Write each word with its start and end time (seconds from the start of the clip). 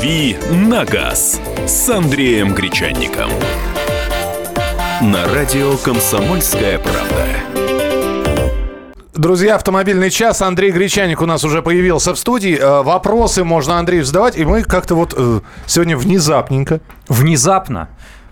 «Дави 0.00 0.38
на 0.50 0.86
газ» 0.86 1.38
с 1.66 1.90
Андреем 1.90 2.54
Гречанником. 2.54 3.28
На 5.02 5.26
радио 5.34 5.76
«Комсомольская 5.76 6.78
правда». 6.78 7.26
Друзья, 9.12 9.56
автомобильный 9.56 10.08
час. 10.08 10.40
Андрей 10.40 10.70
Гречаник 10.70 11.20
у 11.20 11.26
нас 11.26 11.44
уже 11.44 11.60
появился 11.60 12.14
в 12.14 12.18
студии. 12.18 12.56
Э, 12.58 12.82
Вопросы 12.82 13.44
можно 13.44 13.78
Андрею 13.78 14.06
задавать. 14.06 14.38
И 14.38 14.44
мы 14.46 14.62
как-то 14.62 14.94
вот 14.94 15.12
э, 15.14 15.40
сегодня 15.66 15.98
внезапненько. 15.98 16.80
Внезапно. 17.06 17.90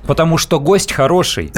Потому 0.09 0.39
что 0.39 0.59
гость 0.59 0.91
хороший. 0.91 1.53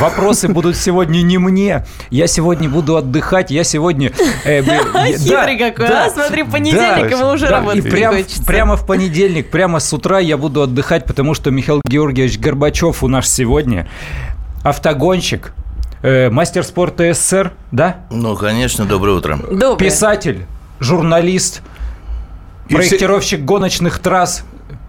Вопросы 0.00 0.46
будут 0.46 0.76
сегодня 0.76 1.22
не 1.22 1.38
мне. 1.38 1.84
Я 2.08 2.28
сегодня 2.28 2.68
буду 2.70 2.96
отдыхать. 2.96 3.50
Я 3.50 3.64
сегодня... 3.64 4.12
э, 4.44 4.62
я- 4.62 5.18
Хитрый 5.18 5.58
да, 5.58 5.70
какой, 5.70 5.88
да, 5.88 6.04
а? 6.04 6.10
Смотри, 6.10 6.44
понедельник, 6.44 7.10
да, 7.10 7.16
ему 7.16 7.30
уже 7.30 7.46
да, 7.48 7.56
работать 7.58 7.84
И 7.84 7.90
прям- 7.90 8.14
прямо 8.46 8.76
в 8.76 8.86
понедельник, 8.86 9.50
прямо 9.50 9.80
с 9.80 9.92
утра 9.92 10.20
я 10.20 10.36
буду 10.36 10.62
отдыхать, 10.62 11.04
потому 11.04 11.34
что 11.34 11.50
Михаил 11.50 11.80
Георгиевич 11.84 12.38
Горбачев 12.38 13.02
у 13.02 13.08
нас 13.08 13.28
сегодня. 13.28 13.88
Автогонщик, 14.62 15.52
э, 16.02 16.30
мастер 16.30 16.62
спорта 16.62 17.12
СССР, 17.12 17.54
да? 17.72 17.96
Ну, 18.12 18.36
конечно, 18.36 18.84
доброе 18.84 19.16
утро. 19.16 19.36
Доброе. 19.50 19.76
Писатель, 19.90 20.46
журналист, 20.78 21.60
И 22.68 22.68
все- 22.68 22.76
проектировщик 22.76 23.40
гоночных 23.44 23.98
трасс. 23.98 24.44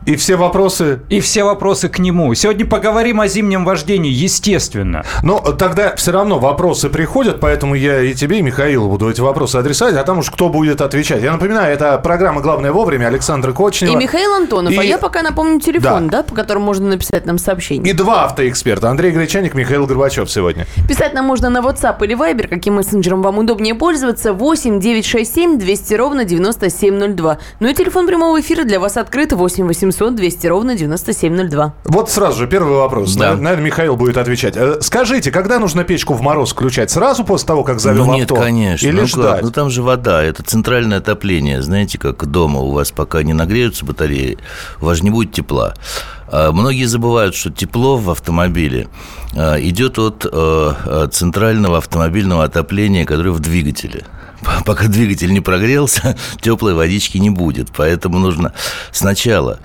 И 0.08 0.16
все 0.16 0.38
вопросы... 0.38 1.02
И 1.10 1.20
все 1.20 1.44
вопросы 1.44 1.90
к 1.90 2.00
нему. 2.00 2.34
Сегодня 2.34 2.66
поговорим 2.66 3.20
о 3.20 3.28
зимнем 3.28 3.66
вождении, 3.66 4.10
естественно. 4.10 5.04
Но 5.22 5.40
тогда 5.40 5.98
все 5.98 6.14
равно 6.14 6.40
вопросы 6.40 6.88
приходят, 6.90 7.42
поэтому 7.42 7.76
я 7.76 8.00
и 8.02 8.14
тебе, 8.14 8.40
и 8.40 8.42
Михаилу 8.42 8.88
буду 8.88 9.10
эти 9.10 9.20
вопросы 9.20 9.58
адресовать, 9.58 9.96
а 9.98 10.04
там 10.06 10.20
уж 10.20 10.32
кто 10.32 10.48
будет 10.48 10.80
отвечать. 10.80 11.22
Я 11.22 11.34
напоминаю, 11.34 11.74
это 11.74 11.98
программа 11.98 12.40
«Главное 12.40 12.72
вовремя» 12.72 13.08
Александра 13.08 13.52
Кочнева. 13.52 13.92
И 13.92 13.96
Михаил 13.98 14.34
Антонов. 14.34 14.78
А 14.78 14.82
И- 14.82 14.88
я 14.88 14.98
пока 14.98 15.22
напомню 15.24 15.60
телефон, 15.60 16.08
Да. 16.08 16.20
да, 16.20 16.24
по 16.24 16.34
которому 16.34 16.68
можно 16.68 16.88
написать 16.88 17.26
нам 17.26 17.38
сообщение. 17.38 17.92
И 17.92 17.94
два 17.94 18.24
автоэксперта. 18.24 18.90
Андрей 18.90 19.12
Гречаник, 19.12 19.56
Михаил 19.56 19.88
Горбачев 19.88 20.32
сегодня. 20.32 20.68
Писать 20.88 21.16
нам 21.16 21.26
можно 21.26 21.50
на 21.50 21.58
WhatsApp 21.58 22.02
или 22.06 22.18
Viber, 22.18 22.48
каким 22.48 22.76
мессенджером 22.76 23.22
вам 23.22 23.40
удобнее 23.40 23.76
пользоваться. 23.76 24.32
8 24.32 24.80
967 24.80 25.60
200 25.60 25.94
ровно 25.96 26.24
9702. 26.24 27.40
Ну 27.60 27.68
и 27.68 27.74
телефон 27.74 28.08
прямого 28.08 28.40
эфира 28.40 28.64
для 28.64 28.80
вас 28.80 28.96
открыт 28.96 29.34
8 29.34 29.68
800 29.68 29.97
200 30.00 30.48
ровно 30.48 30.76
9702. 30.76 31.74
Вот 31.86 32.10
сразу 32.10 32.40
же 32.40 32.48
первый 32.48 32.78
вопрос. 32.78 33.16
Да. 33.16 33.36
Наверное, 33.36 33.66
Михаил 33.66 33.96
будет 33.96 34.18
отвечать. 34.18 34.56
Э, 34.56 34.78
Скажите, 34.82 35.32
когда 35.32 35.60
нужно 35.60 35.84
печку 35.84 36.14
в 36.14 36.22
мороз 36.22 36.52
включать? 36.52 36.92
Сразу 36.92 37.24
после 37.24 37.48
того, 37.48 37.64
как 37.64 37.80
завел 37.80 38.06
ну 38.06 38.16
нет, 38.16 38.32
авто? 38.32 38.44
конечно. 38.44 38.86
Или 38.86 38.96
ну, 38.96 39.02
как? 39.02 39.10
ждать? 39.10 39.42
Ну 39.44 39.52
там 39.52 39.70
же 39.70 39.82
вода, 39.82 40.24
это 40.24 40.44
центральное 40.44 41.00
отопление. 41.00 41.62
Знаете, 41.62 41.98
как 41.98 42.26
дома 42.26 42.60
у 42.60 42.72
вас 42.72 42.92
пока 42.92 43.24
не 43.24 43.34
нагреются 43.34 43.86
батареи, 43.86 44.38
у 44.82 44.86
вас 44.86 44.98
же 44.98 45.04
не 45.04 45.10
будет 45.10 45.32
тепла. 45.32 45.74
А 46.30 46.52
Многие 46.52 46.86
забывают, 46.86 47.36
что 47.36 47.52
тепло 47.52 47.98
в 47.98 48.10
автомобиле 48.10 48.88
а, 49.36 49.60
идет 49.60 49.98
от 50.00 50.26
э, 50.26 50.30
э, 50.86 51.08
центрального 51.12 51.78
автомобильного 51.78 52.44
отопления, 52.44 53.06
которое 53.06 53.32
в 53.32 53.40
двигателе. 53.40 54.04
Пока 54.66 54.88
двигатель 54.88 55.32
не 55.32 55.42
прогрелся, 55.42 56.18
теплой 56.42 56.74
водички 56.74 57.18
не 57.18 57.30
будет. 57.30 57.70
Поэтому 57.76 58.20
нужно 58.20 58.54
сначала 58.92 59.60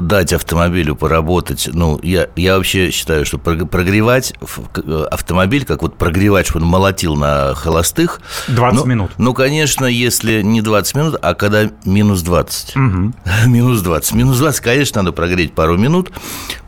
дать 0.00 0.32
автомобилю 0.32 0.96
поработать. 0.96 1.68
Ну, 1.72 1.98
я, 2.02 2.28
я 2.36 2.56
вообще 2.56 2.90
считаю, 2.90 3.24
что 3.24 3.38
прог- 3.38 3.68
прогревать 3.68 4.34
э, 4.76 5.06
автомобиль, 5.10 5.64
как 5.64 5.82
вот 5.82 5.96
прогревать, 5.96 6.46
чтобы 6.46 6.64
он 6.64 6.70
молотил 6.70 7.16
на 7.16 7.54
холостых. 7.54 8.20
20 8.48 8.80
ну, 8.80 8.86
минут. 8.86 9.10
Ну, 9.18 9.34
конечно, 9.34 9.86
если 9.86 10.42
не 10.42 10.62
20 10.62 10.94
минут, 10.96 11.16
а 11.20 11.34
когда 11.34 11.70
минус 11.84 12.22
20. 12.22 12.76
Минус 13.46 13.80
20. 13.82 14.14
Минус 14.14 14.38
20, 14.38 14.60
конечно, 14.60 15.02
надо 15.02 15.12
прогреть 15.12 15.54
пару 15.54 15.76
минут, 15.76 16.10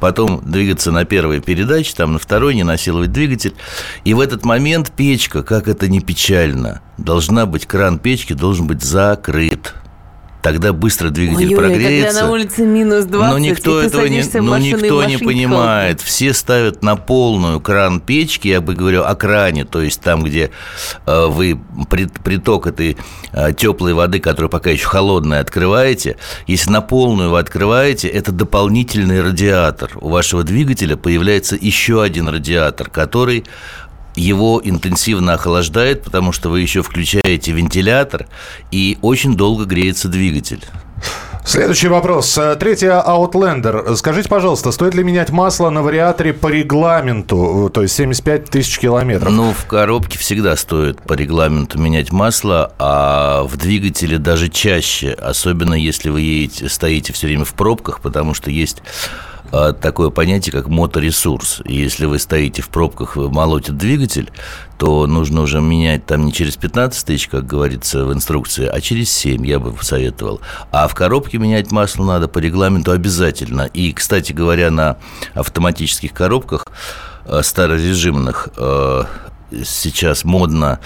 потом 0.00 0.42
двигаться 0.44 0.90
на 0.90 1.04
первой 1.04 1.40
передаче, 1.40 1.92
там 1.96 2.14
на 2.14 2.18
второй, 2.18 2.54
не 2.54 2.64
насиловать 2.64 3.12
двигатель. 3.12 3.54
И 4.04 4.14
в 4.14 4.20
этот 4.20 4.44
момент 4.44 4.92
печка, 4.92 5.42
как 5.42 5.68
это 5.68 5.88
не 5.88 6.00
печально, 6.00 6.80
должна 6.98 7.46
быть, 7.46 7.66
кран 7.66 7.98
печки 7.98 8.32
должен 8.32 8.66
быть 8.66 8.82
закрыт. 8.82 9.74
Тогда 10.42 10.72
быстро 10.72 11.10
двигатель 11.10 11.46
Ой-ой, 11.46 11.56
прогреется. 11.56 12.08
когда 12.08 12.26
на 12.26 12.32
улице 12.32 12.66
минус 12.66 13.04
20, 13.04 13.30
Но 13.32 13.38
никто 13.38 13.80
и 13.80 13.82
ты 13.82 13.88
этого 13.88 14.06
не, 14.06 14.18
и 14.18 14.72
никто 14.72 15.04
не 15.04 15.16
понимает. 15.16 16.00
Все 16.00 16.34
ставят 16.34 16.82
на 16.82 16.96
полную 16.96 17.60
кран 17.60 18.00
печки, 18.00 18.48
я 18.48 18.60
бы 18.60 18.74
говорю 18.74 19.04
о 19.04 19.14
кране, 19.14 19.64
то 19.64 19.80
есть 19.80 20.00
там, 20.00 20.24
где 20.24 20.50
э, 21.06 21.26
вы 21.26 21.60
прит- 21.88 22.20
приток 22.24 22.66
этой 22.66 22.96
э, 23.32 23.52
теплой 23.52 23.94
воды, 23.94 24.18
которая 24.18 24.50
пока 24.50 24.70
еще 24.70 24.88
холодная, 24.88 25.40
открываете. 25.40 26.16
Если 26.48 26.70
на 26.70 26.80
полную 26.80 27.30
вы 27.30 27.38
открываете, 27.38 28.08
это 28.08 28.32
дополнительный 28.32 29.22
радиатор. 29.22 29.92
У 30.00 30.08
вашего 30.08 30.42
двигателя 30.42 30.96
появляется 30.96 31.56
еще 31.58 32.02
один 32.02 32.28
радиатор, 32.28 32.90
который 32.90 33.44
его 34.14 34.60
интенсивно 34.62 35.34
охлаждает, 35.34 36.02
потому 36.02 36.32
что 36.32 36.48
вы 36.48 36.60
еще 36.60 36.82
включаете 36.82 37.52
вентилятор, 37.52 38.26
и 38.70 38.98
очень 39.02 39.36
долго 39.36 39.64
греется 39.64 40.08
двигатель. 40.08 40.64
Следующий 41.44 41.88
вопрос. 41.88 42.38
Э, 42.38 42.54
Третья 42.54 43.02
Outlander. 43.04 43.96
Скажите, 43.96 44.28
пожалуйста, 44.28 44.70
стоит 44.70 44.94
ли 44.94 45.02
менять 45.02 45.30
масло 45.30 45.70
на 45.70 45.82
вариаторе 45.82 46.32
по 46.32 46.46
регламенту, 46.46 47.66
э, 47.66 47.70
то 47.70 47.82
есть 47.82 47.96
75 47.96 48.44
тысяч 48.48 48.78
километров? 48.78 49.32
Ну, 49.32 49.52
в 49.52 49.66
коробке 49.66 50.18
всегда 50.18 50.54
стоит 50.54 51.02
по 51.02 51.14
регламенту 51.14 51.80
менять 51.80 52.12
масло, 52.12 52.72
а 52.78 53.42
в 53.42 53.56
двигателе 53.56 54.18
даже 54.18 54.50
чаще, 54.50 55.10
особенно 55.10 55.74
если 55.74 56.10
вы 56.10 56.20
едете, 56.20 56.68
стоите 56.68 57.12
все 57.12 57.26
время 57.26 57.44
в 57.44 57.54
пробках, 57.54 58.00
потому 58.00 58.34
что 58.34 58.52
есть 58.52 58.82
такое 59.80 60.10
понятие, 60.10 60.52
как 60.52 60.68
моторесурс. 60.68 61.60
И 61.64 61.74
если 61.74 62.06
вы 62.06 62.18
стоите 62.18 62.62
в 62.62 62.70
пробках, 62.70 63.16
молотит 63.16 63.76
двигатель, 63.76 64.30
то 64.78 65.06
нужно 65.06 65.42
уже 65.42 65.60
менять 65.60 66.06
там 66.06 66.26
не 66.26 66.32
через 66.32 66.56
15 66.56 67.06
тысяч, 67.06 67.28
как 67.28 67.46
говорится 67.46 68.04
в 68.04 68.12
инструкции, 68.12 68.66
а 68.66 68.80
через 68.80 69.12
7, 69.12 69.46
я 69.46 69.60
бы 69.60 69.72
посоветовал. 69.72 70.40
А 70.72 70.88
в 70.88 70.94
коробке 70.94 71.38
менять 71.38 71.70
масло 71.70 72.04
надо 72.04 72.26
по 72.26 72.38
регламенту 72.38 72.90
обязательно. 72.90 73.70
И, 73.72 73.92
кстати 73.92 74.32
говоря, 74.32 74.70
на 74.70 74.96
автоматических 75.34 76.12
коробках 76.12 76.66
э, 77.26 77.42
старорежимных 77.42 78.48
э, 78.56 79.04
сейчас 79.64 80.24
модно 80.24 80.80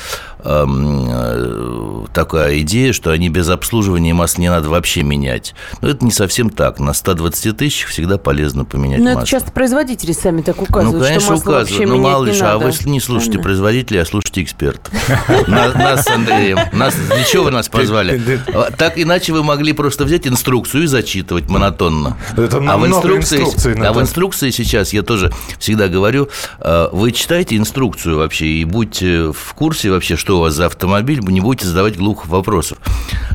э, 0.46 2.04
такая 2.12 2.60
идея, 2.60 2.92
что 2.92 3.10
они 3.10 3.28
без 3.28 3.48
обслуживания 3.48 4.14
масла 4.14 4.42
не 4.42 4.48
надо 4.48 4.68
вообще 4.70 5.02
менять. 5.02 5.54
Но 5.80 5.88
это 5.88 6.04
не 6.04 6.12
совсем 6.12 6.50
так. 6.50 6.78
На 6.78 6.92
120 6.92 7.56
тысячах 7.56 7.90
всегда 7.90 8.18
полезно 8.18 8.64
поменять 8.64 9.00
Но 9.00 9.06
масло. 9.06 9.20
это 9.20 9.28
часто 9.28 9.52
производители 9.52 10.12
сами 10.12 10.42
так 10.42 10.60
указывают, 10.62 11.00
ну, 11.00 11.04
конечно, 11.04 11.20
что 11.20 11.32
масло 11.32 11.50
вообще 11.52 11.74
указывают. 11.74 11.88
Ну, 11.90 11.94
менять 11.96 12.12
мало 12.12 12.24
ли, 12.24 12.40
а 12.40 12.58
вы 12.58 12.90
не 12.90 13.00
слушайте 13.00 13.38
производителей, 13.38 14.00
а 14.00 14.04
слушайте 14.04 14.42
экспертов. 14.42 14.92
Нас, 15.48 16.04
с 16.04 16.08
Андреем. 16.08 16.58
Нас, 16.72 16.94
для 16.94 17.24
чего 17.24 17.44
вы 17.44 17.50
нас 17.50 17.68
позвали? 17.68 18.40
А, 18.54 18.70
Так 18.70 18.98
иначе 18.98 19.32
вы 19.32 19.42
могли 19.42 19.72
просто 19.72 20.04
взять 20.04 20.26
инструкцию 20.26 20.84
и 20.84 20.86
зачитывать 20.86 21.48
монотонно. 21.48 22.16
А 22.36 22.78
в 22.78 22.86
инструкции, 22.86 23.84
а 23.84 23.92
в 23.92 24.00
инструкции 24.00 24.50
сейчас 24.50 24.92
я 24.92 25.02
тоже 25.02 25.32
всегда 25.58 25.88
говорю, 25.88 26.28
э, 26.60 26.88
вы 26.92 27.12
читайте 27.12 27.56
инструкцию 27.56 28.18
вообще 28.18 28.46
и 28.46 28.64
будьте 28.64 29.32
в 29.32 29.54
курсе 29.54 29.90
вообще, 29.90 30.16
что 30.16 30.35
у 30.36 30.40
вас 30.40 30.54
за 30.54 30.66
автомобиль, 30.66 31.20
не 31.20 31.40
будете 31.40 31.66
задавать 31.66 31.96
глухих 31.96 32.26
вопросов. 32.28 32.78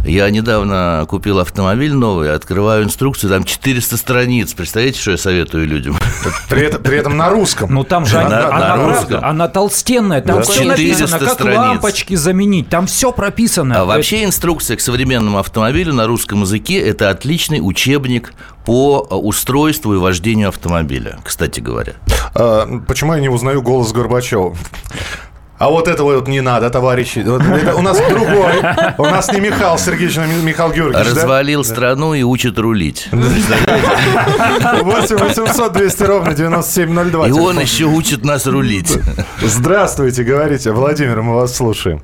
Я 0.05 0.29
недавно 0.29 1.05
купил 1.09 1.39
автомобиль 1.39 1.93
новый, 1.93 2.33
открываю 2.33 2.83
инструкцию, 2.83 3.29
там 3.29 3.43
400 3.43 3.97
страниц. 3.97 4.53
Представляете, 4.53 4.99
что 4.99 5.11
я 5.11 5.17
советую 5.17 5.67
людям? 5.67 5.95
При 6.49 6.63
этом, 6.63 6.81
при 6.81 6.97
этом 6.97 7.17
на 7.17 7.29
русском. 7.29 7.71
Ну 7.73 7.83
там 7.83 8.05
же 8.05 8.15
На- 8.19 8.25
она, 8.25 8.39
на 8.47 8.73
она, 8.73 8.87
русском. 8.87 9.07
правда, 9.07 9.27
она 9.27 9.47
толстенная, 9.47 10.21
там 10.21 10.37
Да. 10.37 10.41
все 10.43 10.63
400 10.63 11.01
написано, 11.01 11.19
как 11.19 11.33
страниц. 11.33 11.57
лампочки 11.59 12.15
заменить, 12.15 12.69
там 12.69 12.87
все 12.87 13.11
прописано. 13.11 13.79
А 13.81 13.85
вообще 13.85 14.23
инструкция 14.23 14.77
к 14.77 14.81
современному 14.81 15.37
автомобилю 15.37 15.93
на 15.93 16.07
русском 16.07 16.41
языке– 16.41 16.79
это 16.81 17.09
отличный 17.09 17.59
учебник 17.61 18.33
по 18.65 19.07
э, 19.09 19.15
устройству 19.15 19.93
и 19.93 19.97
вождению 19.97 20.49
автомобиля, 20.49 21.19
кстати 21.23 21.59
говоря. 21.59 21.93
А, 22.35 22.67
почему 22.87 23.13
я 23.13 23.19
не 23.19 23.29
узнаю 23.29 23.61
голос 23.61 23.91
Горбачева? 23.91 24.55
А 25.61 25.69
вот 25.69 25.87
этого 25.87 26.15
вот 26.15 26.27
не 26.27 26.41
надо, 26.41 26.71
товарищи. 26.71 27.19
Вот 27.23 27.43
это 27.43 27.75
у 27.75 27.83
нас 27.83 28.01
другой. 28.09 28.51
У 28.97 29.05
нас 29.05 29.31
не 29.31 29.39
Михаил 29.39 29.77
Сергеевич, 29.77 30.17
а 30.17 30.25
Михаил 30.25 30.71
Георгиевич, 30.71 31.13
да? 31.13 31.21
Развалил 31.21 31.63
страну 31.63 32.15
и 32.15 32.23
учит 32.23 32.57
рулить. 32.57 33.07
8 33.11 35.17
800 35.17 35.73
200 35.73 36.03
ровно 36.03 36.33
9702. 36.33 37.27
И 37.27 37.31
он 37.31 37.59
еще 37.59 37.85
учит 37.85 38.25
нас 38.25 38.47
рулить. 38.47 38.97
Здравствуйте, 39.39 40.23
говорите. 40.23 40.71
Владимир, 40.71 41.21
мы 41.21 41.35
вас 41.35 41.55
слушаем. 41.55 42.01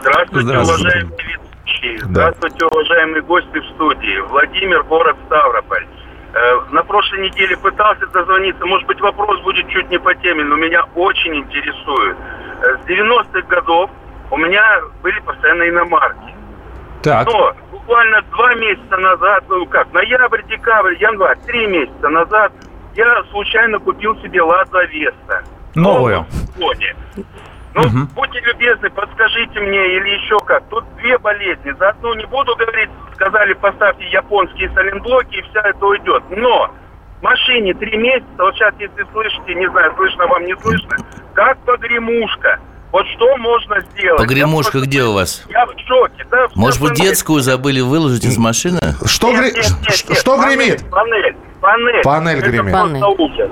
Здравствуйте, 0.00 0.44
Здравствуйте. 0.46 0.82
уважаемые 0.82 1.16
ведущие. 1.64 1.98
Здравствуйте, 2.04 2.64
уважаемые 2.66 3.22
гости 3.22 3.58
в 3.60 3.64
студии. 3.76 4.18
Владимир, 4.28 4.82
город 4.82 5.16
Ставрополь. 5.26 5.86
Э, 6.34 6.60
На 6.72 6.82
прошлой 6.82 7.30
неделе 7.30 7.56
пытался 7.56 8.06
дозвониться. 8.08 8.66
Может 8.66 8.86
быть, 8.86 9.00
вопрос 9.00 9.40
будет 9.42 9.66
чуть 9.70 9.88
не 9.90 9.98
по 9.98 10.14
теме, 10.16 10.44
но 10.44 10.56
меня 10.56 10.84
очень 10.94 11.34
интересует. 11.36 12.16
Э, 12.62 12.76
С 12.82 12.86
90-х 12.88 13.42
годов 13.48 13.90
у 14.30 14.36
меня 14.36 14.62
были 15.02 15.18
постоянно 15.20 15.68
иномарки. 15.68 16.34
Так. 17.02 17.26
Но 17.26 17.54
буквально 17.70 18.22
два 18.22 18.54
месяца 18.54 18.96
назад, 18.96 19.44
ну 19.48 19.66
как, 19.66 19.92
ноябрь, 19.92 20.42
декабрь, 20.48 20.94
январь, 20.94 21.38
три 21.46 21.66
месяца 21.66 22.08
назад 22.08 22.52
я 22.94 23.22
случайно 23.30 23.78
купил 23.78 24.16
себе 24.22 24.40
Лада 24.42 24.84
Веста. 24.84 25.42
Новую. 25.74 26.24
Ну, 27.74 27.82
будьте 28.14 28.38
любезны, 28.40 28.88
подскажите 28.90 29.58
мне 29.58 29.96
или 29.96 30.10
еще 30.10 30.38
как. 30.46 30.62
Тут 30.68 30.84
две 30.96 31.18
болезни. 31.18 31.72
За 31.72 31.88
одну 31.88 32.14
не 32.14 32.24
буду 32.26 32.54
говорить, 32.54 32.88
сказали, 33.14 33.52
поставьте 33.54 34.06
японские 34.10 34.70
саленблоки, 34.70 35.36
и 35.36 35.42
вся 35.42 35.60
это 35.60 35.84
уйдет. 35.84 36.22
Но 36.30 36.70
машине 37.20 37.74
три 37.74 37.96
месяца, 37.96 38.28
вот 38.38 38.54
сейчас, 38.54 38.72
если 38.78 39.04
слышите, 39.12 39.54
не 39.56 39.68
знаю, 39.70 39.92
слышно 39.96 40.26
вам, 40.28 40.44
не 40.44 40.54
слышно, 40.58 40.96
как 41.34 41.58
погремушка. 41.64 42.58
Вот 42.92 43.04
что 43.16 43.36
можно 43.38 43.80
сделать? 43.92 44.18
Погремушка 44.18 44.78
Я 44.78 44.84
где 44.84 45.02
у 45.02 45.12
вас? 45.12 45.42
Я 45.48 45.66
в 45.66 45.72
шоке. 45.86 46.24
Да, 46.30 46.46
Может 46.54 46.80
быть, 46.80 46.90
панель. 46.90 47.10
детскую 47.10 47.40
забыли 47.40 47.80
выложить 47.80 48.24
из 48.24 48.38
машины? 48.38 48.80
Что, 49.04 49.30
Нет, 49.32 49.40
гре- 49.40 49.52
нет, 49.52 49.64
нет, 49.80 50.04
нет, 50.08 50.18
что 50.18 50.36
панель, 50.36 50.56
гремит? 50.58 50.90
Панель, 50.90 51.36
панель. 51.60 52.02
Панель 52.04 52.38
Это 52.38 52.50
гремит. 52.50 52.72
ужас. 53.18 53.50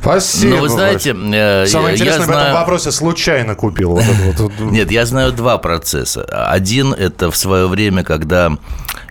Спасибо. 0.00 0.56
Ну, 0.56 0.60
вы 0.62 0.68
знаете, 0.68 1.10
э, 1.10 1.66
Самое 1.66 1.94
я 1.94 1.94
интересное 1.96 2.26
в 2.26 2.30
этом 2.30 2.40
знаю... 2.40 2.54
вопросе 2.54 2.90
случайно 2.92 3.54
купил. 3.54 3.90
Вот 3.90 4.04
это 4.04 4.42
вот. 4.42 4.52
Нет, 4.60 4.90
я 4.90 5.06
знаю 5.06 5.32
два 5.32 5.58
процесса. 5.58 6.24
Один– 6.24 6.92
это 6.98 7.30
в 7.30 7.36
свое 7.36 7.66
время, 7.66 8.04
когда 8.04 8.52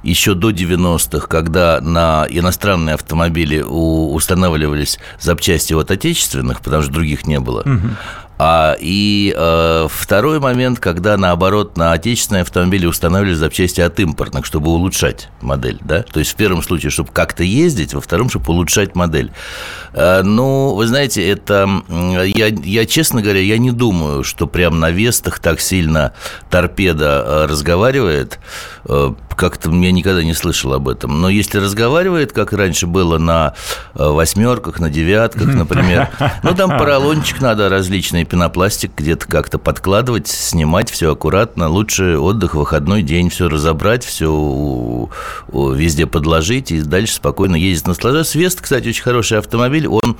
еще 0.03 0.35
до 0.35 0.51
90-х, 0.51 1.27
когда 1.27 1.81
на 1.81 2.27
иностранные 2.29 2.93
автомобили 2.93 3.61
устанавливались 3.61 4.99
запчасти 5.19 5.73
от 5.73 5.89
отечественных, 5.91 6.61
потому 6.61 6.83
что 6.83 6.91
других 6.91 7.25
не 7.25 7.39
было. 7.39 7.65
А, 8.37 8.75
и 8.79 9.33
э, 9.35 9.87
второй 9.89 10.39
момент, 10.39 10.79
когда 10.79 11.15
наоборот 11.17 11.77
на 11.77 11.93
отечественные 11.93 12.41
автомобили 12.41 12.85
устанавливали 12.85 13.35
запчасти 13.35 13.79
от 13.79 13.99
импортных, 13.99 14.45
чтобы 14.45 14.71
улучшать 14.71 15.29
модель, 15.41 15.79
да? 15.81 16.03
То 16.03 16.19
есть 16.19 16.31
в 16.31 16.35
первом 16.35 16.61
случае, 16.61 16.89
чтобы 16.89 17.11
как-то 17.13 17.43
ездить, 17.43 17.93
во 17.93 18.01
втором, 18.01 18.29
чтобы 18.29 18.51
улучшать 18.51 18.95
модель. 18.95 19.31
Э, 19.93 20.21
ну, 20.21 20.73
вы 20.75 20.85
знаете, 20.87 21.27
это 21.27 21.69
я, 21.89 22.47
я, 22.47 22.85
честно 22.85 23.21
говоря, 23.21 23.39
я 23.39 23.57
не 23.57 23.71
думаю, 23.71 24.23
что 24.23 24.47
прям 24.47 24.79
на 24.79 24.91
Вестах 24.91 25.39
так 25.39 25.61
сильно 25.61 26.13
торпеда 26.49 27.23
э, 27.25 27.45
разговаривает. 27.45 28.39
Э, 28.87 29.13
Как-то 29.35 29.69
я 29.71 29.91
никогда 29.91 30.23
не 30.23 30.33
слышал 30.33 30.73
об 30.73 30.87
этом. 30.87 31.21
Но 31.21 31.29
если 31.29 31.57
разговаривает, 31.57 32.31
как 32.31 32.53
раньше 32.53 32.87
было 32.87 33.17
на 33.17 33.53
э, 33.95 34.07
восьмерках, 34.07 34.79
на 34.79 34.89
девятках, 34.89 35.47
например, 35.53 36.09
ну 36.43 36.53
там 36.55 36.69
поролончик 36.69 37.41
надо 37.41 37.67
различный 37.69 38.25
пенопластик 38.25 38.91
где-то 38.95 39.27
как-то 39.27 39.57
подкладывать, 39.57 40.27
снимать 40.27 40.89
все 40.89 41.11
аккуратно. 41.11 41.67
Лучше 41.67 42.17
отдых, 42.17 42.55
выходной 42.55 43.01
день, 43.01 43.29
все 43.29 43.49
разобрать, 43.49 44.05
все 44.05 45.09
везде 45.51 46.05
подложить 46.05 46.71
и 46.71 46.81
дальше 46.81 47.15
спокойно 47.15 47.55
ездить, 47.55 47.87
наслаждаться. 47.87 48.37
Вест, 48.37 48.61
кстати, 48.61 48.89
очень 48.89 49.03
хороший 49.03 49.39
автомобиль. 49.39 49.87
Он 49.87 50.17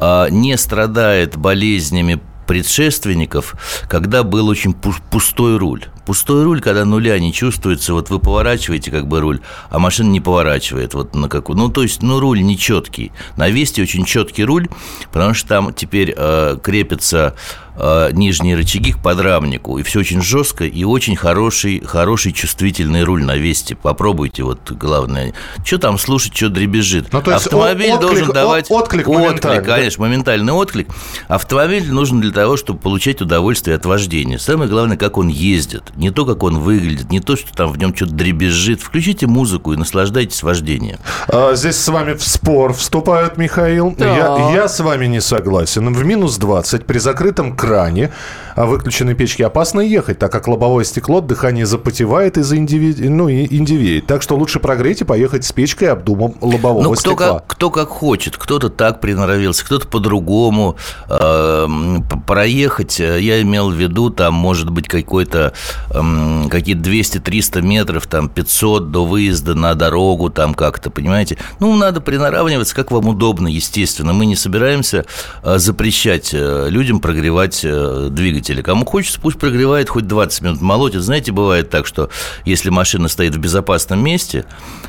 а, 0.00 0.28
не 0.28 0.56
страдает 0.56 1.36
болезнями 1.36 2.20
предшественников, 2.46 3.54
когда 3.88 4.22
был 4.22 4.48
очень 4.48 4.72
пу- 4.72 4.94
пустой 5.10 5.56
руль. 5.56 5.86
Пустой 6.06 6.44
руль, 6.44 6.60
когда 6.60 6.84
нуля 6.84 7.18
не 7.18 7.32
чувствуется, 7.32 7.94
вот 7.94 8.10
вы 8.10 8.18
поворачиваете 8.18 8.90
как 8.90 9.06
бы 9.06 9.20
руль, 9.20 9.40
а 9.70 9.78
машина 9.78 10.10
не 10.10 10.20
поворачивает. 10.20 10.94
Вот 10.94 11.14
на 11.14 11.28
какую. 11.28 11.56
Ну, 11.56 11.68
то 11.68 11.82
есть, 11.82 12.02
ну, 12.02 12.20
руль 12.20 12.42
не 12.42 12.58
четкий. 12.58 13.12
На 13.36 13.48
Весте 13.48 13.82
очень 13.82 14.04
четкий 14.04 14.44
руль, 14.44 14.68
потому 15.12 15.34
что 15.34 15.48
там 15.48 15.72
теперь 15.72 16.14
э, 16.16 16.58
крепятся 16.62 17.34
э, 17.76 18.10
нижние 18.12 18.56
рычаги 18.56 18.92
к 18.92 19.02
подрамнику, 19.02 19.78
и 19.78 19.82
все 19.82 20.00
очень 20.00 20.22
жестко, 20.22 20.64
и 20.64 20.84
очень 20.84 21.16
хороший, 21.16 21.80
хороший 21.80 22.32
чувствительный 22.32 23.02
руль 23.02 23.24
на 23.24 23.36
Весте. 23.36 23.74
Попробуйте, 23.74 24.42
вот 24.42 24.70
главное. 24.70 25.32
Что 25.64 25.78
там 25.78 25.98
слушать, 25.98 26.36
что 26.36 26.48
дребезжит. 26.48 27.12
Ну, 27.12 27.22
то 27.22 27.32
есть 27.32 27.46
Автомобиль 27.46 27.90
отклик- 27.90 28.00
должен 28.00 28.32
давать... 28.32 28.70
отклик 28.70 29.08
да? 29.56 29.76
конечно, 29.76 30.04
моментальный 30.04 30.52
отклик. 30.52 30.88
Автомобиль 31.28 31.90
нужен 31.90 32.20
для 32.20 32.32
того, 32.32 32.56
чтобы 32.56 32.78
получать 32.78 33.20
удовольствие 33.20 33.76
от 33.76 33.86
вождения. 33.86 34.38
Самое 34.38 34.68
главное, 34.68 34.96
как 34.96 35.16
он 35.16 35.28
ездит. 35.28 35.93
Не 35.96 36.10
то, 36.10 36.24
как 36.26 36.42
он 36.42 36.58
выглядит, 36.58 37.10
не 37.10 37.20
то, 37.20 37.36
что 37.36 37.52
там 37.54 37.72
в 37.72 37.78
нем 37.78 37.94
что-то 37.94 38.12
дребезжит. 38.12 38.80
Включите 38.80 39.26
музыку 39.26 39.72
и 39.72 39.76
наслаждайтесь 39.76 40.42
вождением. 40.42 40.98
А, 41.28 41.54
Здесь 41.54 41.76
с 41.76 41.88
вами 41.88 42.14
в 42.14 42.22
спор 42.22 42.72
вступает 42.72 43.36
Михаил. 43.36 43.94
Я, 43.98 44.50
я 44.54 44.68
с 44.68 44.80
вами 44.80 45.06
не 45.06 45.20
согласен. 45.20 45.92
В 45.92 46.04
минус 46.04 46.38
20 46.38 46.86
при 46.86 46.98
закрытом 46.98 47.56
кране 47.56 48.10
а 48.54 48.66
выключенной 48.66 49.14
печки 49.14 49.42
опасно 49.42 49.80
ехать, 49.80 50.18
так 50.18 50.30
как 50.30 50.46
лобовое 50.46 50.84
стекло 50.84 51.18
от 51.18 51.26
дыхания 51.26 51.66
запотевает 51.66 52.38
и, 52.38 52.42
заиндиви... 52.42 53.08
ну, 53.08 53.28
и 53.28 53.52
индивеет. 53.56 54.06
Так 54.06 54.22
что 54.22 54.36
лучше 54.36 54.60
прогреть 54.60 55.00
и 55.00 55.04
поехать 55.04 55.44
с 55.44 55.52
печкой 55.52 55.88
обдумом 55.88 56.36
лобового 56.40 56.82
Ну, 56.82 56.92
кто 56.92 57.00
стекла. 57.10 57.32
как, 57.40 57.46
кто 57.48 57.70
как 57.70 57.88
хочет. 57.88 58.36
Кто-то 58.36 58.68
так 58.68 59.00
приноровился, 59.00 59.64
кто-то 59.64 59.88
по-другому. 59.88 60.76
Эм, 61.08 62.04
п- 62.08 62.20
проехать, 62.26 63.00
э, 63.00 63.20
я 63.20 63.42
имел 63.42 63.70
в 63.70 63.74
виду, 63.74 64.10
там 64.10 64.34
может 64.34 64.70
быть 64.70 64.86
какой-то 64.86 65.52
эм, 65.90 66.48
какие-то 66.50 66.82
200-300 66.82 67.62
метров, 67.62 68.06
там 68.06 68.28
500 68.28 68.90
до 68.90 69.04
выезда 69.04 69.54
на 69.54 69.74
дорогу, 69.74 70.30
там 70.30 70.54
как-то, 70.54 70.90
понимаете? 70.90 71.38
Ну, 71.60 71.74
надо 71.76 72.00
приноравливаться, 72.00 72.74
как 72.74 72.90
вам 72.90 73.08
удобно, 73.08 73.48
естественно. 73.48 74.12
Мы 74.12 74.26
не 74.26 74.36
собираемся 74.36 75.04
э, 75.42 75.58
запрещать 75.58 76.30
э, 76.32 76.68
людям 76.70 77.00
прогревать 77.00 77.60
э, 77.64 78.08
двигатели. 78.10 78.62
Кому 78.62 78.84
хочется, 78.84 79.20
пусть 79.20 79.38
прогревает 79.38 79.88
хоть 79.88 80.06
20 80.06 80.42
минут 80.42 80.60
молотит. 80.60 81.02
Знаете, 81.02 81.32
бывает 81.32 81.70
так, 81.70 81.86
что 81.86 82.10
если 82.44 82.70
машина 82.70 83.08
стоит 83.08 83.34
в 83.34 83.38
безопасном 83.38 84.02
месте, 84.02 84.44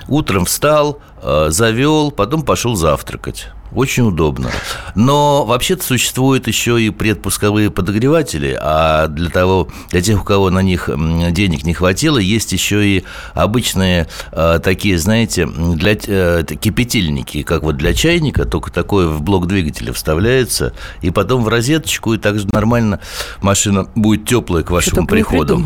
утром 0.07 0.45
встал, 0.45 0.99
завел, 1.47 2.11
потом 2.11 2.43
пошел 2.43 2.75
завтракать. 2.75 3.47
Очень 3.75 4.07
удобно. 4.07 4.49
Но 4.95 5.45
вообще-то 5.45 5.83
существуют 5.83 6.47
еще 6.47 6.81
и 6.81 6.89
предпусковые 6.89 7.69
подогреватели, 7.69 8.57
а 8.59 9.07
для 9.07 9.29
того, 9.29 9.67
для 9.89 10.01
тех, 10.01 10.21
у 10.21 10.23
кого 10.23 10.49
на 10.49 10.59
них 10.61 10.89
денег 11.31 11.63
не 11.65 11.73
хватило, 11.73 12.17
есть 12.17 12.53
еще 12.53 12.85
и 12.87 13.03
обычные 13.33 14.07
э, 14.31 14.59
такие, 14.63 14.97
знаете, 14.97 15.45
для 15.45 15.93
э, 16.07 16.43
кипятильники, 16.43 17.43
как 17.43 17.63
вот 17.63 17.75
для 17.77 17.93
чайника, 17.93 18.45
только 18.45 18.71
такое 18.71 19.07
в 19.07 19.21
блок 19.21 19.47
двигателя 19.47 19.91
вставляется, 19.93 20.73
и 21.01 21.11
потом 21.11 21.43
в 21.43 21.47
розеточку, 21.49 22.13
и 22.13 22.17
также 22.17 22.47
нормально 22.51 22.99
машина 23.41 23.87
будет 23.95 24.25
теплая 24.25 24.63
к 24.63 24.71
вашему 24.71 25.01
Что-то 25.03 25.07
приходу. 25.07 25.61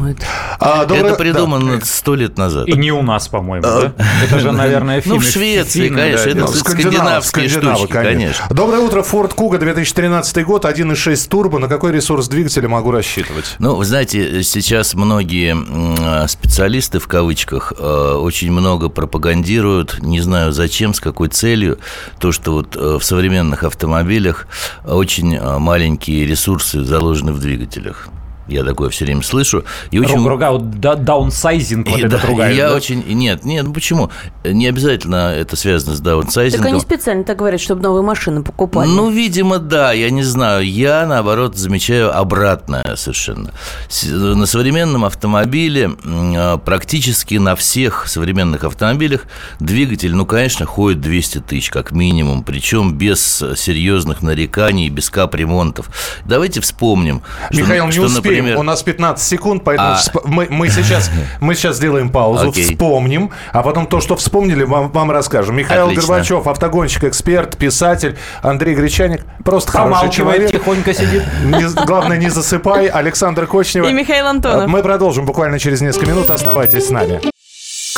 А, 0.60 0.86
доброе- 0.86 1.00
Это 1.00 1.10
да. 1.12 1.16
придумано 1.16 1.82
сто 1.84 2.16
лет 2.16 2.38
назад. 2.38 2.68
И 2.68 2.74
не 2.74 2.92
у 2.92 3.02
нас, 3.02 3.28
по-моему, 3.28 3.64
да? 3.64 3.94
Это 4.24 4.40
же, 4.40 4.52
наверное, 4.52 4.98
Ну, 5.06 5.20
финны. 5.20 5.20
в 5.20 5.24
Швеции, 5.32 5.90
конечно, 5.90 6.26
да, 6.34 6.42
это 6.42 6.48
скандинавские 6.48 7.50
штучки, 7.50 7.99
конечно. 8.04 8.46
Доброе 8.50 8.80
утро, 8.80 9.02
Ford 9.02 9.34
Kuga 9.36 9.58
2013 9.58 10.46
год, 10.46 10.66
1.6 10.66 11.30
турбо. 11.30 11.60
На 11.60 11.68
какой 11.68 11.92
ресурс 11.92 12.28
двигателя 12.28 12.68
могу 12.68 12.92
рассчитывать? 12.92 13.56
Ну, 13.60 13.76
вы 13.76 13.86
знаете, 13.86 14.44
сейчас 14.44 14.94
многие 14.94 15.52
м, 15.52 16.28
специалисты, 16.28 17.00
в 17.00 17.08
кавычках, 17.08 17.74
э, 17.78 18.14
очень 18.20 18.52
много 18.52 18.90
пропагандируют, 18.90 20.00
не 20.00 20.22
знаю 20.22 20.52
зачем, 20.52 20.94
с 20.94 21.00
какой 21.00 21.30
целью, 21.30 21.80
то, 22.20 22.32
что 22.32 22.54
вот 22.54 22.76
э, 22.76 22.98
в 23.00 23.04
современных 23.04 23.64
автомобилях 23.64 24.48
очень 24.86 25.36
э, 25.36 25.58
маленькие 25.60 26.26
ресурсы 26.26 26.84
заложены 26.84 27.32
в 27.34 27.40
двигателях. 27.40 28.10
Я 28.50 28.64
такое 28.64 28.90
все 28.90 29.06
время 29.06 29.22
слышу. 29.22 29.64
И 29.92 30.00
очень... 30.00 30.28
Руга- 30.28 30.58
да- 30.60 30.96
даунсайзинг, 30.96 31.88
вот 31.90 32.00
И 32.00 32.04
этот 32.04 32.22
да, 32.22 32.28
ругают, 32.28 32.58
я 32.58 32.70
да? 32.70 32.76
очень... 32.76 33.04
Нет, 33.08 33.46
нет, 33.46 33.66
ну 33.66 33.74
почему? 33.74 34.10
Не 34.44 34.68
обязательно 34.68 35.34
это 35.34 35.56
связано 35.56 35.96
с 35.96 36.00
даунсайзингом. 36.00 36.64
Так 36.66 36.74
они 36.74 36.82
специально 36.82 37.24
так 37.24 37.38
говорят, 37.38 37.62
чтобы 37.62 37.82
новые 37.82 38.04
машины 38.04 38.44
покупали. 38.44 38.88
Ну, 38.90 39.10
видимо, 39.10 39.60
да, 39.60 39.92
я 39.94 40.10
не 40.10 40.24
знаю. 40.24 40.66
Я, 40.70 41.06
наоборот, 41.06 41.58
замечаю 41.58 42.16
обратное 42.18 42.96
совершенно. 42.96 43.52
На 44.12 44.46
современном 44.46 45.06
автомобиле, 45.06 45.92
а, 46.06 46.58
практически 46.58 47.36
на 47.36 47.56
всех 47.56 48.08
современных 48.08 48.64
автомобилях 48.64 49.26
двигатель, 49.60 50.14
ну, 50.16 50.26
конечно, 50.26 50.66
ходит 50.66 51.02
200 51.02 51.40
тысяч, 51.40 51.70
как 51.70 51.92
минимум, 51.92 52.44
причем 52.44 52.94
без 52.96 53.44
серьезных 53.56 54.22
нареканий, 54.22 54.90
без 54.90 55.10
капремонтов. 55.10 55.90
Давайте 56.26 56.62
вспомним, 56.62 57.22
что, 57.52 57.62
Михаил, 57.62 57.86
не 57.86 57.92
что, 57.92 58.04
успеем. 58.06 58.39
Например, 58.42 58.60
У 58.60 58.64
нас 58.64 58.84
15 58.84 59.28
секунд, 59.28 59.64
поэтому 59.64 59.90
А. 59.90 59.96
всп- 59.96 60.22
мы, 60.26 60.48
мы, 60.50 60.70
сейчас, 60.70 61.10
мы 61.40 61.56
сейчас 61.56 61.78
сделаем 61.78 62.10
паузу, 62.10 62.50
Окей. 62.50 62.64
вспомним, 62.64 63.32
а 63.52 63.62
потом 63.64 63.88
то, 63.88 64.02
что 64.02 64.16
вспомнили, 64.16 64.64
вам, 64.64 64.92
вам 64.92 65.12
расскажем. 65.12 65.56
Михаил 65.56 65.86
Отлично. 65.88 66.08
Горбачев, 66.08 66.48
автогонщик, 66.48 67.04
эксперт, 67.06 67.58
писатель, 67.58 68.18
Андрей 68.42 68.76
Гречаник, 68.76 69.22
просто 69.44 69.72
хороший 69.72 70.10
человек. 70.12 70.52
тихонько 70.52 70.94
сидит. 70.94 71.24
Не- 71.44 71.86
главное, 71.86 72.18
не 72.18 72.30
засыпай. 72.30 72.88
Александр 72.88 73.48
Кочнева. 73.48 73.88
И 73.88 73.94
Михаил 73.94 74.28
Антонов. 74.28 74.68
Мы 74.68 74.82
продолжим 74.84 75.26
буквально 75.26 75.60
через 75.60 75.82
несколько 75.82 76.08
минут. 76.08 76.30
Оставайтесь 76.30 76.88
с 76.88 76.90
нами. 76.90 77.22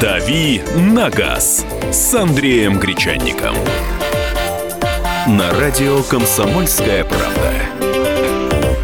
«Дави 0.00 0.62
на 0.76 1.08
газ» 1.08 1.64
с 1.90 2.14
Андреем 2.14 2.78
Гречанником. 2.78 3.54
На 5.26 5.50
радио 5.58 6.02
«Комсомольская 6.02 7.02
правда». 7.04 7.52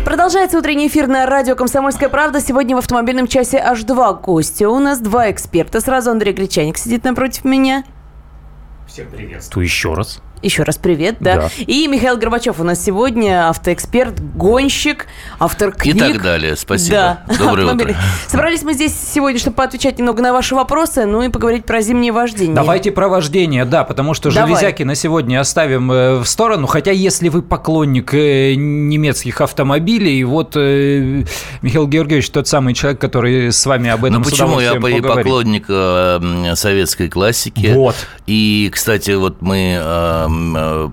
Продолжается 0.07 0.57
утренний 0.57 0.88
эфир 0.88 1.09
на 1.09 1.26
радио 1.26 1.54
«Комсомольская 1.54 2.09
правда». 2.09 2.40
Сегодня 2.40 2.76
в 2.76 2.78
автомобильном 2.78 3.26
часе 3.26 3.59
аж 3.59 3.83
два 3.83 4.14
гостя. 4.14 4.71
У 4.71 4.78
нас 4.78 5.00
два 5.00 5.31
эксперта. 5.31 5.83
Сразу 5.83 6.11
Андрей 6.11 6.33
Гречаник 6.33 6.78
сидит 6.78 7.04
напротив 7.04 7.45
меня. 7.45 7.85
Всех 8.88 9.11
приветствую 9.11 9.64
еще 9.64 9.92
раз. 9.92 10.23
Еще 10.43 10.65
раз 10.65 10.77
привет, 10.77 11.17
да. 11.21 11.37
Да. 11.37 11.51
И 11.67 11.87
Михаил 11.87 12.17
Горбачев 12.17 12.59
у 12.59 12.65
нас 12.65 12.83
сегодня 12.83 13.49
автоэксперт, 13.49 14.21
гонщик, 14.35 15.07
автор 15.39 15.69
И 15.71 15.73
книг. 15.93 15.99
так 15.99 16.23
далее. 16.23 16.57
Спасибо. 16.57 16.97
Да. 17.29 17.37
Доброе 17.39 17.67
утро. 17.75 17.95
Собрались 18.27 18.63
мы 18.63 18.75
здесь 18.75 18.93
сегодня, 18.93 19.39
чтобы 19.39 19.55
поотвечать 19.55 19.99
немного 20.01 20.21
на 20.21 20.33
ваши 20.33 20.57
вопросы, 20.57 21.07
ну 21.07 21.23
и 21.23 21.29
поговорить 21.29 21.65
про 21.65 21.81
зимнее 21.81 22.11
вождение. 22.13 22.57
Давайте 22.57 22.91
про 22.91 23.09
вождение, 23.09 23.65
да, 23.65 23.85
потому 23.85 24.15
что 24.15 24.33
Давай. 24.33 24.51
железяки 24.51 24.83
на 24.83 24.97
сегодня 24.97 25.41
оставим 25.41 25.93
э, 25.93 26.19
в 26.19 26.27
сторону. 26.27 26.67
Хотя, 26.67 26.91
если 26.91 27.29
вы 27.29 27.43
поклонник 27.43 28.13
э, 28.13 28.55
немецких 28.57 29.41
автомобилей, 29.41 30.25
вот 30.25 30.57
э, 30.57 31.25
Михаил 31.63 31.87
Георгиевич 31.87 32.31
тот 32.31 32.49
самый 32.49 32.75
человек, 32.75 33.01
который 33.01 33.53
с 33.53 33.65
вами 33.65 33.91
об 33.91 34.05
этом 34.05 34.19
Ну 34.23 34.25
почему 34.25 34.59
я 34.59 34.75
поговорит. 34.75 35.05
поклонник 35.07 35.67
э, 35.69 36.55
советской 36.57 37.09
классики? 37.09 37.73
Вот. 37.73 37.95
И, 38.27 38.69
кстати, 38.73 39.13
вот 39.13 39.41
мы 39.41 39.81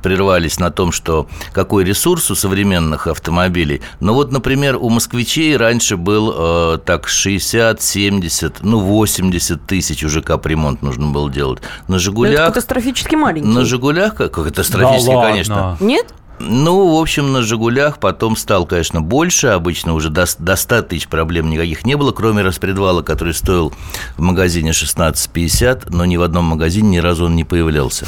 прервались 0.02 0.60
на 0.60 0.72
том, 0.72 0.92
что 0.92 1.28
какой 1.52 1.84
ресурс 1.84 2.30
у 2.32 2.36
современных 2.36 3.08
автомобилей. 3.08 3.82
Ну 4.00 4.14
вот, 4.14 4.32
например, 4.32 4.78
у 4.78 4.90
москвичей 4.90 5.56
раньше 5.58 5.98
был 5.98 6.34
э, 6.36 6.78
так 6.86 7.08
60, 7.08 7.82
70, 7.82 8.64
ну 8.64 8.80
80 8.80 9.66
тысяч 9.66 10.04
уже 10.04 10.22
капремонт 10.22 10.82
нужно 10.82 11.08
было 11.08 11.30
делать. 11.30 11.60
На 11.62 11.66
Ну, 11.88 11.96
это 11.96 12.04
Жигулях... 12.04 12.48
катастрофически 12.48 13.16
маленький. 13.16 13.48
На 13.48 13.66
Жигулях, 13.66 14.16
как 14.16 14.32
катастрофически, 14.34 15.08
Да 15.08 15.16
ладно. 15.18 15.30
конечно. 15.32 15.78
Нет? 15.80 16.08
Ну, 16.42 16.96
в 16.96 17.02
общем, 17.02 17.34
на 17.34 17.42
«Жигулях» 17.42 18.00
потом 18.00 18.38
стал, 18.38 18.66
конечно, 18.66 19.02
больше. 19.02 19.48
Обычно 19.48 19.94
уже 19.94 20.10
до, 20.10 20.24
до 20.38 20.56
100 20.56 20.84
тысяч 20.84 21.08
проблем 21.10 21.50
никаких 21.50 21.86
не 21.86 21.96
было, 21.98 22.14
кроме 22.14 22.44
распредвала, 22.44 23.02
который 23.02 23.34
стоил 23.34 23.74
в 24.16 24.22
магазине 24.22 24.72
16,50, 24.72 25.88
но 25.90 26.06
ни 26.06 26.16
в 26.16 26.22
одном 26.22 26.46
магазине 26.46 26.90
ни 26.92 26.98
разу 27.00 27.26
он 27.26 27.36
не 27.36 27.44
появлялся. 27.44 28.08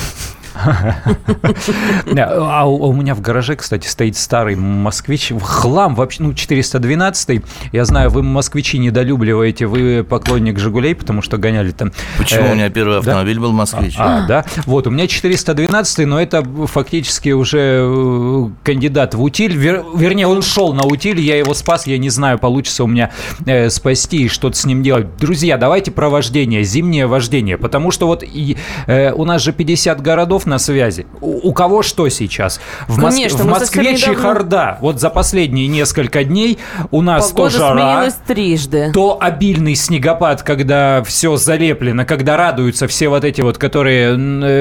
Да, 2.12 2.62
А 2.62 2.66
у 2.68 2.92
меня 2.94 3.16
в 3.16 3.22
гараже, 3.22 3.56
кстати, 3.56 3.88
стоит 3.88 4.18
старый 4.18 4.56
москвич. 4.56 5.32
Хлам 5.42 5.96
вообще, 5.96 6.24
ну, 6.24 6.34
412 6.34 7.42
Я 7.72 7.86
знаю, 7.86 8.10
вы 8.10 8.24
москвичи 8.24 8.78
недолюбливаете, 8.78 9.66
вы 9.66 10.04
поклонник 10.04 10.60
«Жигулей», 10.60 10.96
потому 10.96 11.22
что 11.22 11.38
гоняли 11.38 11.72
там... 11.72 11.92
Почему 12.18 12.48
э, 12.48 12.52
у 12.52 12.56
меня 12.56 12.70
первый 12.70 13.00
автомобиль 13.00 13.40
был 13.40 13.52
«Москвич»? 13.52 13.96
А, 13.98 14.26
да. 14.28 14.46
Вот, 14.66 14.88
у 14.88 14.90
меня 14.90 15.08
412, 15.08 16.08
но 16.08 16.22
это 16.22 16.44
фактически 16.44 17.30
уже 17.30 17.84
э, 17.84 18.50
кандидат 18.64 19.14
в 19.14 19.22
утиль. 19.22 19.56
Вер- 19.56 19.86
вернее, 19.96 20.28
он 20.28 20.42
шел 20.42 20.74
на 20.74 20.84
утиль, 20.84 21.20
я 21.20 21.38
его 21.38 21.54
спас. 21.54 21.88
Я 21.88 21.98
не 21.98 22.10
знаю, 22.10 22.40
получится 22.40 22.84
у 22.84 22.88
меня 22.88 23.12
э, 23.46 23.70
спасти 23.70 24.24
и 24.24 24.28
что-то 24.28 24.58
с 24.58 24.66
ним 24.66 24.84
делать. 24.84 25.18
Друзья, 25.18 25.58
давайте 25.58 25.92
про 25.92 26.10
вождение, 26.10 26.64
зимнее 26.64 27.08
вождение. 27.08 27.58
Потому 27.58 27.92
что 27.92 28.08
вот 28.08 28.24
и, 28.24 28.58
у 28.88 29.26
нас 29.26 29.42
же 29.42 29.54
50 29.54 30.02
городов 30.02 30.41
на 30.46 30.60
связи. 30.60 31.06
У, 31.22 31.50
у 31.50 31.54
кого 31.54 31.82
что 31.84 32.08
сейчас? 32.10 32.60
В, 32.88 33.00
Мос- 33.00 33.12
Конечно, 33.16 33.44
в 33.44 33.48
Москве 33.48 33.84
совсем 33.84 33.84
недавно- 33.96 34.16
чехарда. 34.16 34.78
Вот 34.82 35.00
за 35.00 35.10
последние 35.10 35.68
несколько 35.68 36.24
дней 36.24 36.58
у 36.92 37.02
нас 37.02 37.30
Погода 37.32 37.52
то 37.52 37.58
жара, 37.58 38.12
трижды. 38.28 38.92
то 38.94 39.18
обильный 39.20 39.76
снегопад, 39.76 40.44
когда 40.44 41.04
все 41.04 41.36
залеплено, 41.38 42.06
когда 42.06 42.38
радуются 42.38 42.88
все 42.88 43.10
вот 43.10 43.24
эти 43.24 43.42
вот, 43.42 43.58
которые 43.58 44.18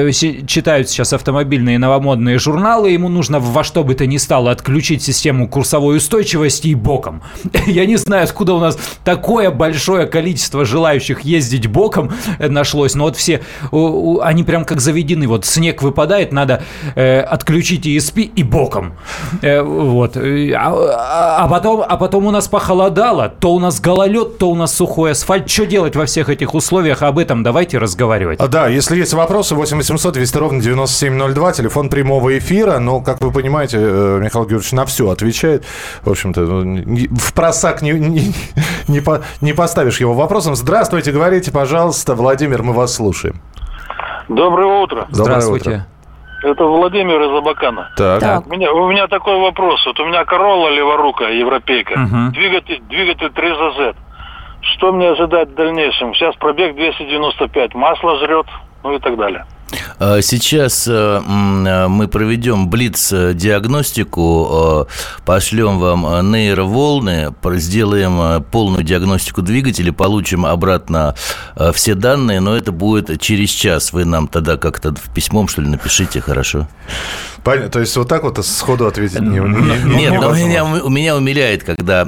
э, 0.07 0.11
читают 0.11 0.89
сейчас 0.89 1.13
автомобильные 1.13 1.79
новомодные 1.79 2.37
журналы, 2.39 2.91
ему 2.91 3.09
нужно 3.09 3.39
во 3.39 3.63
что 3.63 3.83
бы 3.83 3.95
то 3.95 4.05
ни 4.05 4.17
стало 4.17 4.51
отключить 4.51 5.03
систему 5.03 5.47
курсовой 5.47 5.97
устойчивости 5.97 6.67
и 6.69 6.75
боком. 6.75 7.21
Я 7.65 7.85
не 7.85 7.97
знаю, 7.97 8.23
откуда 8.23 8.53
у 8.53 8.59
нас 8.59 8.77
такое 9.03 9.51
большое 9.51 10.07
количество 10.07 10.65
желающих 10.65 11.21
ездить 11.21 11.67
боком 11.67 12.11
э, 12.39 12.47
нашлось, 12.49 12.95
но 12.95 13.05
вот 13.05 13.15
все, 13.17 13.41
они 14.21 14.43
прям 14.43 14.65
как 14.65 14.81
заведены, 14.81 15.27
вот 15.27 15.45
снег 15.45 15.70
выпадает, 15.81 16.31
надо 16.33 16.63
э, 16.95 17.21
отключить 17.21 17.85
ESP 17.85 18.21
и 18.35 18.43
боком. 18.43 18.93
Э, 19.41 19.61
вот. 19.61 20.17
А, 20.17 21.43
а- 21.43 21.47
потом, 21.47 21.83
а 21.87 21.97
потом 21.97 22.25
у 22.25 22.31
нас 22.31 22.47
похолодало, 22.47 23.29
то 23.29 23.53
у 23.53 23.59
нас 23.59 23.79
гололед, 23.79 24.37
то 24.37 24.49
у 24.49 24.55
нас 24.55 24.73
сухой 24.75 25.11
асфальт. 25.11 25.49
Что 25.49 25.65
делать 25.65 25.95
во 25.95 26.05
всех 26.05 26.29
этих 26.29 26.53
условиях? 26.53 27.01
Об 27.03 27.17
этом 27.19 27.43
давайте 27.43 27.77
разговаривать. 27.77 28.39
А, 28.39 28.47
Да, 28.47 28.67
если 28.67 28.97
есть 28.97 29.13
вопросы, 29.13 29.55
8 29.55 29.77
800 29.77 30.13
200 30.13 30.37
ровно 30.37 30.61
9702, 30.61 31.51
телефон 31.53 31.89
прямого 31.89 32.37
эфира. 32.37 32.79
Но, 32.79 33.01
как 33.01 33.21
вы 33.21 33.31
понимаете, 33.31 33.77
э, 33.79 34.19
Михаил 34.21 34.45
Георгиевич 34.45 34.71
на 34.73 34.85
все 34.85 35.09
отвечает. 35.09 35.63
В 36.03 36.09
общем-то, 36.09 36.41
ну, 36.41 37.07
в 37.17 37.33
просак 37.33 37.81
не, 37.81 37.91
не, 37.91 38.33
не 38.87 38.99
по- 39.01 39.21
не 39.41 39.53
поставишь 39.53 39.99
его 39.99 40.13
вопросом. 40.13 40.55
Здравствуйте, 40.55 41.11
говорите, 41.11 41.51
пожалуйста, 41.51 42.15
Владимир, 42.15 42.63
мы 42.63 42.73
вас 42.73 42.93
слушаем. 42.95 43.41
Доброе 44.35 44.81
утро. 44.81 45.07
Доброе 45.09 45.11
Здравствуйте. 45.11 45.69
утро. 45.69 45.87
Это 46.43 46.63
Владимир 46.65 47.21
из 47.21 47.37
Абакана. 47.37 47.89
Так. 47.97 48.19
Так. 48.21 48.47
У 48.47 48.49
меня, 48.49 48.71
у 48.71 48.89
меня 48.89 49.07
такой 49.07 49.37
вопрос. 49.39 49.85
Вот 49.85 49.99
у 49.99 50.05
меня 50.05 50.25
Королла 50.25 50.69
леворука, 50.71 51.25
европейка. 51.25 51.99
Мгм. 51.99 52.31
Двигатель, 52.31 52.81
двигатель 52.89 53.27
3ZZ. 53.27 53.95
Что 54.61 54.91
мне 54.91 55.09
ожидать 55.09 55.49
в 55.49 55.55
дальнейшем? 55.55 56.13
Сейчас 56.13 56.35
пробег 56.35 56.75
295, 56.75 57.75
масло 57.75 58.17
жрет, 58.19 58.47
ну 58.83 58.93
и 58.93 58.99
так 58.99 59.17
далее. 59.17 59.45
А 59.99 60.21
Сейчас 60.21 60.87
э, 60.87 60.91
э, 60.91 61.87
мы 61.87 62.07
проведем 62.07 62.69
блиц-диагностику, 62.69 64.87
э, 64.89 65.21
пошлем 65.25 65.79
вам 65.79 66.31
нейроволны, 66.31 67.33
сделаем 67.57 68.43
полную 68.43 68.83
диагностику 68.83 69.41
двигателя, 69.41 69.91
получим 69.91 70.45
обратно 70.45 71.15
все 71.73 71.95
данные, 71.95 72.39
но 72.39 72.55
это 72.55 72.71
будет 72.71 73.19
через 73.21 73.49
час. 73.49 73.93
Вы 73.93 74.05
нам 74.05 74.27
тогда 74.27 74.57
как-то 74.57 74.93
в 74.95 75.13
письмом, 75.13 75.47
что 75.47 75.61
ли, 75.61 75.67
напишите, 75.67 76.21
хорошо? 76.21 76.67
Понятно. 77.43 77.69
То 77.71 77.79
есть 77.79 77.95
вот 77.97 78.07
так 78.07 78.23
вот 78.23 78.43
сходу 78.45 78.85
ответить 78.85 79.19
не, 79.19 79.29
не- 79.29 79.39
не- 79.39 79.95
Нет, 79.95 80.11
но 80.11 80.17
невозможно. 80.17 80.43
меня, 80.45 80.63
у 80.65 80.89
меня 80.89 81.15
умиляет, 81.15 81.63
когда 81.63 82.05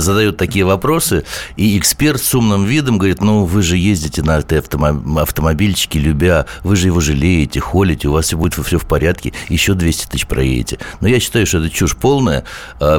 задают 0.00 0.36
такие 0.36 0.64
вопросы, 0.64 1.24
и 1.56 1.78
эксперт 1.78 2.20
с 2.20 2.34
умным 2.34 2.64
видом 2.64 2.98
говорит, 2.98 3.22
ну, 3.22 3.44
вы 3.44 3.62
же 3.62 3.76
ездите 3.76 4.22
на 4.22 4.38
автомобильчике, 4.38 6.00
любя, 6.00 6.46
вы 6.64 6.74
же 6.76 6.88
его 6.88 7.00
жалеете, 7.02 7.60
холите, 7.60 8.08
у 8.08 8.12
вас 8.12 8.26
все 8.26 8.36
будет 8.36 8.54
все 8.54 8.78
в 8.78 8.86
порядке, 8.86 9.32
еще 9.48 9.74
200 9.74 10.06
тысяч 10.06 10.26
проедете. 10.26 10.78
Но 11.00 11.08
я 11.08 11.20
считаю, 11.20 11.46
что 11.46 11.58
это 11.58 11.70
чушь 11.70 11.96
полная, 11.96 12.44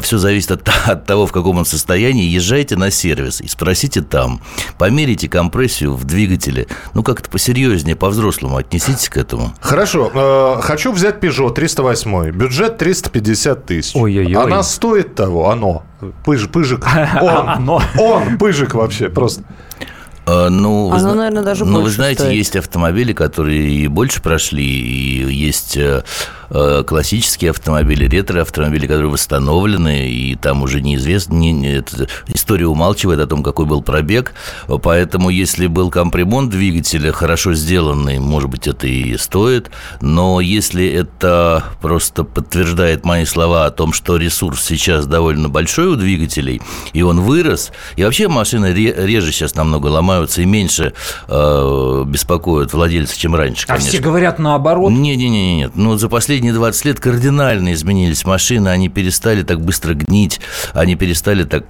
все 0.02 0.18
зависит 0.18 0.52
от, 0.52 0.70
от 0.86 1.06
того, 1.06 1.26
в 1.26 1.32
каком 1.32 1.58
он 1.58 1.66
состоянии. 1.66 2.26
Езжайте 2.28 2.76
на 2.76 2.92
сервис 2.92 3.42
и 3.42 3.48
спросите 3.48 4.02
там, 4.02 4.42
померите 4.78 5.28
компрессию 5.28 5.94
в 5.96 6.04
двигателе, 6.04 6.68
ну, 6.94 7.04
как-то 7.04 7.30
посерьезнее, 7.30 7.96
по-взрослому 7.96 8.58
отнеситесь 8.58 9.10
к 9.10 9.18
этому. 9.18 9.54
Хорошо. 9.62 10.12
э, 10.14 10.62
хочу 10.62 10.92
взять 10.92 11.20
Peugeot 11.24 11.54
308. 11.54 12.32
Бюджет 12.32 12.78
350 12.78 13.66
тысяч. 13.66 13.96
Ой-ой-ой. 13.96 14.34
Она 14.44 14.64
стоит 14.64 15.16
того? 15.16 15.50
Оно. 15.50 15.84
Пыж, 16.26 16.50
пыжик. 16.50 16.86
Он. 17.22 17.50
Оно. 17.50 17.82
Он. 17.98 18.38
Пыжик 18.38 18.74
вообще. 18.74 19.10
Просто. 19.10 19.44
А, 20.26 20.50
Ну, 20.50 20.88
вы 20.88 20.92
Оно, 20.96 21.00
зна- 21.00 21.14
наверное, 21.16 21.44
даже 21.44 21.66
ну, 21.66 21.82
вы 21.82 21.90
знаете, 21.90 22.24
стоит. 22.24 22.36
есть 22.38 22.56
автомобили, 22.56 23.14
которые 23.14 23.62
и 23.70 23.88
больше 23.88 24.22
прошли, 24.22 24.64
и 24.66 25.34
есть 25.34 25.76
э, 25.76 25.82
э, 26.02 26.04
классические 26.86 27.52
автомобили, 27.52 28.06
ретро-автомобили, 28.06 28.88
которые 28.88 29.10
восстановлены, 29.10 30.10
и 30.10 30.36
там 30.36 30.62
уже 30.62 30.82
неизвестно, 30.82 31.34
не, 31.34 31.52
не, 31.52 31.74
это, 31.78 32.08
история 32.28 32.68
умалчивает 32.68 33.20
о 33.20 33.28
том, 33.28 33.44
какой 33.44 33.66
был 33.66 33.82
пробег, 33.82 34.34
поэтому 34.82 35.30
если 35.30 35.68
был 35.68 35.90
капремонт 35.90 36.52
двигателя 36.52 37.12
хорошо 37.12 37.54
сделанный, 37.54 38.20
может 38.20 38.50
быть, 38.50 38.68
это 38.68 38.88
и 38.88 39.18
стоит, 39.18 39.72
но 40.02 40.42
если 40.42 40.88
это 40.88 41.64
просто 41.82 42.24
подтверждает 42.24 43.06
мои 43.06 43.26
слова 43.26 43.66
о 43.66 43.72
том, 43.72 43.94
что 43.94 44.18
ресурс 44.18 44.64
сейчас 44.64 45.08
довольно 45.08 45.50
большой 45.50 45.88
у 45.88 45.96
двигателей, 45.96 46.62
и 46.94 47.02
он 47.02 47.22
вырос, 47.22 47.72
и 47.96 48.04
вообще 48.04 48.28
машины 48.28 48.74
реже 48.74 49.32
сейчас 49.32 49.56
намного 49.56 49.88
ломаются 49.88 50.42
и 50.42 50.46
меньше 50.46 50.94
э, 51.28 52.04
беспокоят 52.06 52.74
владельца, 52.74 53.18
чем 53.18 53.36
раньше, 53.36 53.68
конечно. 53.68 53.88
А 53.88 53.92
все 53.92 54.00
говорят 54.00 54.40
наоборот? 54.40 54.92
Не-не-не, 54.92 55.56
нет. 55.58 55.72
Ну, 55.76 55.98
за 55.98 56.10
последние 56.10 56.43
20 56.52 56.86
лет 56.86 57.00
кардинально 57.00 57.74
изменились 57.74 58.26
машины, 58.26 58.70
они 58.70 58.90
перестали 58.90 59.44
так 59.44 59.62
быстро 59.62 59.94
гнить, 59.94 60.42
они 60.74 60.96
перестали 60.96 61.44
так 61.44 61.66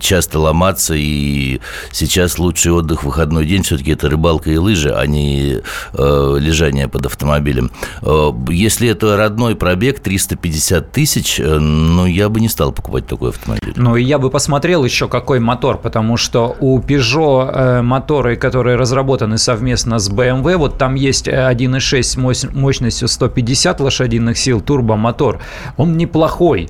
часто 0.00 0.38
ломаться, 0.38 0.94
и 0.96 1.60
сейчас 1.92 2.38
лучший 2.38 2.72
отдых 2.72 3.02
в 3.02 3.06
выходной 3.06 3.46
день 3.46 3.62
все-таки 3.62 3.92
это 3.92 4.08
рыбалка 4.08 4.50
и 4.50 4.56
лыжи, 4.56 4.90
а 4.90 5.06
не 5.06 5.60
э, 5.92 6.36
лежание 6.38 6.88
под 6.88 7.06
автомобилем. 7.06 7.70
Э, 8.02 8.30
если 8.48 8.88
это 8.88 9.16
родной 9.16 9.56
пробег 9.56 10.00
350 10.00 10.92
тысяч, 10.92 11.40
э, 11.40 11.58
ну, 11.58 12.06
я 12.06 12.28
бы 12.28 12.40
не 12.40 12.48
стал 12.48 12.72
покупать 12.72 13.06
такой 13.06 13.30
автомобиль. 13.30 13.72
Ну, 13.76 13.96
и 13.96 14.02
я 14.02 14.18
бы 14.18 14.30
посмотрел 14.30 14.84
еще, 14.84 15.08
какой 15.08 15.40
мотор, 15.40 15.78
потому 15.78 16.16
что 16.16 16.56
у 16.60 16.78
Peugeot 16.80 17.50
э, 17.50 17.82
моторы, 17.82 18.36
которые 18.36 18.76
разработаны 18.76 19.38
совместно 19.38 19.98
с 19.98 20.10
BMW, 20.10 20.56
вот 20.56 20.78
там 20.78 20.94
есть 20.94 21.28
1.6 21.28 22.50
мощностью 22.54 23.08
150 23.08 23.80
лошадиных 23.94 24.36
сил 24.36 24.60
турбомотор. 24.60 25.38
Он 25.76 25.96
неплохой, 25.96 26.68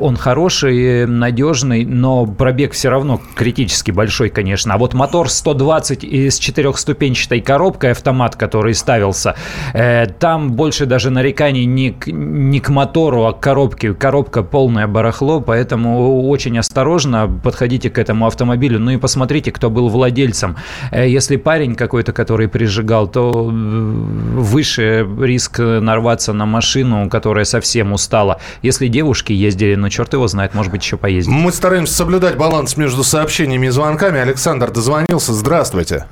он 0.00 0.16
хороший, 0.16 1.06
надежный, 1.06 1.84
но 1.84 2.26
пробег 2.26 2.72
все 2.72 2.88
равно 2.88 3.20
критически 3.36 3.90
большой, 3.90 4.28
конечно. 4.28 4.74
А 4.74 4.78
вот 4.78 4.94
мотор 4.94 5.30
120 5.30 6.04
и 6.04 6.30
с 6.30 6.38
четырехступенчатой 6.38 7.40
коробкой 7.40 7.92
автомат, 7.92 8.36
который 8.36 8.74
ставился, 8.74 9.36
э, 9.72 10.06
там 10.18 10.52
больше 10.52 10.86
даже 10.86 11.10
нареканий 11.10 11.64
не 11.64 11.90
к, 11.90 12.08
не 12.08 12.60
к 12.60 12.68
мотору, 12.70 13.24
а 13.24 13.32
к 13.32 13.40
коробке. 13.40 13.94
Коробка 13.94 14.42
полное 14.42 14.86
барахло, 14.86 15.40
поэтому 15.40 16.28
очень 16.28 16.58
осторожно 16.58 17.28
подходите 17.42 17.90
к 17.90 17.98
этому 17.98 18.26
автомобилю. 18.26 18.80
Ну 18.80 18.90
и 18.90 18.96
посмотрите, 18.96 19.52
кто 19.52 19.70
был 19.70 19.88
владельцем. 19.88 20.56
Э, 20.90 21.08
если 21.08 21.36
парень 21.36 21.74
какой-то, 21.74 22.12
который 22.12 22.48
прижигал, 22.48 23.06
то 23.06 23.30
э, 23.30 23.52
выше 23.52 25.06
риск 25.20 25.58
нарваться 25.58 26.32
на 26.32 26.46
машину, 26.46 26.63
которая 27.08 27.44
совсем 27.44 27.92
устала. 27.92 28.40
Если 28.62 28.88
девушки 28.88 29.32
ездили, 29.32 29.74
ну 29.74 29.88
черт 29.88 30.12
его 30.12 30.26
знает, 30.26 30.54
может 30.54 30.72
быть, 30.72 30.82
еще 30.82 30.96
поездить. 30.96 31.32
Мы 31.32 31.52
стараемся 31.52 31.94
соблюдать 31.94 32.36
баланс 32.36 32.76
между 32.76 33.04
сообщениями 33.04 33.66
и 33.66 33.70
звонками. 33.70 34.18
Александр 34.20 34.70
дозвонился. 34.70 35.32
Здравствуйте. 35.32 36.06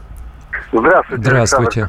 Здравствуйте. 0.72 1.22
Здравствуйте. 1.22 1.88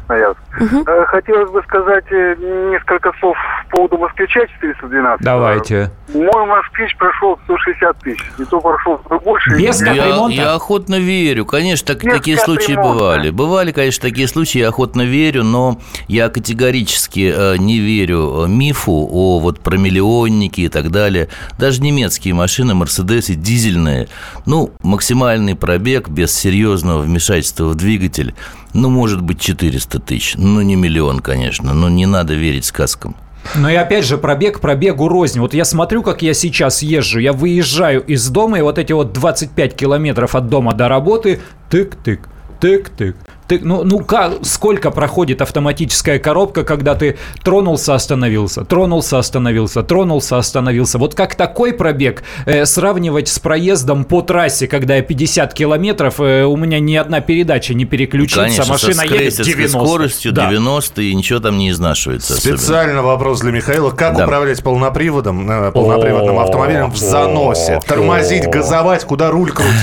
Угу. 0.59 0.85
Хотелось 1.07 1.49
бы 1.51 1.61
сказать 1.63 2.03
э, 2.11 2.35
несколько 2.71 3.11
слов 3.19 3.37
по 3.71 3.77
поводу 3.77 3.97
москвича 3.97 4.45
412. 4.45 5.23
Давайте. 5.23 5.89
Мой 6.13 6.45
москвич 6.45 6.95
прошел 6.97 7.39
160 7.45 7.97
тысяч. 7.99 8.31
И 8.37 8.45
то 8.45 8.59
прошел 8.59 9.01
больше. 9.23 9.57
Без 9.57 9.81
я, 9.81 10.27
я 10.29 10.53
охотно 10.53 10.99
верю. 10.99 11.45
Конечно, 11.45 11.95
так, 11.95 12.03
такие 12.03 12.37
случаи 12.37 12.73
ремонта. 12.73 12.93
бывали. 12.93 13.29
Бывали, 13.29 13.71
конечно, 13.71 14.01
такие 14.01 14.27
случаи, 14.27 14.59
я 14.59 14.67
охотно 14.67 15.03
верю, 15.03 15.43
но 15.43 15.79
я 16.07 16.29
категорически 16.29 17.33
э, 17.35 17.57
не 17.57 17.79
верю 17.79 18.45
мифу 18.47 19.07
о 19.11 19.39
вот 19.39 19.61
про 19.61 19.77
миллионники 19.77 20.61
и 20.61 20.69
так 20.69 20.91
далее. 20.91 21.29
Даже 21.57 21.81
немецкие 21.81 22.33
машины, 22.33 22.73
Мерседесы, 22.73 23.35
дизельные, 23.35 24.07
ну, 24.45 24.71
максимальный 24.83 25.55
пробег 25.55 26.09
без 26.09 26.35
серьезного 26.35 26.99
вмешательства 26.99 27.65
в 27.65 27.75
двигатель– 27.75 28.35
ну, 28.73 28.89
может 28.89 29.21
быть, 29.21 29.39
400 29.39 29.99
тысяч. 29.99 30.35
Ну, 30.37 30.61
не 30.61 30.75
миллион, 30.75 31.19
конечно, 31.19 31.73
но 31.73 31.89
не 31.89 32.05
надо 32.05 32.33
верить 32.33 32.65
сказкам. 32.65 33.15
Но 33.55 33.69
и 33.69 33.75
опять 33.75 34.05
же, 34.05 34.17
пробег 34.17 34.59
пробегу 34.59 35.07
рознь. 35.07 35.39
Вот 35.39 35.53
я 35.53 35.65
смотрю, 35.65 36.01
как 36.01 36.21
я 36.21 36.33
сейчас 36.33 36.81
езжу. 36.81 37.19
Я 37.19 37.33
выезжаю 37.33 38.01
из 38.01 38.27
дома, 38.29 38.59
и 38.59 38.61
вот 38.61 38.77
эти 38.77 38.93
вот 38.93 39.13
25 39.13 39.75
километров 39.75 40.35
от 40.35 40.47
дома 40.47 40.73
до 40.73 40.87
работы, 40.87 41.41
тык-тык, 41.69 42.21
тык-тык, 42.59 43.15
ты, 43.47 43.59
ну, 43.59 43.83
ну 43.83 43.99
как, 43.99 44.45
сколько 44.45 44.91
проходит 44.91 45.41
автоматическая 45.41 46.19
коробка, 46.19 46.63
когда 46.63 46.95
ты 46.95 47.17
тронулся, 47.43 47.95
остановился, 47.95 48.63
тронулся, 48.63 49.19
остановился, 49.19 49.83
тронулся, 49.83 50.37
остановился. 50.37 50.97
Вот 50.97 51.15
как 51.15 51.35
такой 51.35 51.73
пробег 51.73 52.23
э, 52.45 52.65
сравнивать 52.65 53.27
с 53.27 53.39
проездом 53.39 54.05
по 54.05 54.21
трассе, 54.21 54.67
когда 54.67 54.95
я 54.95 55.01
50 55.01 55.53
километров, 55.53 56.19
э, 56.19 56.43
у 56.45 56.55
меня 56.55 56.79
ни 56.79 56.95
одна 56.95 57.21
передача 57.21 57.73
не 57.73 57.85
переключится, 57.85 58.43
Конечно, 58.43 58.65
машина 58.65 59.01
едет 59.01 59.41
90. 59.41 59.79
скоростью 59.79 60.31
да. 60.31 60.49
90 60.49 61.01
и 61.01 61.13
ничего 61.13 61.39
там 61.39 61.57
не 61.57 61.69
изнашивается. 61.69 62.35
Специально 62.35 62.93
особенно. 62.93 63.03
вопрос 63.03 63.41
для 63.41 63.51
Михаила. 63.51 63.91
Как 63.91 64.15
да. 64.15 64.23
управлять 64.23 64.63
полноприводом, 64.63 65.49
э, 65.49 65.71
полноприводным 65.71 66.39
автомобилем 66.39 66.91
в 66.91 66.97
заносе? 66.97 67.79
Тормозить, 67.85 68.47
газовать, 68.47 69.03
куда 69.03 69.31
руль 69.31 69.51
крутить? 69.51 69.73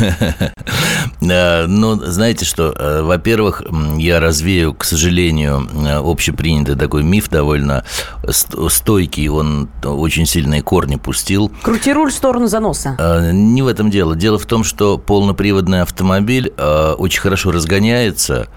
Ну, 1.20 1.96
знаете 1.96 2.44
что, 2.44 2.74
э, 2.76 2.89
во-первых, 3.02 3.62
я 3.96 4.20
развею, 4.20 4.74
к 4.74 4.84
сожалению, 4.84 5.68
э, 5.72 5.96
общепринятый 5.96 6.76
такой 6.76 7.02
миф 7.02 7.28
довольно 7.28 7.84
стойкий, 8.28 9.28
он 9.28 9.68
очень 9.84 10.26
сильные 10.26 10.62
корни 10.62 10.96
пустил. 10.96 11.50
Крути 11.62 11.92
руль 11.92 12.10
в 12.10 12.14
сторону 12.14 12.46
заноса. 12.46 12.96
Э, 12.98 13.30
не 13.32 13.62
в 13.62 13.68
этом 13.68 13.90
дело. 13.90 14.16
Дело 14.16 14.38
в 14.38 14.46
том, 14.46 14.64
что 14.64 14.98
полноприводный 14.98 15.82
автомобиль 15.82 16.52
очень 16.98 17.20
хорошо 17.20 17.50
разгоняется, 17.50 18.48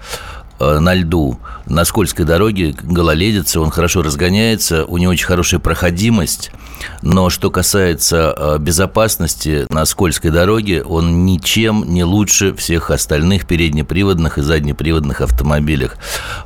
Э, 0.43 0.43
на 0.80 0.94
льду, 0.94 1.38
на 1.66 1.84
скользкой 1.84 2.24
дороге, 2.24 2.74
гололедица, 2.82 3.60
он 3.60 3.70
хорошо 3.70 4.02
разгоняется, 4.02 4.84
у 4.84 4.98
него 4.98 5.12
очень 5.12 5.26
хорошая 5.26 5.60
проходимость, 5.60 6.50
но 7.02 7.30
что 7.30 7.50
касается 7.50 8.34
э, 8.36 8.58
безопасности 8.58 9.66
на 9.70 9.84
скользкой 9.84 10.30
дороге, 10.30 10.82
он 10.82 11.24
ничем 11.24 11.84
не 11.86 12.04
лучше 12.04 12.54
всех 12.54 12.90
остальных 12.90 13.46
переднеприводных 13.46 14.38
и 14.38 14.42
заднеприводных 14.42 15.20
автомобилях. 15.20 15.96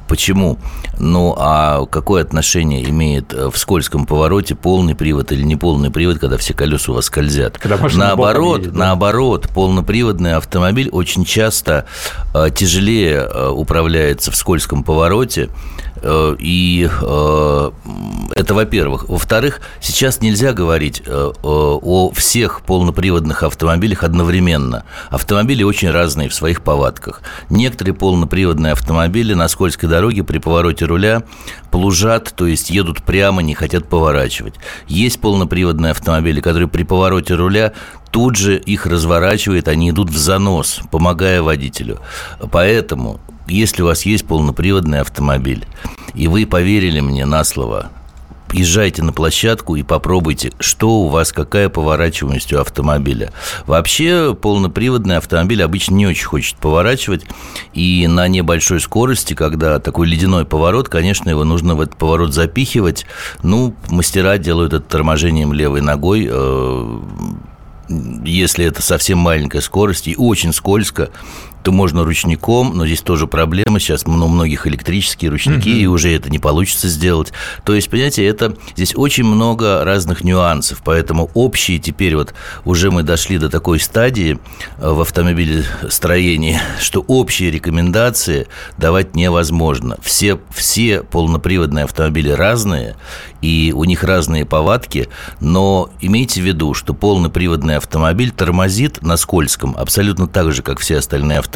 Почему? 0.06 0.58
Ну, 0.98 1.34
а 1.38 1.86
какое 1.86 2.22
отношение 2.22 2.88
имеет 2.88 3.32
э, 3.32 3.50
в 3.50 3.58
скользком 3.58 4.06
повороте 4.06 4.54
полный 4.54 4.94
привод 4.94 5.32
или 5.32 5.42
неполный 5.42 5.90
привод, 5.90 6.18
когда 6.18 6.36
все 6.36 6.54
колеса 6.54 6.92
у 6.92 6.94
вас 6.94 7.06
скользят? 7.06 7.58
наоборот, 7.98 8.60
едет, 8.60 8.72
да? 8.72 8.78
наоборот, 8.78 9.48
полноприводный 9.54 10.34
автомобиль 10.34 10.88
очень 10.90 11.24
часто 11.24 11.86
тяжелее 12.54 13.50
управлять 13.50 14.07
появляется 14.08 14.30
в 14.30 14.36
скользком 14.36 14.82
повороте. 14.82 15.50
Э, 16.02 16.36
и 16.38 16.88
э, 16.88 17.70
это, 18.34 18.54
во-первых. 18.54 19.08
Во-вторых, 19.08 19.60
сейчас 19.80 20.20
нельзя 20.20 20.52
говорить 20.52 21.02
э, 21.04 21.32
о 21.42 22.10
всех 22.14 22.62
полноприводных 22.62 23.42
автомобилях 23.42 24.04
одновременно. 24.04 24.84
Автомобили 25.10 25.62
очень 25.62 25.90
разные 25.90 26.28
в 26.28 26.34
своих 26.34 26.62
повадках. 26.62 27.20
Некоторые 27.50 27.94
полноприводные 27.94 28.72
автомобили 28.72 29.34
на 29.34 29.48
скользкой 29.48 29.88
дороге 29.88 30.22
при 30.22 30.38
повороте 30.38 30.86
руля 30.86 31.22
плужат, 31.70 32.32
то 32.34 32.46
есть 32.46 32.70
едут 32.70 33.02
прямо, 33.02 33.42
не 33.42 33.54
хотят 33.54 33.88
поворачивать. 33.88 34.54
Есть 34.86 35.20
полноприводные 35.20 35.90
автомобили, 35.90 36.40
которые 36.40 36.68
при 36.68 36.84
повороте 36.84 37.34
руля 37.34 37.72
тут 38.10 38.36
же 38.36 38.56
их 38.56 38.86
разворачивает, 38.86 39.68
они 39.68 39.90
идут 39.90 40.10
в 40.10 40.16
занос, 40.16 40.80
помогая 40.90 41.42
водителю. 41.42 41.98
Поэтому 42.50 43.20
если 43.48 43.82
у 43.82 43.86
вас 43.86 44.06
есть 44.06 44.26
полноприводный 44.26 45.00
автомобиль, 45.00 45.66
и 46.14 46.28
вы 46.28 46.46
поверили 46.46 47.00
мне 47.00 47.26
на 47.26 47.44
слово, 47.44 47.90
езжайте 48.52 49.02
на 49.02 49.12
площадку 49.12 49.76
и 49.76 49.82
попробуйте, 49.82 50.52
что 50.58 51.00
у 51.00 51.08
вас, 51.08 51.32
какая 51.32 51.68
поворачиваемость 51.68 52.52
у 52.52 52.60
автомобиля. 52.60 53.32
Вообще 53.66 54.34
полноприводный 54.34 55.16
автомобиль 55.16 55.62
обычно 55.62 55.94
не 55.94 56.06
очень 56.06 56.26
хочет 56.26 56.56
поворачивать, 56.56 57.26
и 57.72 58.06
на 58.06 58.28
небольшой 58.28 58.80
скорости, 58.80 59.34
когда 59.34 59.78
такой 59.78 60.06
ледяной 60.06 60.44
поворот, 60.44 60.88
конечно, 60.88 61.28
его 61.28 61.44
нужно 61.44 61.74
в 61.74 61.80
этот 61.80 61.96
поворот 61.96 62.34
запихивать. 62.34 63.06
Ну, 63.42 63.74
мастера 63.88 64.38
делают 64.38 64.72
это 64.72 64.84
торможением 64.84 65.52
левой 65.52 65.80
ногой, 65.80 66.28
э, 66.30 67.00
если 68.24 68.66
это 68.66 68.82
совсем 68.82 69.18
маленькая 69.18 69.60
скорость 69.60 70.08
и 70.08 70.16
очень 70.16 70.52
скользко, 70.52 71.10
то 71.62 71.72
можно 71.72 72.04
ручником, 72.04 72.72
но 72.74 72.86
здесь 72.86 73.02
тоже 73.02 73.26
проблема. 73.26 73.80
Сейчас 73.80 74.04
у 74.06 74.10
многих 74.10 74.66
электрические 74.66 75.30
ручники, 75.30 75.68
mm-hmm. 75.68 75.80
и 75.80 75.86
уже 75.86 76.14
это 76.14 76.30
не 76.30 76.38
получится 76.38 76.88
сделать. 76.88 77.32
То 77.64 77.74
есть, 77.74 77.90
понимаете, 77.90 78.26
это 78.26 78.56
здесь 78.74 78.94
очень 78.96 79.24
много 79.24 79.84
разных 79.84 80.24
нюансов. 80.24 80.82
Поэтому 80.84 81.30
общие 81.34 81.78
теперь 81.78 82.16
вот 82.16 82.34
уже 82.64 82.90
мы 82.90 83.02
дошли 83.02 83.38
до 83.38 83.48
такой 83.48 83.80
стадии 83.80 84.38
э, 84.78 84.90
в 84.90 85.00
автомобилестроении, 85.00 86.60
что 86.80 87.04
общие 87.06 87.50
рекомендации 87.50 88.48
давать 88.76 89.14
невозможно. 89.14 89.98
Все, 90.02 90.38
все 90.54 91.02
полноприводные 91.02 91.84
автомобили 91.84 92.30
разные, 92.30 92.96
и 93.42 93.72
у 93.74 93.84
них 93.84 94.02
разные 94.04 94.44
повадки, 94.44 95.08
но 95.40 95.90
имейте 96.00 96.40
в 96.40 96.44
виду, 96.44 96.74
что 96.74 96.94
полноприводный 96.94 97.76
автомобиль 97.76 98.30
тормозит 98.30 99.02
на 99.02 99.16
скользком 99.16 99.76
абсолютно 99.76 100.26
так 100.26 100.52
же, 100.52 100.62
как 100.62 100.80
все 100.80 100.98
остальные 100.98 101.38
автомобили, 101.38 101.47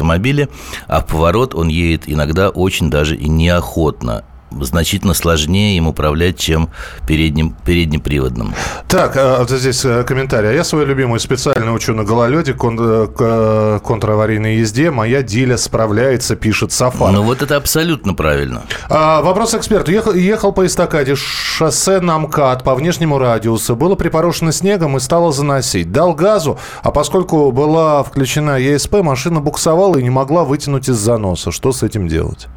а 0.87 1.01
в 1.01 1.07
поворот 1.07 1.55
он 1.55 1.67
едет 1.67 2.03
иногда 2.07 2.49
очень 2.49 2.89
даже 2.89 3.15
и 3.15 3.29
неохотно 3.29 4.23
значительно 4.61 5.13
сложнее 5.13 5.77
им 5.77 5.87
управлять, 5.87 6.37
чем 6.37 6.69
передним, 7.07 7.55
переднеприводным. 7.65 8.53
Так, 8.87 9.15
а, 9.17 9.39
вот 9.39 9.49
здесь 9.49 9.83
э, 9.85 10.03
комментарий. 10.03 10.49
А 10.49 10.53
я 10.53 10.63
свою 10.63 10.85
любимую 10.85 11.19
специально 11.19 11.73
учу 11.73 11.93
на 11.93 12.03
гололеде, 12.03 12.53
кон, 12.53 12.77
э, 12.79 13.79
контраварийной 13.85 14.57
езде. 14.57 14.91
Моя 14.91 15.23
Диля 15.23 15.57
справляется, 15.57 16.35
пишет 16.35 16.71
Сафар. 16.71 17.11
Ну 17.11 17.23
вот 17.23 17.41
это 17.41 17.55
абсолютно 17.55 18.13
правильно. 18.13 18.63
А, 18.89 19.21
вопрос 19.21 19.53
эксперту. 19.53 19.91
Ехал, 19.91 20.13
ехал 20.13 20.51
по 20.51 20.65
эстакаде 20.65 21.15
шоссе 21.15 21.99
на 21.99 22.17
МКАД 22.19 22.63
по 22.63 22.75
внешнему 22.75 23.17
радиусу. 23.19 23.75
Было 23.75 23.95
припорошено 23.95 24.51
снегом 24.51 24.97
и 24.97 24.99
стало 24.99 25.31
заносить. 25.31 25.91
Дал 25.91 26.13
газу, 26.13 26.59
а 26.81 26.91
поскольку 26.91 27.51
была 27.51 28.03
включена 28.03 28.57
ЕСП, 28.59 29.01
машина 29.01 29.39
буксовала 29.41 29.97
и 29.97 30.03
не 30.03 30.09
могла 30.09 30.43
вытянуть 30.43 30.89
из 30.89 30.95
заноса. 30.95 31.51
Что 31.51 31.71
с 31.71 31.83
этим 31.83 32.07
делать? 32.07 32.47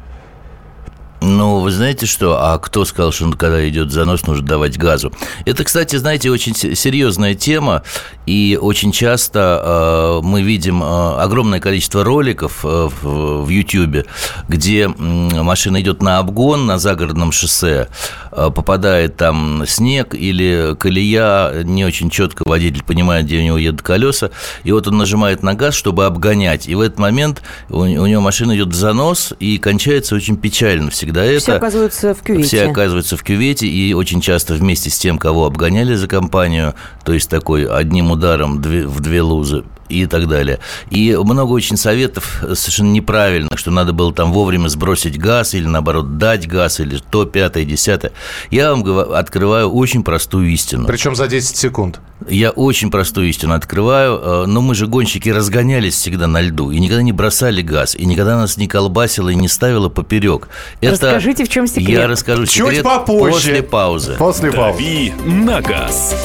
Ну, 1.19 1.59
вы 1.59 1.71
знаете 1.71 2.05
что? 2.05 2.37
А 2.39 2.57
кто 2.59 2.85
сказал, 2.85 3.11
что 3.11 3.31
когда 3.31 3.67
идет 3.67 3.91
занос, 3.91 4.27
нужно 4.27 4.45
давать 4.45 4.77
газу? 4.77 5.11
Это, 5.45 5.63
кстати, 5.63 5.95
знаете, 5.95 6.29
очень 6.29 6.55
серьезная 6.55 7.33
тема, 7.33 7.83
и 8.27 8.57
очень 8.61 8.91
часто 8.91 10.19
э, 10.21 10.25
мы 10.25 10.43
видим 10.43 10.83
э, 10.83 10.85
огромное 10.85 11.59
количество 11.59 12.03
роликов 12.03 12.63
э, 12.63 12.89
в, 13.01 13.43
в 13.45 13.49
YouTube, 13.49 14.05
где 14.47 14.83
э, 14.83 14.89
машина 14.89 15.81
идет 15.81 16.03
на 16.03 16.19
обгон 16.19 16.67
на 16.67 16.77
загородном 16.77 17.31
шоссе, 17.31 17.87
э, 18.31 18.51
попадает 18.55 19.17
там 19.17 19.63
снег 19.65 20.13
или 20.13 20.75
колея, 20.79 21.63
не 21.63 21.83
очень 21.85 22.11
четко 22.11 22.43
водитель 22.45 22.83
понимает, 22.83 23.25
где 23.25 23.39
у 23.39 23.43
него 23.43 23.57
едут 23.57 23.81
колеса, 23.81 24.29
и 24.63 24.71
вот 24.71 24.87
он 24.87 24.97
нажимает 24.97 25.41
на 25.41 25.55
газ, 25.55 25.73
чтобы 25.73 26.05
обгонять, 26.05 26.67
и 26.67 26.75
в 26.75 26.81
этот 26.81 26.99
момент 26.99 27.41
у, 27.69 27.79
у 27.79 28.05
него 28.05 28.21
машина 28.21 28.55
идет 28.55 28.67
в 28.67 28.75
занос, 28.75 29.33
и 29.39 29.57
кончается 29.57 30.13
очень 30.13 30.37
печально 30.37 30.91
всегда 30.91 31.07
всегда 31.07 31.23
это. 31.23 31.39
Все 31.39 31.53
оказываются 31.53 32.13
в 32.13 32.21
кювете. 32.21 32.47
Все 32.47 32.69
оказываются 32.69 33.17
в 33.17 33.23
кювете, 33.23 33.67
и 33.67 33.93
очень 33.93 34.21
часто 34.21 34.53
вместе 34.53 34.89
с 34.89 34.97
тем, 34.97 35.17
кого 35.17 35.45
обгоняли 35.45 35.95
за 35.95 36.07
компанию, 36.07 36.75
то 37.03 37.13
есть 37.13 37.29
такой 37.29 37.65
одним 37.65 38.11
ударом 38.17 38.57
в 38.57 38.99
две 38.99 39.21
лузы, 39.21 39.63
и 39.89 40.05
так 40.05 40.27
далее. 40.27 40.59
И 40.89 41.15
много 41.15 41.51
очень 41.51 41.77
советов 41.77 42.43
совершенно 42.53 42.91
неправильных, 42.91 43.57
что 43.57 43.71
надо 43.71 43.93
было 43.93 44.13
там 44.13 44.31
вовремя 44.31 44.67
сбросить 44.67 45.17
газ 45.17 45.53
или, 45.53 45.65
наоборот, 45.65 46.17
дать 46.17 46.47
газ 46.47 46.79
или 46.79 46.97
то, 46.97 47.25
пятое, 47.25 47.65
десятое. 47.65 48.11
Я 48.51 48.73
вам 48.73 49.13
открываю 49.13 49.69
очень 49.69 50.03
простую 50.03 50.49
истину. 50.51 50.85
Причем 50.87 51.15
за 51.15 51.27
10 51.27 51.55
секунд. 51.55 51.99
Я 52.27 52.49
очень 52.49 52.89
простую 52.89 53.29
истину 53.29 53.53
открываю, 53.53 54.17
э, 54.17 54.45
но 54.47 54.61
мы 54.61 54.73
же 54.73 54.87
гонщики 54.87 55.29
разгонялись 55.29 55.93
всегда 55.93 56.27
на 56.27 56.41
льду 56.41 56.71
и 56.71 56.79
никогда 56.79 57.03
не 57.03 57.11
бросали 57.11 57.61
газ, 57.61 57.95
и 57.95 58.05
никогда 58.05 58.37
нас 58.37 58.57
не 58.57 58.67
колбасило 58.67 59.29
и 59.29 59.35
не 59.35 59.47
ставило 59.47 59.89
поперек. 59.89 60.49
Это... 60.81 60.93
Расскажите, 60.93 61.45
в 61.45 61.49
чем 61.49 61.67
секрет? 61.67 61.89
Я 61.89 62.07
расскажу 62.07 62.45
секрет 62.45 62.75
Чуть 62.75 62.83
попозже. 62.83 63.31
после 63.31 63.63
паузы. 63.63 64.15
После 64.17 64.51
паузы. 64.51 64.77
Дави 64.77 65.13
на 65.25 65.61
газ. 65.61 66.15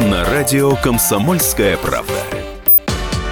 На 0.00 0.24
радио 0.24 0.74
«Комсомольская 0.76 1.76
правда». 1.76 2.47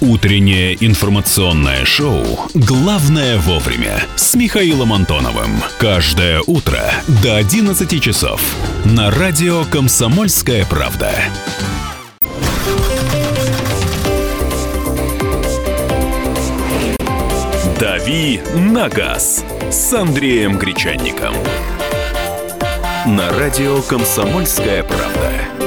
Утреннее 0.00 0.78
информационное 0.82 1.84
шоу 1.84 2.24
«Главное 2.54 3.36
вовремя» 3.36 4.02
с 4.16 4.34
Михаилом 4.34 4.94
Антоновым. 4.94 5.62
Каждое 5.78 6.40
утро 6.46 6.80
до 7.22 7.36
11 7.36 8.02
часов 8.02 8.40
на 8.86 9.10
радио 9.10 9.62
«Комсомольская 9.66 10.64
правда». 10.64 11.12
«Дави 17.78 18.40
на 18.56 18.88
газ» 18.88 19.44
с 19.70 19.92
Андреем 19.92 20.56
Гречанником. 20.56 21.34
На 23.04 23.30
радио 23.38 23.82
«Комсомольская 23.82 24.82
правда». 24.82 25.59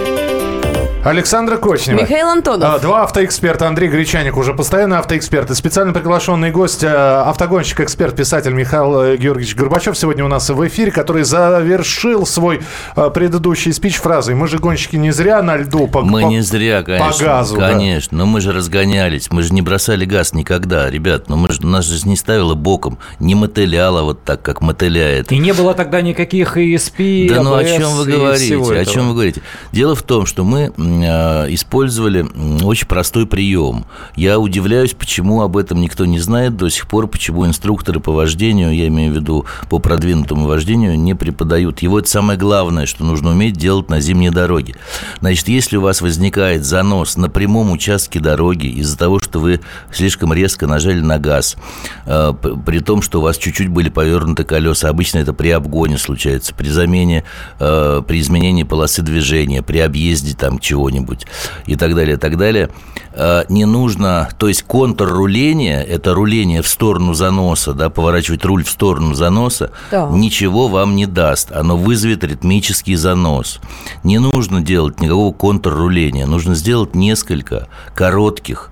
Александра 1.04 1.58
Кочнева. 1.58 2.00
Михаил 2.00 2.30
Антонов. 2.30 2.76
А, 2.76 2.80
два 2.80 3.04
автоэксперта. 3.04 3.68
Андрей 3.68 3.90
Гречаник, 3.90 4.38
уже 4.38 4.54
постоянный 4.54 5.00
автоэксперт. 5.00 5.52
И 5.52 5.54
специально 5.54 5.92
приглашенный 5.92 6.50
гость, 6.50 6.82
э, 6.84 6.88
автогонщик, 6.88 7.82
эксперт, 7.82 8.16
писатель 8.16 8.54
Михаил 8.54 9.02
э, 9.02 9.18
Георгиевич 9.18 9.56
Горбачев 9.56 9.98
сегодня 9.98 10.24
у 10.24 10.30
нас 10.30 10.50
в 10.50 10.68
эфире, 10.68 10.92
который 10.92 11.24
завершил 11.24 12.26
свой 12.26 12.62
э, 12.96 13.10
предыдущий 13.14 13.74
спич 13.74 13.98
фразой 13.98 14.36
«Мы 14.36 14.48
же 14.48 14.60
гонщики 14.60 14.96
не 14.96 15.12
зря 15.12 15.42
на 15.44 15.58
льду 15.58 15.88
по 15.88 16.02
Мы 16.02 16.22
по, 16.22 16.28
не 16.28 16.40
зря, 16.40 16.84
конечно. 16.84 17.12
По 17.12 17.24
газу. 17.24 17.58
Конечно, 17.58 18.18
да. 18.18 18.24
но 18.24 18.26
мы 18.26 18.40
же 18.40 18.54
разгонялись, 18.54 19.30
мы 19.30 19.44
же 19.44 19.54
не 19.54 19.62
бросали 19.62 20.06
газ 20.06 20.34
никогда, 20.34 20.90
ребят. 20.90 21.28
Но 21.28 21.36
мы 21.36 21.52
же, 21.52 21.66
нас 21.66 21.84
же 21.86 22.08
не 22.08 22.16
ставило 22.16 22.56
боком, 22.56 22.98
не 23.20 23.36
мотыляло 23.36 24.04
вот 24.04 24.24
так, 24.24 24.42
как 24.42 24.62
мотыляет. 24.62 25.34
И 25.34 25.38
не 25.38 25.52
было 25.52 25.74
тогда 25.74 26.02
никаких 26.02 26.56
ESP, 26.56 27.28
Да 27.28 27.44
ну 27.44 27.56
о 27.56 27.64
чем 27.66 27.92
вы 27.92 28.06
говорите, 28.06 28.56
о 28.56 28.86
чем 28.86 29.10
вы 29.10 29.14
говорите? 29.16 29.42
Дело 29.74 29.96
в 29.96 30.04
том, 30.04 30.26
что 30.26 30.46
мы 30.46 30.72
использовали 31.02 32.26
очень 32.64 32.88
простой 32.88 33.26
прием. 33.26 33.86
Я 34.16 34.40
удивляюсь, 34.40 34.94
почему 34.94 35.42
об 35.42 35.58
этом 35.58 35.82
никто 35.82 36.06
не 36.06 36.20
знает 36.20 36.58
до 36.58 36.70
сих 36.70 36.88
пор, 36.88 37.08
почему 37.08 37.46
инструкторы 37.46 38.00
по 38.00 38.12
вождению, 38.12 38.76
я 38.76 38.88
имею 38.88 39.14
в 39.14 39.16
виду 39.16 39.46
по 39.70 39.80
продвинутому 39.80 40.48
вождению, 40.48 41.00
не 41.00 41.14
преподают 41.14 41.82
его. 41.82 42.00
Это 42.00 42.10
самое 42.10 42.38
главное, 42.38 42.86
что 42.86 43.04
нужно 43.04 43.32
уметь 43.32 43.56
делать 43.56 43.90
на 43.90 44.00
зимней 44.00 44.30
дороге. 44.30 44.76
Значит, 45.20 45.48
если 45.48 45.78
у 45.78 45.82
вас 45.82 46.02
возникает 46.02 46.66
занос 46.66 47.18
на 47.18 47.30
прямом 47.30 47.72
участке 47.72 48.20
дороги 48.20 48.68
из-за 48.68 48.98
того, 48.98 49.20
что 49.20 49.40
вы 49.40 49.62
слишком 49.92 50.34
резко 50.34 50.68
нажали 50.68 51.00
на 51.00 51.20
газ, 51.20 51.58
э, 52.06 52.34
при 52.66 52.80
том, 52.80 53.02
что 53.02 53.20
у 53.20 53.24
вас 53.24 53.38
чуть-чуть 53.38 53.70
были 53.70 53.90
повернуты 53.90 54.44
колеса, 54.44 54.90
обычно 54.90 55.20
это 55.20 55.34
при 55.34 55.50
обгоне 55.50 55.98
случается, 55.98 56.54
при 56.54 56.68
замене, 56.70 57.24
э, 57.60 58.02
при 58.08 58.20
изменении 58.20 58.64
полосы 58.64 59.02
движения, 59.02 59.62
при 59.62 59.80
объезде 59.80 60.36
там 60.36 60.60
чего-нибудь, 60.84 61.26
и 61.66 61.76
так 61.76 61.96
далее, 61.96 62.16
и 62.16 62.20
так 62.20 62.38
далее. 62.38 62.70
А, 63.14 63.46
не 63.50 63.66
нужно, 63.66 64.30
то 64.38 64.48
есть 64.48 64.64
контур 64.64 65.10
руления, 65.10 65.82
это 65.82 66.14
руление 66.14 66.62
в 66.62 66.68
сторону 66.68 67.14
заноса, 67.14 67.74
да, 67.74 67.90
поворачивать 67.90 68.44
руль 68.46 68.64
в 68.64 68.70
сторону 68.70 69.14
заноса, 69.14 69.72
да. 69.92 70.10
ничего 70.12 70.68
вам 70.68 70.96
не 70.96 71.06
даст. 71.06 71.52
Оно 71.52 71.78
вызовет 71.78 72.24
ритмический 72.24 72.96
занос. 72.96 73.60
Не 74.04 74.20
нужно 74.20 74.62
делать 74.62 75.00
никакого 75.00 75.34
контур 75.34 75.74
руления. 75.74 76.26
Нужно 76.26 76.56
сделать 76.56 76.96
несколько 76.96 77.68
коротких 77.96 78.72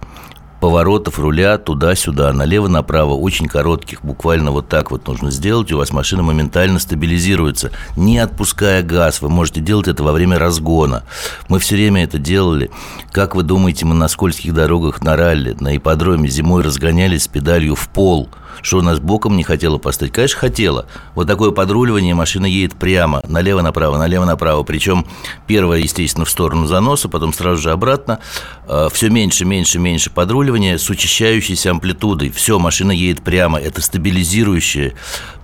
поворотов 0.61 1.19
руля 1.19 1.57
туда-сюда, 1.57 2.31
налево-направо, 2.31 3.13
очень 3.13 3.47
коротких, 3.47 4.03
буквально 4.03 4.51
вот 4.51 4.69
так 4.69 4.91
вот 4.91 5.07
нужно 5.07 5.31
сделать, 5.31 5.71
у 5.71 5.77
вас 5.77 5.91
машина 5.91 6.21
моментально 6.21 6.79
стабилизируется, 6.79 7.71
не 7.97 8.19
отпуская 8.19 8.83
газ. 8.83 9.21
Вы 9.21 9.29
можете 9.29 9.59
делать 9.59 9.87
это 9.87 10.03
во 10.03 10.13
время 10.13 10.37
разгона. 10.37 11.03
Мы 11.49 11.59
все 11.59 11.75
время 11.75 12.03
это 12.03 12.19
делали. 12.19 12.69
Как 13.11 13.35
вы 13.35 13.41
думаете, 13.41 13.85
мы 13.85 13.95
на 13.95 14.07
скользких 14.07 14.53
дорогах 14.53 15.01
на 15.01 15.17
ралли, 15.17 15.57
на 15.59 15.75
ипподроме 15.75 16.29
зимой 16.29 16.61
разгонялись 16.61 17.23
с 17.23 17.27
педалью 17.27 17.75
в 17.75 17.89
пол– 17.89 18.29
что 18.61 18.77
у 18.77 18.81
нас 18.81 18.99
боком 18.99 19.37
не 19.37 19.43
хотела 19.43 19.77
поставить? 19.77 20.13
Конечно, 20.13 20.39
хотела. 20.39 20.85
Вот 21.15 21.27
такое 21.27 21.51
подруливание, 21.51 22.15
машина 22.15 22.45
едет 22.45 22.75
прямо, 22.75 23.21
налево-направо, 23.27 23.97
налево-направо. 23.97 24.63
Причем 24.63 25.05
первое, 25.47 25.79
естественно, 25.79 26.25
в 26.25 26.29
сторону 26.29 26.65
заноса, 26.67 27.09
потом 27.09 27.33
сразу 27.33 27.61
же 27.61 27.71
обратно. 27.71 28.19
А, 28.67 28.89
Все 28.89 29.09
меньше, 29.09 29.45
меньше, 29.45 29.79
меньше 29.79 30.09
подруливания 30.09 30.77
с 30.77 30.89
учащающейся 30.89 31.71
амплитудой. 31.71 32.29
Все, 32.29 32.59
машина 32.59 32.91
едет 32.91 33.21
прямо. 33.23 33.59
Это 33.59 33.81
стабилизирующий 33.81 34.93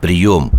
прием 0.02 0.52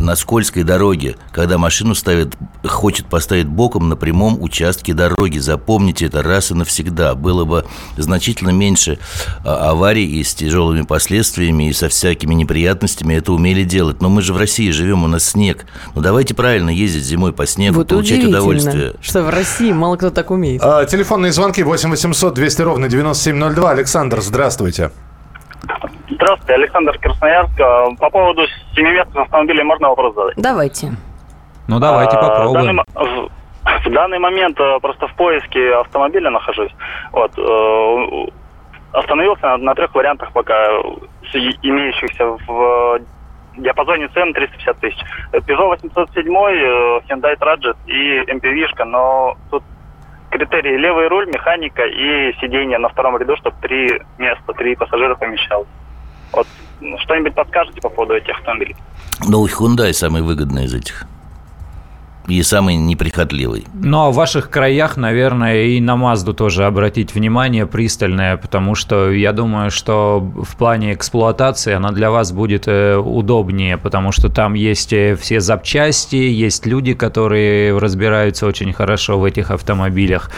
на 0.00 0.16
скользкой 0.16 0.62
дороге, 0.62 1.16
когда 1.32 1.58
машину 1.58 1.94
ставит, 1.94 2.36
хочет 2.64 3.06
поставить 3.06 3.46
боком 3.46 3.88
на 3.88 3.96
прямом 3.96 4.40
участке 4.42 4.94
дороги. 4.94 5.38
Запомните 5.38 6.06
это 6.06 6.22
раз 6.22 6.50
и 6.50 6.54
навсегда. 6.54 7.14
Было 7.14 7.44
бы 7.44 7.64
значительно 7.96 8.50
меньше 8.50 8.98
а, 9.44 9.70
аварий 9.70 10.06
и 10.06 10.22
с 10.22 10.34
тяжелыми 10.34 10.82
последствиями, 10.82 11.68
и 11.68 11.72
со 11.72 11.88
всякими 11.88 12.34
неприятностями. 12.34 13.14
Это 13.14 13.32
умели 13.32 13.64
делать. 13.64 14.00
Но 14.02 14.08
мы 14.08 14.22
же 14.22 14.32
в 14.32 14.36
России 14.36 14.70
живем, 14.70 15.04
у 15.04 15.08
нас 15.08 15.24
снег. 15.24 15.66
Ну 15.94 16.02
давайте 16.02 16.34
правильно 16.34 16.70
ездить 16.70 17.04
зимой 17.04 17.32
по 17.32 17.46
снегу, 17.46 17.78
Вот 17.78 17.88
получать 17.88 18.24
удовольствие. 18.24 18.94
что 19.00 19.22
в 19.22 19.30
России 19.30 19.72
мало 19.72 19.96
кто 19.96 20.10
так 20.10 20.30
умеет. 20.30 20.62
А, 20.62 20.84
телефонные 20.84 21.32
звонки 21.32 21.62
8 21.62 21.90
800 21.90 22.34
200 22.34 22.62
ровно 22.62 22.88
9702. 22.88 23.70
Александр, 23.70 24.20
здравствуйте. 24.20 24.90
Здравствуйте, 26.08 26.54
Александр 26.54 26.98
Красноярск. 26.98 27.60
А, 27.60 27.88
По 27.98 28.10
поводу 28.10 28.42
семиместных 28.74 29.16
автомобилей 29.24 29.62
можно 29.64 29.88
вопрос 29.88 30.14
задать? 30.14 30.34
Давайте. 30.36 30.92
Ну, 31.68 31.80
давайте 31.80 32.16
А, 32.16 32.20
попробуем. 32.20 32.52
В 32.52 32.54
данный, 32.54 32.72
мо- 32.74 32.84
в- 32.94 33.88
в 33.88 33.92
данный 33.92 34.18
момент 34.18 34.58
э, 34.60 34.78
просто 34.80 35.08
в 35.08 35.14
поиске 35.16 35.74
автомобиля 35.74 36.30
нахожусь. 36.30 36.70
Вот. 37.12 37.32
э, 37.36 38.26
Остановился 38.92 39.42
на, 39.42 39.56
на 39.58 39.74
трех 39.74 39.94
вариантах 39.94 40.32
пока 40.32 40.54
имеющихся 41.62 42.24
в 42.46 42.96
э, 42.96 43.00
диапазоне 43.58 44.08
цен 44.08 44.32
350 44.32 44.78
тысяч. 44.78 44.98
Peugeot 45.32 45.68
807, 45.68 46.24
э, 46.24 47.00
Hyundai 47.08 47.36
Trajet 47.36 47.76
и 47.86 48.20
MPV-шка, 48.30 48.84
но 48.84 49.36
тут 49.50 49.64
критерии 50.30 50.76
левый 50.76 51.08
руль, 51.08 51.26
механика 51.26 51.84
и 51.84 52.32
сиденье 52.40 52.78
на 52.78 52.88
втором 52.88 53.16
ряду, 53.18 53.36
чтобы 53.36 53.56
три 53.60 54.00
места, 54.18 54.52
три 54.54 54.76
пассажира 54.76 55.14
помещалось. 55.16 55.68
Вот 56.32 56.46
ну, 56.80 56.98
что-нибудь 56.98 57.34
подскажете 57.34 57.80
по 57.80 57.88
поводу 57.88 58.14
этих 58.14 58.38
автомобилей? 58.38 58.76
Ну, 59.26 59.46
Hyundai 59.46 59.92
самый 59.92 60.22
выгодный 60.22 60.64
из 60.64 60.74
этих. 60.74 61.06
И 62.28 62.42
самый 62.42 62.76
неприхотливый. 62.76 63.66
Ну, 63.74 64.06
а 64.06 64.10
в 64.10 64.14
ваших 64.14 64.50
краях, 64.50 64.96
наверное, 64.96 65.64
и 65.66 65.80
на 65.80 65.96
Мазду 65.96 66.34
тоже 66.34 66.64
обратить 66.64 67.14
внимание 67.14 67.66
пристальное, 67.66 68.36
потому 68.36 68.74
что 68.74 69.10
я 69.12 69.32
думаю, 69.32 69.70
что 69.70 70.18
в 70.20 70.56
плане 70.56 70.92
эксплуатации 70.94 71.72
она 71.74 71.92
для 71.92 72.10
вас 72.10 72.32
будет 72.32 72.64
э, 72.66 72.96
удобнее, 72.96 73.78
потому 73.78 74.10
что 74.12 74.28
там 74.28 74.54
есть 74.54 74.92
э, 74.92 75.14
все 75.16 75.40
запчасти, 75.40 76.16
есть 76.16 76.66
люди, 76.66 76.94
которые 76.94 77.78
разбираются 77.78 78.46
очень 78.46 78.72
хорошо 78.72 79.18
в 79.18 79.24
этих 79.24 79.50
автомобилях. 79.50 80.30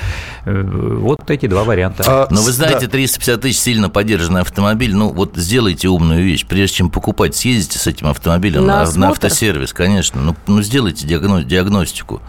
Э, 0.44 0.62
Вот 0.62 1.30
эти 1.30 1.46
два 1.46 1.64
варианта. 1.64 2.04
А, 2.06 2.26
Но 2.30 2.42
вы 2.42 2.52
знаете, 2.52 2.86
да. 2.86 2.92
350 2.92 3.40
тысяч 3.40 3.58
сильно 3.58 3.88
поддержанный 3.88 4.42
автомобиль. 4.42 4.94
Ну, 4.94 5.10
вот 5.12 5.36
сделайте 5.36 5.88
умную 5.88 6.22
вещь. 6.22 6.44
Прежде 6.46 6.76
чем 6.76 6.90
покупать, 6.90 7.34
съездите 7.34 7.78
с 7.78 7.86
этим 7.86 8.08
автомобилем 8.08 8.66
На 8.66 8.76
на, 8.76 8.82
осмотр? 8.82 8.98
на 9.00 9.08
автосервис, 9.10 9.72
конечно. 9.72 10.20
Ну, 10.20 10.36
ну 10.46 10.62
сделайте 10.62 11.06
диагно- 11.06 11.44
диагностику. 11.78 12.20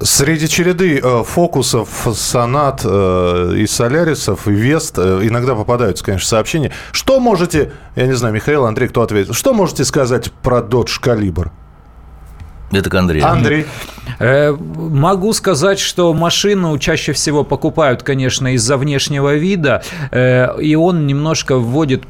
Среди 0.00 0.48
череды 0.48 1.00
э, 1.02 1.22
фокусов, 1.24 1.88
сонат 2.14 2.80
э, 2.84 3.54
и 3.56 3.66
солярисов, 3.66 4.48
и 4.48 4.50
вест 4.50 4.98
э, 4.98 5.20
иногда 5.22 5.54
попадаются, 5.54 6.04
конечно, 6.04 6.28
сообщения. 6.28 6.72
Что 6.92 7.20
можете, 7.20 7.72
я 7.96 8.06
не 8.06 8.14
знаю, 8.14 8.34
Михаил, 8.34 8.64
Андрей, 8.64 8.88
кто 8.88 9.02
ответит, 9.02 9.34
что 9.34 9.54
можете 9.54 9.84
сказать 9.84 10.32
про 10.42 10.58
Dodge 10.58 11.00
Caliber? 11.00 11.50
Это 12.72 12.90
к 12.90 12.94
Андрею. 12.94 13.24
Андрей, 13.24 13.66
Могу 14.18 15.32
сказать, 15.32 15.78
что 15.78 16.12
машину 16.12 16.76
чаще 16.78 17.12
всего 17.12 17.44
покупают, 17.44 18.02
конечно, 18.02 18.54
из-за 18.54 18.76
внешнего 18.76 19.34
вида, 19.34 19.82
и 20.12 20.74
он 20.74 21.06
немножко 21.06 21.56
вводит 21.56 22.02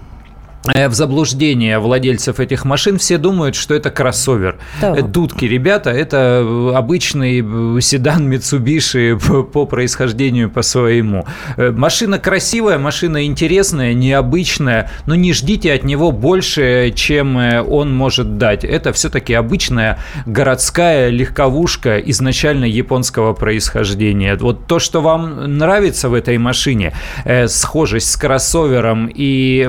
в 0.65 0.95
заблуждение 0.95 1.79
владельцев 1.79 2.41
этих 2.41 2.65
машин. 2.65 2.99
Все 2.99 3.19
думают, 3.19 3.55
что 3.55 3.75
это 3.75 3.91
кроссовер. 3.91 4.59
Так. 4.81 4.99
Э, 4.99 5.03
Дудки, 5.03 5.45
ребята, 5.45 5.91
это 5.91 6.43
э, 6.43 6.73
обычный 6.75 7.41
э, 7.41 7.81
седан 7.81 8.33
Mitsubishi 8.33 9.45
по, 9.53 9.67
происхождению 9.67 10.51
по 10.51 10.63
своему. 10.63 11.27
Э, 11.57 11.71
Машина 11.71 12.19
красивая, 12.19 12.79
машина 12.79 13.27
интересная, 13.27 13.93
необычная, 13.95 14.91
но 15.07 15.15
не 15.15 15.33
ждите 15.33 15.73
от 15.73 15.85
него 15.85 16.13
больше, 16.13 16.93
чем 16.97 17.37
э, 17.37 17.63
он 17.63 17.95
может 17.95 18.39
дать. 18.39 18.65
Это 18.65 18.93
все-таки 18.93 19.35
обычная 19.35 19.99
городская 20.25 21.11
легковушка 21.11 21.99
изначально 21.99 22.65
японского 22.65 23.35
происхождения. 23.35 24.37
Вот 24.37 24.67
то, 24.67 24.79
что 24.79 25.03
вам 25.03 25.59
нравится 25.59 26.09
в 26.09 26.15
этой 26.15 26.39
машине, 26.39 26.95
э, 27.25 27.49
схожесть 27.49 28.11
с 28.11 28.17
кроссовером 28.17 29.11
и 29.15 29.69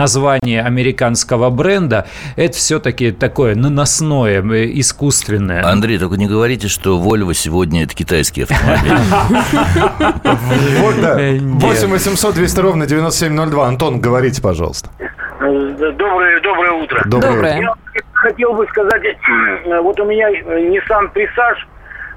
название 0.00 0.62
американского 0.62 1.50
бренда, 1.50 2.06
это 2.36 2.56
все-таки 2.56 3.10
такое 3.12 3.54
наносное, 3.54 4.42
э, 4.42 4.70
искусственное. 4.80 5.62
Андрей, 5.62 5.98
только 5.98 6.16
не 6.16 6.26
говорите, 6.26 6.68
что 6.68 6.98
Volvo 6.98 7.34
сегодня 7.34 7.84
это 7.84 7.94
китайский 7.94 8.44
автомобиль. 8.44 8.96
вот, 10.80 11.00
да. 11.02 11.20
Э, 11.20 11.32
нет. 11.36 11.62
8 11.62 11.90
800 11.90 12.34
200 12.34 12.60
ровно 12.60 12.86
9702. 12.86 13.66
Антон, 13.68 14.00
говорите, 14.00 14.40
пожалуйста. 14.40 14.88
Доброе, 15.38 16.40
доброе 16.40 16.72
утро. 16.72 17.02
Доброе. 17.04 17.60
Я 17.60 17.74
хотел 18.14 18.54
бы 18.54 18.66
сказать, 18.68 19.02
э, 19.04 19.80
вот 19.82 20.00
у 20.00 20.04
меня 20.06 20.30
э, 20.30 20.70
Nissan 20.70 21.12
Presage 21.12 21.60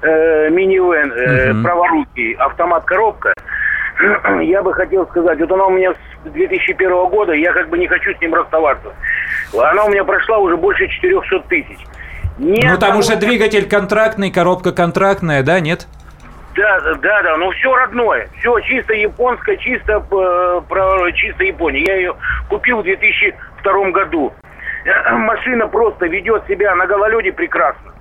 э, 0.02 0.48
минивэн, 0.48 1.12
э, 1.12 1.62
праворукий, 1.62 2.32
автомат-коробка. 2.32 3.34
Я 4.42 4.62
бы 4.62 4.72
хотел 4.72 5.06
сказать, 5.08 5.38
вот 5.38 5.52
она 5.52 5.66
у 5.66 5.70
меня 5.70 5.92
с 5.92 6.13
2001 6.30 6.90
года, 7.08 7.32
я 7.32 7.52
как 7.52 7.68
бы 7.68 7.78
не 7.78 7.86
хочу 7.86 8.14
с 8.14 8.20
ним 8.20 8.34
расставаться. 8.34 8.92
Она 9.52 9.84
у 9.84 9.90
меня 9.90 10.04
прошла 10.04 10.38
уже 10.38 10.56
больше 10.56 10.88
400 10.88 11.40
тысяч. 11.48 11.78
Ни 12.38 12.66
Ну, 12.66 12.78
там 12.78 12.96
уже 12.98 13.16
двигатель 13.16 13.68
контрактный, 13.68 14.30
коробка 14.30 14.72
контрактная, 14.72 15.42
да, 15.42 15.60
нет? 15.60 15.86
Да, 16.56 16.80
да, 16.80 17.22
да, 17.22 17.36
ну 17.36 17.50
все 17.50 17.74
родное. 17.74 18.28
Все 18.38 18.58
чисто 18.60 18.92
японское, 18.92 19.56
чисто, 19.56 20.04
э, 20.10 20.60
про, 20.68 21.10
чисто 21.12 21.44
Япония. 21.44 21.84
Я 21.84 21.96
ее 21.96 22.16
купил 22.48 22.80
в 22.80 22.84
2002 22.84 23.90
году. 23.90 24.32
Машина 25.10 25.66
просто 25.66 26.06
ведет 26.06 26.46
себя 26.46 26.74
на 26.76 26.86
гололеде 26.86 27.32
прекрасно. 27.32 27.93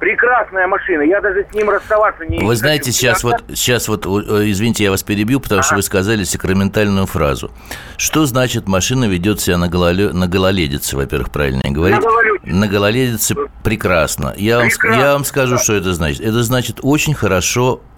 Прекрасная 0.00 0.66
машина. 0.68 1.02
Я 1.02 1.20
даже 1.20 1.44
с 1.50 1.54
ним 1.54 1.70
расставаться 1.70 2.24
не 2.24 2.38
Вы 2.38 2.46
хочу. 2.50 2.54
знаете, 2.60 2.92
сейчас 2.92 3.24
вот, 3.24 3.42
сейчас 3.54 3.88
вот, 3.88 4.06
э, 4.06 4.50
извините, 4.50 4.84
я 4.84 4.90
вас 4.90 5.02
перебью, 5.02 5.40
потому 5.40 5.62
что 5.62 5.74
вы 5.74 5.82
сказали 5.82 6.22
сакраментальную 6.24 7.06
фразу. 7.06 7.50
Что 7.96 8.24
значит 8.26 8.68
машина 8.68 9.06
ведет 9.06 9.40
себя 9.40 9.58
на, 9.58 9.68
гололе- 9.68 10.12
на 10.12 10.28
гололедице, 10.28 10.96
во-первых, 10.96 11.30
правильно? 11.30 11.60
На 11.64 11.70
гололедице. 11.72 12.08
На 12.44 12.68
гололедице 12.68 13.34
прекрасно. 13.64 14.34
Я 14.36 14.58
вам, 14.58 14.68
Прекрасно, 14.68 15.00
я 15.00 15.12
вам 15.14 15.24
скажу, 15.24 15.58
что 15.58 15.74
это 15.74 15.92
значит. 15.94 16.20
Это 16.20 16.42
значит 16.44 16.78
очень 16.82 17.14
хорошо 17.14 17.80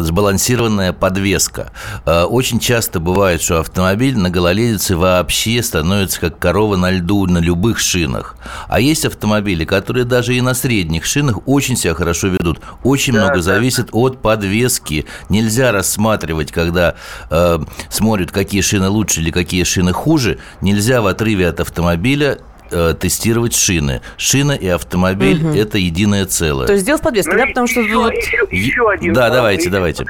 сбалансированная 0.00 0.92
подвеска. 0.92 1.72
Э, 2.04 2.22
Очень 2.24 2.60
часто 2.60 3.00
бывает, 3.00 3.42
что 3.42 3.60
автомобиль 3.60 4.16
на 4.16 4.30
гололедице 4.30 4.96
вообще 4.96 5.62
становится 5.62 6.20
как 6.20 6.38
корова 6.38 6.76
на 6.76 6.90
льду 6.90 7.26
на 7.26 7.38
любых 7.38 7.78
шинах. 7.78 8.36
А 8.68 8.80
есть 8.80 9.04
автомобили, 9.04 9.64
которые 9.64 10.04
даже 10.04 10.34
и 10.34 10.40
на 10.40 10.54
средних 10.54 11.04
шинах 11.04 11.40
очень 11.46 11.76
себя 11.76 11.94
хорошо 11.94 12.28
ведут. 12.28 12.60
Очень 12.84 13.14
много 13.14 13.40
зависит 13.40 13.88
от 13.92 14.22
подвески. 14.22 15.06
Нельзя 15.28 15.72
рассматривать, 15.72 16.52
когда 16.52 16.94
э, 17.30 17.58
смотрят, 17.90 18.30
какие 18.30 18.60
шины 18.60 18.88
лучше 18.88 19.20
или 19.20 19.30
какие 19.30 19.64
шины 19.64 19.92
хуже. 19.92 20.38
Нельзя 20.60 21.02
в 21.02 21.06
отрыве 21.06 21.48
от 21.48 21.60
автомобиля 21.60 22.38
э, 22.70 22.94
тестировать 22.94 23.54
шины. 23.54 24.00
Шина 24.16 24.52
и 24.52 24.68
автомобиль 24.68 25.40
это 25.58 25.78
единое 25.78 26.24
целое. 26.26 26.66
То 26.66 26.72
есть 26.72 26.84
сделать 26.84 27.02
подвески, 27.02 27.34
да? 27.34 27.46
Потому 27.46 27.66
что 27.66 27.80
еще, 27.80 27.96
вот... 27.96 28.12
еще, 28.14 28.46
еще 28.50 28.90
один. 28.90 29.12
Да, 29.12 29.28
э, 29.28 29.32
давайте, 29.32 29.68
э, 29.68 29.72
давайте. 29.72 30.04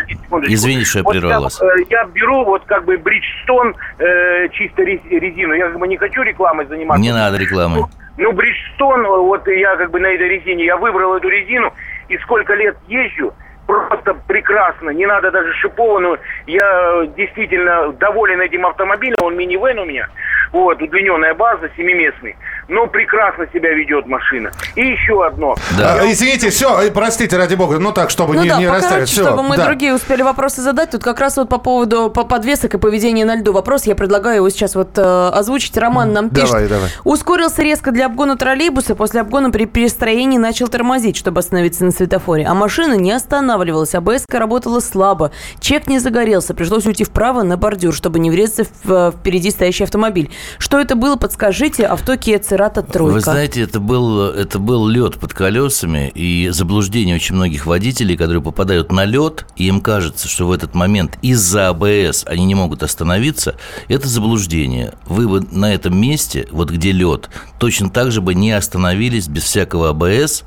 Извините, 0.47 0.85
что 0.85 0.99
я 0.99 1.05
Вот 1.05 1.13
прервал 1.13 1.31
я, 1.33 1.41
вас. 1.41 1.61
э, 1.61 1.67
Я 1.91 2.05
беру 2.05 2.45
вот 2.45 2.65
как 2.67 2.85
бы 2.85 2.97
Бриджстон 2.99 3.75
э, 3.99 4.49
чисто 4.53 4.83
рез- 4.83 5.01
резину. 5.11 5.55
Я 5.55 5.69
как 5.69 5.79
бы 5.79 5.89
не 5.89 5.97
хочу 5.97 6.23
рекламой 6.23 6.67
заниматься. 6.67 7.01
Не 7.03 7.13
надо 7.13 7.37
рекламы. 7.39 7.87
Ну, 8.17 8.33
Бриджстон, 8.33 9.07
вот 9.07 9.47
я 9.47 9.77
как 9.77 9.91
бы 9.91 10.01
на 10.01 10.07
этой 10.09 10.29
резине, 10.29 10.65
я 10.65 10.77
выбрал 10.77 11.15
эту 11.15 11.29
резину, 11.29 11.73
и 12.09 12.19
сколько 12.19 12.53
лет 12.55 12.77
езжу, 12.89 13.33
просто 13.67 14.15
прекрасно, 14.27 14.91
не 14.91 15.07
надо 15.07 15.31
даже 15.31 15.53
шипованную. 15.53 16.19
Я 16.47 17.07
действительно 17.17 17.93
доволен 17.93 18.41
этим 18.41 18.67
автомобилем, 18.67 19.17
он 19.23 19.37
минивэн 19.37 19.79
у 19.79 19.85
меня, 19.85 20.09
вот, 20.53 20.83
удлиненная 20.83 21.35
база, 21.35 21.71
семиместный. 21.77 22.35
Но 22.69 22.87
прекрасно 22.87 23.47
себя 23.53 23.71
ведет 23.73 24.07
машина. 24.07 24.51
И 24.75 24.83
еще 24.83 25.27
одно. 25.27 25.57
Да. 25.79 26.01
А, 26.01 26.13
извините, 26.13 26.51
все, 26.51 26.91
простите, 26.93 27.37
ради 27.37 27.55
бога, 27.55 27.79
ну 27.79 27.93
так, 27.93 28.11
чтобы 28.11 28.35
Ну 28.35 28.43
не, 28.43 28.49
да, 28.49 28.59
не 28.59 28.67
покороче, 28.67 28.97
расставить. 28.97 29.09
Чтобы 29.09 29.43
мы 29.43 29.57
да. 29.57 29.67
другие 29.67 29.95
успели 29.95 30.23
вопросы 30.23 30.61
задать. 30.61 30.91
Тут 30.91 31.03
как 31.03 31.19
раз 31.19 31.37
вот 31.39 31.49
по 31.49 31.59
поводу 31.59 32.11
по- 32.11 32.25
подвесок 32.25 32.75
и 32.75 32.79
поведения 32.79 33.25
на 33.25 33.37
льду 33.37 33.53
вопрос. 33.53 33.85
Я 33.85 33.95
предлагаю 33.95 34.37
его 34.37 34.51
сейчас 34.51 34.75
вот 34.75 34.99
э, 34.99 35.29
озвучить. 35.33 35.77
Роман 35.79 36.13
нам 36.13 36.29
пишет. 36.29 36.51
Давай, 36.51 36.69
давай. 36.69 36.89
Ускорился 37.05 37.63
резко 37.63 37.91
для 37.91 38.07
обгона 38.07 38.37
троллейбуса. 38.37 38.95
После 38.95 39.23
обгона 39.23 39.51
при 39.51 39.65
перестроении 39.65 40.37
начал 40.39 40.69
тормозить, 40.69 41.17
чтобы 41.17 41.41
остановиться 41.41 41.85
на 41.85 41.91
светофоре. 41.91 42.45
А 42.47 42.53
машина 42.53 42.95
не 42.95 43.13
останавливалась. 43.13 43.95
АБС 43.95 44.27
работала 44.31 44.81
слабо. 44.81 45.33
Чек 45.61 45.87
не 45.87 45.99
загорелся. 46.01 46.53
Пришлось 46.53 46.87
уйти 46.87 47.05
вправо 47.05 47.43
на 47.43 47.57
бордюр, 47.57 47.95
чтобы 47.95 48.19
не 48.19 48.31
врезаться 48.31 48.67
в 48.85 48.93
э, 48.93 49.13
впереди 49.13 49.51
стоящий 49.51 49.85
автомобиль. 49.85 50.31
Что 50.59 50.79
это 50.79 50.97
было, 50.97 51.17
подскажите. 51.17 51.87
Авто 51.87 52.13
Kia 52.15 52.39
Эмирата 52.59 52.83
тройка. 52.83 53.15
Вы 53.15 53.21
знаете, 53.21 53.63
это 53.63 53.79
был, 53.79 54.31
это 54.31 54.59
был 54.59 54.89
лед 54.89 55.17
под 55.19 55.33
колесами, 55.33 56.11
и 56.13 56.49
заблуждение 56.51 57.15
очень 57.15 57.37
многих 57.37 57.67
водителей, 57.67 58.17
которые 58.17 58.43
попадают 58.43 58.91
на 58.91 59.05
лед, 59.05 59.47
и 59.55 59.69
им 59.69 59.81
кажется, 59.81 60.27
что 60.27 60.49
в 60.49 60.53
этот 60.53 60.75
момент 60.75 61.19
из-за 61.23 61.69
АБС 61.69 62.25
они 62.27 62.45
не 62.47 62.57
могут 62.57 62.83
остановиться, 62.83 63.55
это 63.87 64.09
заблуждение. 64.09 64.95
Вы 65.07 65.29
бы 65.29 65.47
на 65.53 65.73
этом 65.73 65.97
месте, 66.01 66.49
вот 66.51 66.71
где 66.71 66.91
лед, 66.91 67.31
точно 67.61 67.91
так 67.91 68.11
же 68.11 68.21
бы 68.21 68.35
не 68.35 68.51
остановились 68.51 69.29
без 69.29 69.45
всякого 69.45 69.91
АБС, 69.91 70.43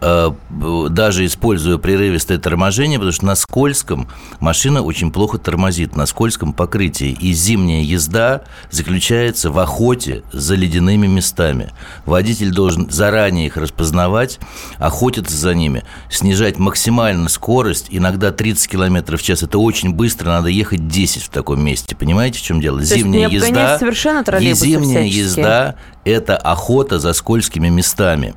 даже 0.00 1.26
используя 1.26 1.76
прерывистое 1.78 2.38
торможение, 2.38 2.98
потому 2.98 3.12
что 3.12 3.26
на 3.26 3.34
скользком 3.34 4.08
машина 4.38 4.82
очень 4.82 5.10
плохо 5.10 5.38
тормозит, 5.38 5.96
на 5.96 6.06
скользком 6.06 6.52
покрытии. 6.52 7.16
И 7.20 7.32
зимняя 7.32 7.82
езда 7.82 8.42
заключается 8.70 9.50
в 9.50 9.58
охоте 9.58 10.22
за 10.32 10.54
ледяными 10.54 11.06
местами. 11.06 11.72
Водитель 12.06 12.50
должен 12.50 12.88
заранее 12.90 13.46
их 13.46 13.56
распознавать, 13.56 14.38
охотиться 14.78 15.36
за 15.36 15.54
ними, 15.54 15.82
снижать 16.10 16.58
максимально 16.58 17.28
скорость, 17.28 17.86
иногда 17.90 18.30
30 18.30 18.70
км 18.70 19.16
в 19.16 19.22
час. 19.22 19.42
Это 19.42 19.58
очень 19.58 19.92
быстро, 19.92 20.28
надо 20.28 20.48
ехать 20.48 20.86
10 20.86 21.24
в 21.24 21.28
таком 21.28 21.60
месте. 21.60 21.96
Понимаете, 21.96 22.38
в 22.38 22.42
чем 22.42 22.60
дело? 22.60 22.78
То 22.78 22.84
зимняя 22.84 23.28
есть 23.28 23.46
езда, 23.46 23.78
совершенно 23.78 24.22
и 24.38 24.52
зимняя 24.52 25.02
всячески. 25.02 25.18
езда– 25.18 25.74
это 26.10 26.36
охота 26.36 26.98
за 26.98 27.12
скользкими 27.12 27.68
местами, 27.68 28.34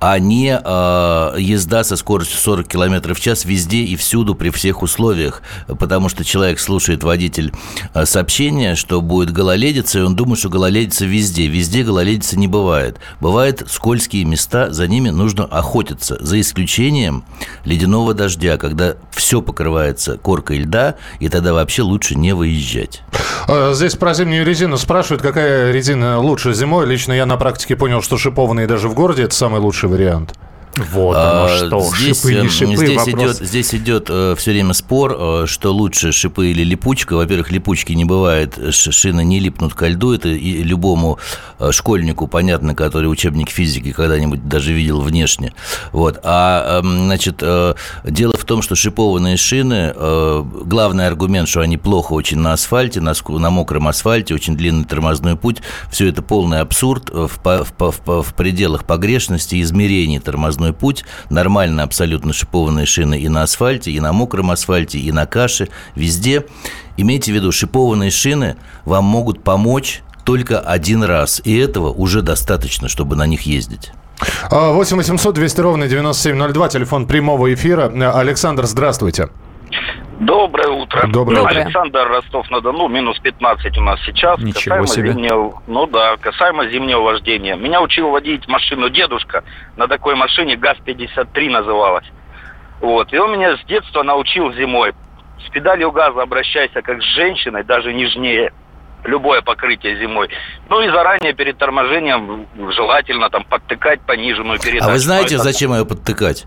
а 0.00 0.18
не 0.18 0.48
э, 0.52 1.34
езда 1.38 1.84
со 1.84 1.96
скоростью 1.96 2.38
40 2.38 2.66
км 2.66 3.14
в 3.14 3.20
час 3.20 3.44
везде 3.44 3.78
и 3.78 3.96
всюду 3.96 4.34
при 4.34 4.50
всех 4.50 4.82
условиях. 4.82 5.42
Потому 5.66 6.08
что 6.08 6.24
человек 6.24 6.58
слушает, 6.58 7.04
водитель, 7.04 7.52
э, 7.94 8.04
сообщение, 8.04 8.74
что 8.74 9.00
будет 9.00 9.30
гололедица, 9.30 10.00
и 10.00 10.02
он 10.02 10.16
думает, 10.16 10.40
что 10.40 10.48
гололедица 10.48 11.04
везде. 11.04 11.46
Везде 11.46 11.84
гололедицы 11.84 12.36
не 12.36 12.48
бывает. 12.48 12.98
Бывают 13.20 13.64
скользкие 13.68 14.24
места, 14.24 14.72
за 14.72 14.88
ними 14.88 15.10
нужно 15.10 15.44
охотиться. 15.44 16.18
За 16.20 16.40
исключением 16.40 17.24
ледяного 17.64 18.14
дождя, 18.14 18.56
когда 18.56 18.96
все 19.10 19.40
покрывается 19.40 20.16
коркой 20.18 20.58
льда, 20.58 20.96
и 21.20 21.28
тогда 21.28 21.52
вообще 21.52 21.82
лучше 21.82 22.14
не 22.16 22.34
выезжать. 22.34 23.02
А, 23.48 23.72
Здесь 23.72 23.94
про 23.94 24.14
зимнюю 24.14 24.44
резину 24.44 24.78
спрашивают, 24.78 25.22
какая 25.22 25.72
резина 25.72 26.18
лучше 26.18 26.54
зимой. 26.54 26.86
Лично 26.86 27.11
я 27.12 27.26
на 27.26 27.36
практике 27.36 27.76
понял, 27.76 28.02
что 28.02 28.16
шипованные 28.16 28.66
даже 28.66 28.88
в 28.88 28.94
городе 28.94 29.24
это 29.24 29.34
самый 29.34 29.60
лучший 29.60 29.88
вариант. 29.88 30.34
Вот 30.76 31.16
А, 31.18 31.46
оно 31.46 31.66
что, 31.66 31.96
здесь, 31.96 32.18
шипы 32.22 32.32
эм, 32.34 32.44
не 32.44 32.48
шипы, 32.50 32.76
здесь 32.76 32.96
вопрос. 32.96 33.12
идет, 33.36 33.48
здесь 33.48 33.74
идет 33.74 34.06
э, 34.08 34.34
все 34.38 34.52
время 34.52 34.72
спор, 34.72 35.16
э, 35.18 35.44
что 35.46 35.70
лучше 35.72 36.12
шипы 36.12 36.50
или 36.50 36.64
липучка. 36.64 37.14
Во-первых, 37.14 37.50
липучки 37.50 37.92
не 37.92 38.06
бывает, 38.06 38.58
ш- 38.74 38.90
шины 38.90 39.22
не 39.22 39.38
липнут 39.38 39.74
ко 39.74 39.88
льду. 39.88 40.12
Это 40.14 40.28
и 40.30 40.62
любому 40.62 41.18
э, 41.58 41.72
школьнику 41.72 42.26
понятно, 42.26 42.74
который 42.74 43.06
учебник 43.06 43.50
физики 43.50 43.92
когда-нибудь 43.92 44.48
даже 44.48 44.72
видел 44.72 45.02
внешне. 45.02 45.52
Вот. 45.92 46.20
А, 46.22 46.80
эм, 46.80 47.04
значит, 47.04 47.40
э, 47.42 47.74
дело 48.04 48.34
в 48.38 48.44
том, 48.46 48.62
что 48.62 48.74
шипованные 48.74 49.36
шины, 49.36 49.92
э, 49.94 50.44
главный 50.64 51.06
аргумент, 51.06 51.48
что 51.48 51.60
они 51.60 51.76
плохо 51.76 52.14
очень 52.14 52.38
на 52.38 52.54
асфальте, 52.54 53.00
на, 53.02 53.12
на 53.28 53.50
мокром 53.50 53.88
асфальте, 53.88 54.34
очень 54.34 54.56
длинный 54.56 54.84
тормозной 54.86 55.36
путь, 55.36 55.58
все 55.90 56.08
это 56.08 56.22
полный 56.22 56.60
абсурд 56.60 57.10
э, 57.12 57.26
в, 57.28 57.38
в, 57.44 58.02
в, 58.06 58.22
в 58.22 58.34
пределах 58.34 58.84
погрешности 58.84 59.60
измерений 59.60 60.18
тормозной 60.62 60.72
путь, 60.72 61.04
нормально 61.30 61.82
абсолютно 61.82 62.32
шипованные 62.32 62.86
шины 62.86 63.18
и 63.18 63.28
на 63.28 63.42
асфальте, 63.42 63.90
и 63.90 64.00
на 64.00 64.12
мокром 64.12 64.50
асфальте, 64.50 64.98
и 64.98 65.12
на 65.12 65.26
каше, 65.26 65.68
везде. 65.96 66.44
Имейте 66.96 67.32
в 67.32 67.34
виду, 67.34 67.52
шипованные 67.52 68.10
шины 68.10 68.56
вам 68.84 69.04
могут 69.04 69.42
помочь 69.42 70.02
только 70.24 70.60
один 70.60 71.02
раз, 71.02 71.40
и 71.44 71.56
этого 71.56 71.90
уже 71.90 72.22
достаточно, 72.22 72.88
чтобы 72.88 73.16
на 73.16 73.26
них 73.26 73.42
ездить. 73.42 73.92
А, 74.50 74.72
8 74.72 74.96
800 74.96 75.34
200 75.34 75.60
ровно 75.60 75.88
9702, 75.88 76.68
телефон 76.68 77.06
прямого 77.06 77.52
эфира. 77.52 77.90
Александр, 78.14 78.66
здравствуйте. 78.66 79.28
Доброе 80.22 80.68
утро. 80.68 81.08
Доброе 81.08 81.40
Ну. 81.40 81.46
Александр 81.46 82.06
Ростов-на-Дону, 82.06 82.86
минус 82.86 83.18
15 83.18 83.76
у 83.78 83.82
нас 83.82 84.00
сейчас. 84.02 84.38
Ничего 84.38 84.52
касаемо 84.52 84.86
себе. 84.86 85.12
Зимнего, 85.12 85.62
ну 85.66 85.86
да, 85.86 86.16
касаемо 86.16 86.68
зимнего 86.68 87.00
вождения. 87.00 87.56
Меня 87.56 87.82
учил 87.82 88.10
водить 88.10 88.46
машину 88.46 88.88
дедушка. 88.88 89.42
На 89.76 89.88
такой 89.88 90.14
машине 90.14 90.56
ГАЗ-53 90.56 91.50
называлась. 91.50 92.06
Вот. 92.80 93.12
И 93.12 93.18
он 93.18 93.32
меня 93.32 93.56
с 93.56 93.64
детства 93.64 94.04
научил 94.04 94.52
зимой. 94.52 94.92
С 95.44 95.50
педалью 95.50 95.90
газа 95.90 96.22
обращайся 96.22 96.82
как 96.82 97.02
с 97.02 97.14
женщиной, 97.16 97.64
даже 97.64 97.92
нежнее. 97.92 98.52
Любое 99.04 99.42
покрытие 99.42 99.98
зимой. 99.98 100.28
Ну 100.68 100.80
и 100.82 100.88
заранее 100.88 101.32
перед 101.32 101.58
торможением 101.58 102.46
желательно 102.70 103.28
там 103.28 103.42
подтыкать 103.42 104.00
пониженную 104.02 104.60
передачу. 104.60 104.84
А 104.84 104.92
вы 104.92 104.98
знаете, 105.00 105.38
зачем 105.38 105.72
ее 105.72 105.84
подтыкать? 105.84 106.46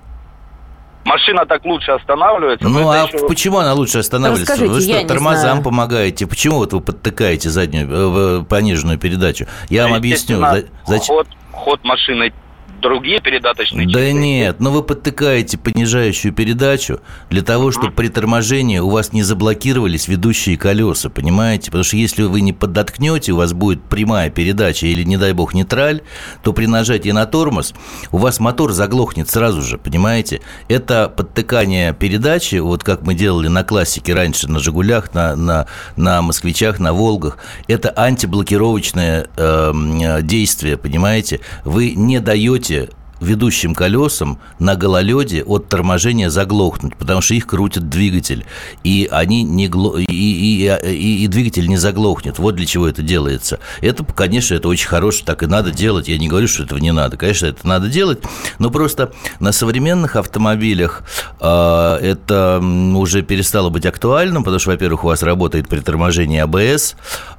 Машина 1.06 1.46
так 1.46 1.64
лучше 1.66 1.92
останавливается. 1.92 2.68
Ну, 2.68 2.90
а 2.90 3.04
еще- 3.06 3.28
почему 3.28 3.60
она 3.60 3.74
лучше 3.74 4.00
останавливается? 4.00 4.54
Расскажите, 4.54 4.74
вы 4.74 4.82
я 4.82 4.94
что, 4.96 5.02
не 5.04 5.08
тормозам 5.08 5.42
знаю. 5.42 5.64
помогаете? 5.64 6.26
Почему 6.28 6.58
вот 6.58 6.74
вы 6.74 6.82
подтыкаете 6.82 7.50
заднюю, 7.50 7.88
э, 7.90 8.40
в- 8.40 8.44
пониженную 8.46 8.98
передачу? 8.98 9.46
Я 9.70 9.84
вам 9.84 9.94
объясню. 9.94 10.44
Зачем? 10.86 11.16
Ход, 11.16 11.28
ход 11.52 11.84
машины 11.84 12.34
другие 12.82 13.20
передаточные 13.22 13.88
Да 13.88 14.00
часы. 14.00 14.14
нет, 14.14 14.60
но 14.60 14.72
вы 14.72 14.84
подтыкаете 14.84 15.58
понижающую 15.58 16.34
передачу 16.34 17.00
для 17.30 17.42
того, 17.42 17.72
чтобы 17.72 17.92
при 17.92 18.08
торможении 18.10 18.80
у 18.80 18.90
вас 18.90 19.14
не 19.14 19.24
заблокировались 19.24 20.08
ведущие 20.08 20.58
колеса, 20.58 21.10
понимаете? 21.10 21.66
Потому 21.72 21.84
что 21.84 21.98
если 21.98 22.24
вы 22.24 22.42
не 22.42 22.54
подоткнете, 22.54 23.32
у 23.34 23.38
вас 23.38 23.54
будет 23.54 23.84
прямая 23.84 24.30
передача 24.30 24.88
или, 24.88 25.04
не 25.04 25.18
дай 25.18 25.34
бог, 25.34 25.54
нейтраль, 25.54 26.02
то 26.44 26.54
при 26.54 26.66
нажатии 26.66 27.10
на 27.12 27.26
тормоз 27.26 27.74
у 28.12 28.18
вас 28.18 28.40
мотор 28.40 28.72
заглохнет 28.72 29.30
сразу 29.30 29.62
же, 29.62 29.78
понимаете? 29.78 30.42
Это 30.68 31.10
подтыкание 31.10 31.94
передачи, 31.94 32.56
вот 32.56 32.84
как 32.84 33.02
мы 33.04 33.14
делали 33.14 33.48
на 33.48 33.64
классике 33.64 34.14
раньше, 34.14 34.50
на 34.50 34.60
«Жигулях», 34.60 35.14
на, 35.14 35.36
на, 35.36 35.68
на 35.96 36.22
«Москвичах», 36.22 36.80
на 36.80 36.94
«Волгах», 36.94 37.38
это 37.68 37.94
антиблокировочное 37.96 39.28
эм, 39.38 40.00
э, 40.02 40.22
действие, 40.22 40.78
понимаете? 40.78 41.40
Вы 41.64 41.92
не 41.92 42.20
даете 42.20 42.65
сути, 42.66 42.90
ведущим 43.20 43.74
колесам 43.74 44.40
на 44.60 44.76
гололеде 44.76 45.44
от 45.44 45.70
торможения 45.70 46.30
заглохнуть, 46.30 46.96
потому 46.96 47.22
что 47.22 47.34
их 47.34 47.48
крутит 47.48 47.90
двигатель, 47.90 48.46
и 48.84 49.08
они 49.12 49.44
не 49.44 49.68
гло... 49.68 49.98
и, 49.98 50.04
и, 50.06 50.68
и, 50.68 51.24
и 51.24 51.28
двигатель 51.28 51.68
не 51.68 51.78
заглохнет. 51.78 52.40
Вот 52.40 52.56
для 52.56 52.66
чего 52.66 52.88
это 52.88 53.02
делается. 53.02 53.60
Это, 53.82 54.04
конечно, 54.04 54.56
это 54.56 54.68
очень 54.68 54.88
хорошо, 54.88 55.24
так 55.26 55.44
и 55.44 55.48
надо 55.48 55.72
делать. 55.72 56.08
Я 56.08 56.18
не 56.18 56.28
говорю, 56.28 56.48
что 56.48 56.64
этого 56.64 56.80
не 56.80 56.92
надо. 56.92 57.18
Конечно, 57.18 57.48
это 57.48 57.68
надо 57.68 57.88
делать, 57.88 58.20
но 58.60 58.70
просто 58.70 59.14
на 59.40 59.52
современных 59.52 60.16
автомобилях 60.16 61.04
э, 61.40 61.98
это 62.02 62.60
уже 62.96 63.22
перестало 63.22 63.70
быть 63.70 63.86
актуальным, 63.86 64.44
потому 64.44 64.60
что, 64.60 64.72
во-первых, 64.72 65.04
у 65.04 65.08
вас 65.08 65.24
работает 65.24 65.68
при 65.68 65.80
торможении 65.80 66.40
АБС, 66.40 66.96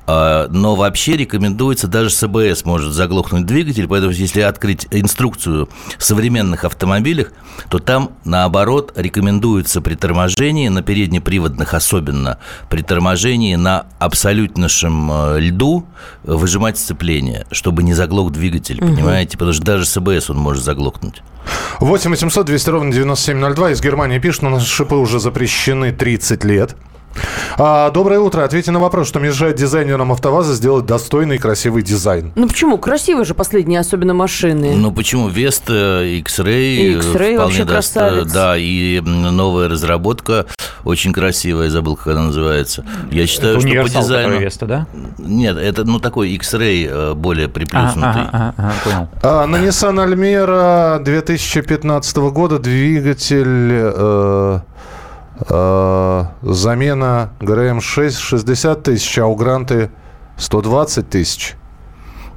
э, 0.07 0.47
но 0.51 0.75
вообще 0.75 1.17
рекомендуется 1.17 1.87
даже 1.87 2.11
с 2.11 2.23
АБС 2.23 2.65
может 2.65 2.93
заглохнуть 2.93 3.47
двигатель, 3.47 3.87
поэтому 3.87 4.13
если 4.13 4.41
открыть 4.41 4.87
инструкцию 4.91 5.66
в 5.99 6.05
современных 6.05 6.65
автомобилях, 6.65 7.33
то 7.69 7.79
там, 7.79 8.11
наоборот, 8.25 8.93
рекомендуется 8.97 9.81
при 9.81 9.95
торможении, 9.95 10.69
на 10.69 10.83
переднеприводных 10.83 11.75
особенно, 11.75 12.39
при 12.69 12.83
торможении 12.83 13.55
на 13.55 13.87
абсолютнейшем 13.99 15.11
э, 15.11 15.41
льду 15.41 15.87
выжимать 16.23 16.79
сцепление, 16.79 17.47
чтобы 17.51 17.83
не 17.83 17.95
заглох 17.95 18.33
двигатель, 18.33 18.79
понимаете? 18.79 19.39
Потому 19.39 19.53
что 19.53 19.65
даже 19.65 19.87
с 19.87 19.97
АБС 19.97 20.31
он 20.31 20.39
может 20.39 20.65
заглохнуть. 20.65 21.23
8 21.81 22.11
800 22.11 22.47
200 22.47 22.71
ровно 22.71 22.93
9702. 22.93 23.73
Из 23.73 23.81
Германии 23.81 24.19
пишут, 24.19 24.45
у 24.45 24.49
нас 24.49 24.65
шипы 24.65 24.97
уже 24.97 25.21
запрещены 25.21 25.93
30 25.93 26.45
лет. 26.45 26.77
А, 27.59 27.91
доброе 27.91 28.21
утро. 28.21 28.43
Ответьте 28.45 28.71
на 28.71 28.79
вопрос, 28.79 29.09
что 29.09 29.19
мешает 29.21 29.57
дизайнерам 29.57 30.13
АвтоВАЗа 30.13 30.55
сделать 30.55 30.87
достойный 30.87 31.37
и 31.37 31.39
красивый 31.39 31.83
дизайн. 31.83 32.33
Ну 32.35 32.49
почему? 32.49 32.79
Красивые 32.79 33.25
же 33.25 33.35
последние, 33.35 33.81
особенно 33.81 34.15
машины. 34.15 34.75
Ну 34.77 34.93
почему? 34.93 35.29
Веста, 35.29 36.03
X-Ray. 36.05 36.75
И 36.77 36.93
X-Ray 36.97 37.15
вполне 37.35 37.39
вообще 37.39 37.65
доста- 37.65 38.01
красавец. 38.01 38.33
Да, 38.33 38.57
и 38.57 39.01
новая 39.01 39.69
разработка 39.69 40.47
очень 40.85 41.13
красивая, 41.13 41.71
забыл, 41.71 41.97
как 41.97 42.09
она 42.09 42.23
называется. 42.25 42.85
Я 43.11 43.27
считаю, 43.27 43.59
Это 43.59 43.67
что 43.69 43.83
по 43.83 43.89
дизайну... 43.89 44.39
Веста, 44.39 44.67
да? 44.67 44.87
Нет, 45.19 45.57
это 45.57 45.85
ну 45.85 45.99
такой 45.99 46.31
X-Ray 46.31 46.89
э, 46.89 47.15
более 47.15 47.47
А, 47.47 47.49
приплюснутый. 47.49 48.23
ага, 48.23 48.31
ага, 48.33 48.55
ага, 48.57 48.75
понял. 48.85 49.09
А, 49.23 49.47
на 49.47 49.57
Nissan 49.57 49.97
Almera 50.07 51.03
2015 51.03 52.17
года 52.17 52.59
двигатель... 52.59 53.71
э, 53.73 53.93
э, 53.97 54.61
замена 55.39 57.31
ГРМ-6 57.41 58.11
60 58.11 58.83
тысяч, 58.83 59.19
а 59.19 59.27
у 59.27 59.35
Гранты 59.35 59.91
120 60.39 61.09
тысяч. 61.09 61.57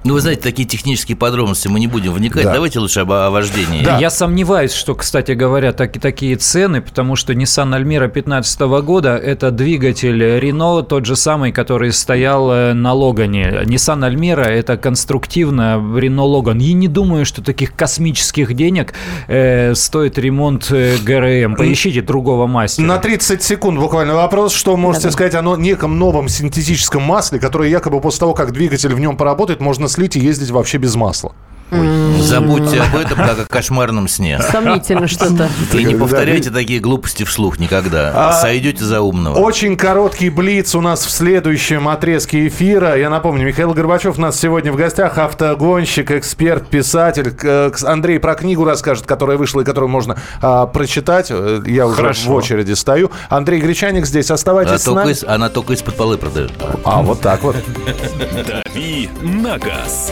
Ну, 0.05 0.13
вы 0.13 0.21
знаете, 0.21 0.41
такие 0.41 0.67
технические 0.67 1.17
подробности 1.17 1.67
мы 1.67 1.79
не 1.79 1.87
будем 1.87 2.13
вникать. 2.13 2.45
Да. 2.45 2.53
Давайте 2.53 2.79
лучше 2.79 3.01
об, 3.01 3.11
о 3.11 3.29
вождении. 3.29 3.83
Да. 3.83 3.97
Я 3.99 4.09
сомневаюсь, 4.09 4.71
что, 4.71 4.95
кстати 4.95 5.33
говоря, 5.33 5.73
так, 5.73 5.99
такие 5.99 6.37
цены, 6.37 6.81
потому 6.81 7.17
что 7.17 7.33
Nissan 7.33 7.77
Almera 7.77 8.07
2015 8.07 8.61
года– 8.83 9.17
это 9.17 9.51
двигатель 9.51 10.23
Renault, 10.23 10.83
тот 10.83 11.05
же 11.05 11.17
самый, 11.17 11.51
который 11.51 11.91
стоял 11.91 12.49
э, 12.49 12.73
на 12.73 12.93
Логане. 12.93 13.63
Nissan 13.65 14.09
Almera– 14.09 14.43
это 14.45 14.77
конструктивно 14.77 15.75
Renault 15.75 16.43
Logan. 16.43 16.59
И 16.59 16.71
не 16.71 16.87
думаю, 16.87 17.25
что 17.25 17.43
таких 17.43 17.75
космических 17.75 18.53
денег 18.53 18.93
э, 19.27 19.75
стоит 19.75 20.17
ремонт 20.17 20.71
э, 20.71 20.95
ГРМ. 21.03 21.55
Поищите 21.55 22.01
другого 22.01 22.47
мастера. 22.47 22.85
На 22.85 22.99
30 22.99 23.43
секунд 23.43 23.77
буквально 23.77 24.15
вопрос. 24.15 24.53
Что 24.53 24.77
можете 24.77 25.07
да, 25.07 25.11
сказать 25.11 25.35
о 25.35 25.57
неком 25.57 25.99
новом 25.99 26.29
синтетическом 26.29 27.03
масле, 27.03 27.39
которое 27.39 27.69
якобы 27.69 27.99
после 27.99 28.21
того, 28.21 28.33
как 28.33 28.53
двигатель 28.53 28.93
в 28.93 28.99
нем 28.99 29.17
поработает, 29.17 29.59
можно 29.59 29.88
слить 29.89 30.15
и 30.15 30.19
ездить 30.19 30.51
вообще 30.51 30.77
без 30.77 30.95
масла. 30.95 31.33
Ой, 31.71 31.87
забудьте 32.21 32.81
об 32.81 32.95
этом, 32.95 33.17
как 33.17 33.39
о 33.39 33.45
кошмарном 33.45 34.07
сне. 34.07 34.39
Сомнительно 34.41 35.07
что-то. 35.07 35.49
И 35.77 35.83
не 35.83 35.95
повторяйте 35.95 36.49
такие 36.49 36.79
глупости 36.79 37.23
вслух 37.23 37.59
никогда. 37.59 38.11
А, 38.15 38.33
Сойдете 38.33 38.83
за 38.83 39.01
умного. 39.01 39.37
Очень 39.37 39.77
короткий 39.77 40.29
блиц 40.29 40.73
у 40.73 40.81
нас 40.81 41.05
в 41.05 41.11
следующем 41.11 41.87
отрезке 41.87 42.47
эфира. 42.47 42.97
Я 42.97 43.09
напомню, 43.09 43.45
Михаил 43.45 43.73
Горбачев 43.73 44.17
у 44.17 44.21
нас 44.21 44.39
сегодня 44.39 44.71
в 44.71 44.75
гостях. 44.75 45.17
Автогонщик, 45.17 46.11
эксперт, 46.11 46.67
писатель. 46.67 47.35
Андрей 47.83 48.19
про 48.19 48.33
книгу 48.35 48.65
расскажет, 48.65 49.05
которая 49.05 49.37
вышла 49.37 49.61
и 49.61 49.63
которую 49.63 49.89
можно 49.89 50.17
а, 50.41 50.65
прочитать. 50.65 51.27
Э, 51.29 51.61
я 51.65 51.85
уже 51.85 51.97
Хорошо. 51.97 52.29
в 52.29 52.33
очереди 52.33 52.73
стою. 52.73 53.11
Андрей 53.29 53.61
Гречаник 53.61 54.05
здесь. 54.05 54.31
Оставайтесь 54.31 54.71
она 54.71 54.79
с 54.79 54.87
нами. 54.87 55.11
Из, 55.11 55.23
она 55.23 55.49
только 55.49 55.73
из-под 55.73 55.95
полы 55.95 56.17
продает. 56.17 56.51
А, 56.83 57.01
вот 57.01 57.21
так 57.21 57.43
вот. 57.43 57.55
Дави 58.47 59.09
на 59.21 59.57
газ 59.57 60.11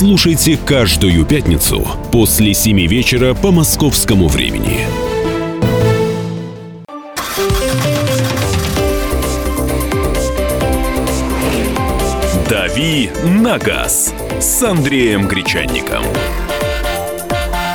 слушайте 0.00 0.56
каждую 0.56 1.26
пятницу 1.26 1.86
после 2.10 2.54
7 2.54 2.86
вечера 2.86 3.34
по 3.34 3.50
московскому 3.50 4.28
времени. 4.28 4.86
«Дави 12.48 13.10
на 13.42 13.58
газ» 13.58 14.14
с 14.40 14.62
Андреем 14.62 15.28
Гречанником. 15.28 16.04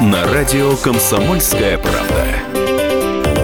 На 0.01 0.25
радио 0.25 0.75
«Комсомольская 0.77 1.77
правда». 1.77 2.54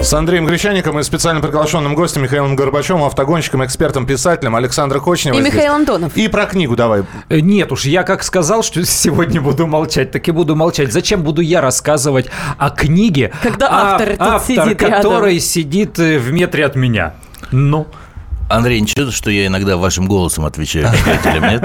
С 0.02 0.12
Андреем 0.14 0.46
Гречаником 0.46 0.98
и 0.98 1.02
специально 1.04 1.40
приглашенным 1.40 1.94
гостем 1.94 2.24
Михаилом 2.24 2.56
Горбачевым, 2.56 3.04
автогонщиком, 3.04 3.64
экспертом, 3.64 4.04
писателем 4.04 4.56
Александром 4.56 5.00
Кочневым. 5.00 5.40
И 5.40 5.44
Михаил 5.44 5.74
Антонов. 5.74 6.16
И 6.16 6.26
про 6.26 6.46
книгу 6.46 6.74
давай. 6.74 7.04
Э, 7.28 7.38
нет 7.38 7.70
уж, 7.70 7.84
я 7.84 8.02
как 8.02 8.24
сказал, 8.24 8.64
что 8.64 8.84
сегодня 8.84 9.40
буду 9.40 9.68
молчать, 9.68 10.10
так 10.10 10.26
и 10.26 10.32
буду 10.32 10.56
молчать. 10.56 10.92
Зачем 10.92 11.22
буду 11.22 11.40
я 11.40 11.60
рассказывать 11.60 12.26
о 12.58 12.70
книге, 12.70 13.30
Когда 13.42 13.68
автор, 13.70 14.16
а, 14.18 14.34
автор 14.34 14.56
сидит 14.56 14.78
который 14.78 15.34
рядом. 15.34 15.40
сидит 15.40 15.98
э, 16.00 16.18
в 16.18 16.32
метре 16.32 16.66
от 16.66 16.74
меня? 16.74 17.14
Ну... 17.52 17.86
Андрей, 18.52 18.80
ничего, 18.80 19.10
что 19.10 19.30
я 19.30 19.46
иногда 19.46 19.78
вашим 19.78 20.06
голосом 20.06 20.44
отвечаю 20.44 20.92
читателям, 20.94 21.48
нет? 21.48 21.62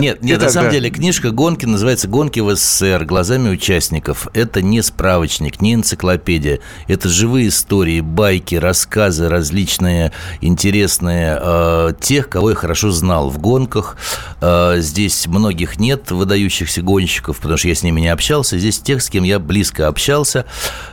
Нет, 0.00 0.22
нет, 0.22 0.40
на 0.40 0.50
самом 0.50 0.70
деле 0.70 0.90
книжка 0.90 1.30
«Гонки» 1.30 1.64
называется 1.64 2.08
«Гонки 2.08 2.40
в 2.40 2.54
СССР. 2.54 3.04
Глазами 3.04 3.48
участников». 3.50 4.28
Это 4.34 4.60
не 4.60 4.82
справочник, 4.82 5.60
не 5.60 5.74
энциклопедия. 5.74 6.60
Это 6.88 7.08
живые 7.08 7.48
истории, 7.48 8.00
байки, 8.00 8.56
рассказы 8.56 9.28
различные, 9.28 10.12
интересные. 10.40 11.38
Э, 11.40 11.92
тех, 12.00 12.28
кого 12.28 12.50
я 12.50 12.56
хорошо 12.56 12.90
знал 12.90 13.30
в 13.30 13.38
гонках. 13.38 13.96
Э, 14.40 14.76
здесь 14.78 15.26
многих 15.26 15.78
нет 15.78 16.10
выдающихся 16.10 16.82
гонщиков, 16.82 17.38
потому 17.38 17.56
что 17.56 17.68
я 17.68 17.74
с 17.74 17.82
ними 17.82 18.00
не 18.00 18.08
общался. 18.08 18.58
Здесь 18.58 18.78
тех, 18.80 19.02
с 19.02 19.08
кем 19.08 19.24
я 19.24 19.38
близко 19.38 19.88
общался. 19.88 20.44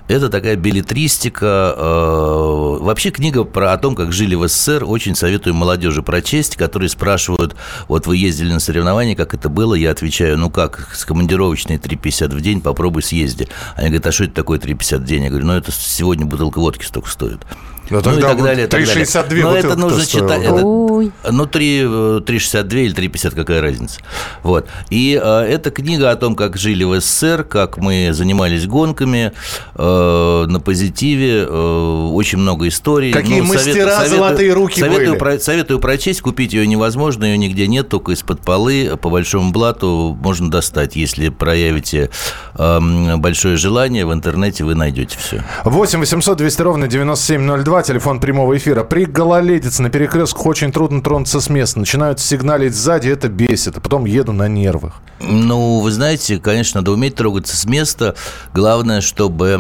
Это 0.08 0.30
такая 0.30 0.56
билетристика, 0.56 1.74
э, 1.78 2.45
Вообще 2.46 3.12
книга 3.12 3.44
про 3.44 3.74
о 3.74 3.78
том, 3.78 3.96
как 3.96 4.12
жили 4.12 4.36
в 4.36 4.48
СССР, 4.48 4.84
очень 4.86 5.16
советую 5.16 5.56
молодежи 5.56 6.04
прочесть, 6.04 6.56
которые 6.56 6.90
спрашивают, 6.90 7.56
вот 7.88 8.08
вы 8.08 8.18
ездили 8.18 8.54
на 8.54 8.60
соревнования, 8.60 9.16
как 9.16 9.34
это 9.34 9.50
было? 9.50 9.74
Я 9.74 9.92
отвечаю, 9.92 10.38
ну 10.38 10.50
как, 10.50 10.96
с 10.96 11.06
командировочной 11.06 11.78
3,50 11.78 12.36
в 12.36 12.42
день, 12.42 12.62
попробуй 12.62 13.04
съезди. 13.04 13.48
Они 13.76 13.88
говорят, 13.88 14.08
а 14.08 14.12
что 14.12 14.26
это 14.26 14.34
такое 14.34 14.60
3,50 14.60 14.98
в 15.00 15.06
день? 15.06 15.24
Я 15.24 15.30
говорю, 15.30 15.46
ну 15.46 15.54
это 15.54 15.72
сегодня 15.72 16.26
бутылка 16.26 16.60
водки 16.60 16.84
столько 16.84 17.10
стоит. 17.10 17.40
Ну, 17.90 18.02
ну 18.04 18.18
и 18.18 18.22
так 18.22 18.42
далее. 18.42 18.68
3,62 18.68 19.42
Но 19.42 19.56
это 19.56 19.76
нужно 19.76 20.06
читать. 20.06 20.44
Это, 20.44 20.62
ну, 21.32 21.46
3, 21.46 21.82
3,62 21.82 22.86
или 22.86 22.96
3,50, 22.96 23.36
какая 23.36 23.62
разница. 23.62 24.00
Вот. 24.44 24.68
И 24.90 25.20
э, 25.22 25.42
это 25.42 25.72
книга 25.72 26.12
о 26.12 26.16
том, 26.16 26.36
как 26.36 26.58
жили 26.58 26.84
в 26.84 27.00
СССР, 27.00 27.44
как 27.44 27.78
мы 27.78 28.10
занимались 28.12 28.66
гонками 28.68 29.34
э, 29.76 30.46
на 30.48 30.60
позитиве. 30.60 31.46
Э, 31.48 32.10
очень 32.12 32.40
много 32.40 32.68
историй. 32.68 33.12
Какие 33.12 33.42
ну, 33.42 33.48
мастера 33.48 33.98
советую, 33.98 34.18
золотые 34.18 34.54
руки 34.54 34.80
советую, 34.80 35.10
были. 35.10 35.20
Про, 35.20 35.40
советую 35.40 35.80
прочесть, 35.80 36.22
купить 36.22 36.54
ее 36.54 36.68
невозможно, 36.68 37.26
ее 37.26 37.38
нигде 37.38 37.68
нет, 37.68 37.90
только 37.90 38.14
из-под 38.14 38.42
полы, 38.42 38.98
по 39.02 39.10
большому 39.10 39.52
блату 39.52 40.18
можно 40.22 40.50
достать. 40.50 40.96
Если 40.96 41.30
проявите 41.30 42.10
э, 42.56 43.16
большое 43.18 43.58
желание, 43.58 44.06
в 44.06 44.14
интернете 44.14 44.64
вы 44.64 44.76
найдете 44.76 45.18
все. 45.18 45.44
8 45.64 46.00
800 46.00 46.38
200 46.38 46.62
ровно 46.62 46.88
9702 46.88 47.75
2, 47.76 47.84
телефон 47.84 48.22
прямого 48.22 48.56
эфира. 48.56 48.86
При 48.86 49.04
гололедице 49.04 49.82
на 49.82 49.90
перекрестках 49.90 50.46
очень 50.46 50.72
трудно 50.72 51.02
тронуться 51.02 51.42
с 51.42 51.50
места. 51.50 51.78
Начинают 51.78 52.22
сигналить 52.22 52.74
сзади, 52.74 53.10
это 53.10 53.28
бесит, 53.28 53.76
а 53.76 53.82
потом 53.82 54.06
еду 54.06 54.32
на 54.32 54.48
нервах. 54.48 55.02
Ну, 55.20 55.80
вы 55.82 55.92
знаете, 55.92 56.40
конечно, 56.40 56.80
надо 56.80 56.94
уметь 56.94 57.16
трогаться 57.16 57.58
с 57.58 57.66
места. 57.66 58.16
Главное, 58.54 59.02
чтобы 59.02 59.58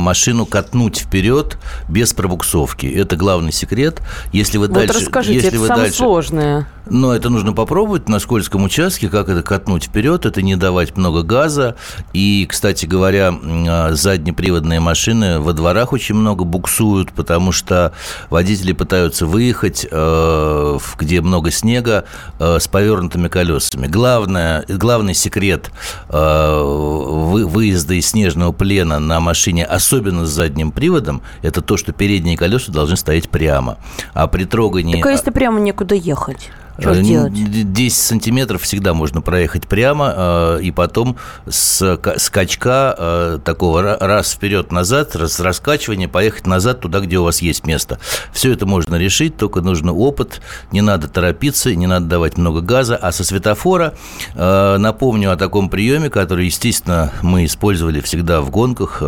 машину 0.00 0.46
катнуть 0.46 0.98
вперед 1.00 1.58
без 1.90 2.14
пробуксовки. 2.14 2.86
Это 2.86 3.16
главный 3.16 3.52
секрет. 3.52 4.00
Если 4.32 4.56
вы 4.56 4.68
вот 4.68 4.74
дальше... 4.74 5.00
расскажите, 5.00 5.34
если 5.34 5.50
это 5.50 5.58
вы 5.58 5.66
самое 5.66 5.84
дальше, 5.84 5.98
сложное. 5.98 6.66
Но 6.90 7.14
это 7.14 7.28
нужно 7.28 7.52
попробовать 7.52 8.08
на 8.08 8.18
скользком 8.18 8.64
участке, 8.64 9.08
как 9.08 9.28
это 9.28 9.42
катнуть 9.42 9.84
вперед, 9.84 10.24
это 10.24 10.40
не 10.40 10.56
давать 10.56 10.96
много 10.96 11.22
газа. 11.22 11.76
И, 12.12 12.46
кстати 12.48 12.86
говоря, 12.86 13.34
а, 13.42 13.92
заднеприводные 13.92 14.80
машины 14.80 15.38
во 15.38 15.52
дворах 15.52 15.92
очень 15.92 16.14
много 16.14 16.44
буксуют, 16.44 17.12
потому 17.12 17.52
что 17.52 17.57
водители 18.30 18.72
пытаются 18.72 19.26
выехать, 19.26 19.86
э, 19.90 20.78
где 20.98 21.20
много 21.20 21.50
снега, 21.50 22.04
э, 22.38 22.58
с 22.60 22.68
повернутыми 22.68 23.28
колесами. 23.28 23.86
Главное, 23.86 24.64
главный 24.68 25.14
секрет 25.14 25.70
э, 26.08 26.62
выезда 26.62 27.94
из 27.94 28.08
снежного 28.08 28.52
плена 28.52 28.98
на 28.98 29.20
машине, 29.20 29.64
особенно 29.64 30.26
с 30.26 30.30
задним 30.30 30.72
приводом, 30.72 31.22
это 31.42 31.62
то, 31.62 31.76
что 31.76 31.92
передние 31.92 32.36
колеса 32.36 32.72
должны 32.72 32.96
стоять 32.96 33.28
прямо. 33.28 33.78
А 34.14 34.26
при 34.26 34.44
трогании... 34.44 34.96
Так 34.96 35.06
а 35.06 35.10
если 35.10 35.30
прямо 35.30 35.60
некуда 35.60 35.94
ехать? 35.94 36.50
Что 36.78 36.92
э, 36.92 37.02
делать? 37.02 37.72
10 37.72 37.96
сантиметров 37.96 38.62
всегда 38.62 38.94
можно 38.94 39.20
проехать 39.20 39.66
прямо, 39.66 40.14
э, 40.16 40.60
и 40.62 40.70
потом 40.70 41.16
с 41.48 41.98
скачка 42.18 42.94
э, 42.96 43.38
такого 43.44 43.98
раз 43.98 44.32
вперед-назад, 44.32 45.16
раз 45.16 45.40
раскачивания, 45.40 46.08
поехать 46.08 46.46
назад 46.46 46.80
туда, 46.80 47.00
где 47.00 47.18
у 47.18 47.24
вас 47.24 47.42
есть 47.42 47.66
место. 47.66 47.98
Все 48.32 48.52
это 48.52 48.64
можно 48.66 48.94
решить, 48.94 49.36
только 49.36 49.60
нужно 49.60 49.92
опыт, 49.92 50.40
не 50.70 50.80
надо 50.80 51.08
торопиться, 51.08 51.74
не 51.74 51.86
надо 51.86 52.06
давать 52.06 52.38
много 52.38 52.60
газа. 52.60 52.96
А 52.96 53.10
со 53.10 53.24
светофора 53.24 53.94
напомню 54.34 55.32
о 55.32 55.36
таком 55.36 55.68
приеме, 55.68 56.10
который, 56.10 56.46
естественно, 56.46 57.12
мы 57.22 57.44
использовали 57.44 58.00
всегда 58.00 58.40
в 58.40 58.50
гонках 58.50 59.02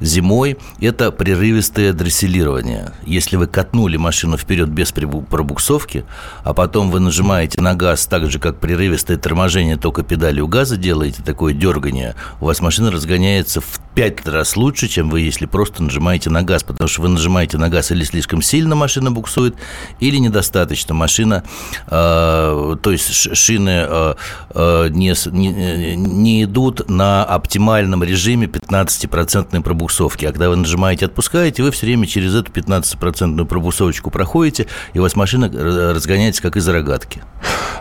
зимой. 0.00 0.58
Это 0.80 1.12
прерывистое 1.12 1.92
дресселирование. 1.92 2.92
Если 3.04 3.36
вы 3.36 3.46
катнули 3.46 3.96
машину 3.96 4.36
вперед 4.36 4.68
без 4.68 4.92
пробуксовки, 4.92 6.04
а 6.42 6.54
потом 6.54 6.87
вы 6.90 7.00
нажимаете 7.00 7.60
на 7.60 7.74
газ 7.74 8.06
так 8.06 8.30
же, 8.30 8.38
как 8.38 8.60
прерывистое 8.60 9.16
торможение, 9.16 9.76
только 9.76 10.02
педалью 10.02 10.46
газа 10.46 10.76
делаете, 10.76 11.22
такое 11.24 11.52
дергание, 11.52 12.14
у 12.40 12.46
вас 12.46 12.60
машина 12.60 12.90
разгоняется 12.90 13.60
в 13.60 13.80
пять 13.94 14.24
раз 14.26 14.56
лучше, 14.56 14.86
чем 14.86 15.10
вы, 15.10 15.22
если 15.22 15.46
просто 15.46 15.82
нажимаете 15.82 16.30
на 16.30 16.42
газ, 16.42 16.62
потому 16.62 16.88
что 16.88 17.02
вы 17.02 17.08
нажимаете 17.08 17.58
на 17.58 17.68
газ 17.68 17.90
или 17.90 18.04
слишком 18.04 18.42
сильно 18.42 18.76
машина 18.76 19.10
буксует, 19.10 19.56
или 19.98 20.18
недостаточно 20.18 20.94
машина, 20.94 21.42
э, 21.88 22.76
то 22.80 22.90
есть 22.92 23.36
шины 23.36 23.86
э, 23.88 24.14
э, 24.54 24.88
не, 24.90 25.96
не, 25.96 26.44
идут 26.44 26.88
на 26.88 27.24
оптимальном 27.24 28.04
режиме 28.04 28.46
15% 28.46 29.62
пробуксовки. 29.62 30.26
А 30.26 30.28
когда 30.28 30.48
вы 30.48 30.56
нажимаете 30.56 31.06
«отпускаете», 31.06 31.62
вы 31.62 31.72
все 31.72 31.86
время 31.86 32.06
через 32.06 32.34
эту 32.34 32.52
15% 32.52 33.44
пробуксовочку 33.46 34.10
проходите, 34.10 34.68
и 34.92 35.00
у 35.00 35.02
вас 35.02 35.16
машина 35.16 35.50
разгоняется 35.92 36.40
как 36.40 36.56
из 36.56 36.68
рогатки. 36.78 37.22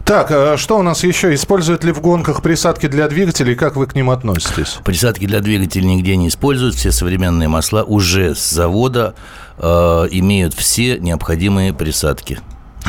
Так, 0.04 0.32
а 0.32 0.58
что 0.58 0.80
у 0.80 0.84
нас 0.84 1.04
еще? 1.04 1.34
Используют 1.34 1.84
ли 1.84 1.92
в 1.92 2.02
гонках 2.02 2.42
присадки 2.42 2.88
для 2.88 3.08
двигателей? 3.08 3.56
Как 3.56 3.76
вы 3.76 3.88
к 3.88 3.96
ним 3.96 4.10
относитесь? 4.10 4.78
Присадки 4.86 5.28
для 5.28 5.42
двигателей 5.42 5.86
нигде 5.86 6.16
не 6.16 6.30
используют. 6.30 6.76
Все 6.76 6.92
современные 6.92 7.50
масла 7.50 7.84
уже 7.84 8.34
с 8.34 8.50
завода 8.50 9.16
э, 9.58 9.64
имеют 10.12 10.54
все 10.54 10.98
необходимые 10.98 11.74
присадки. 11.74 12.40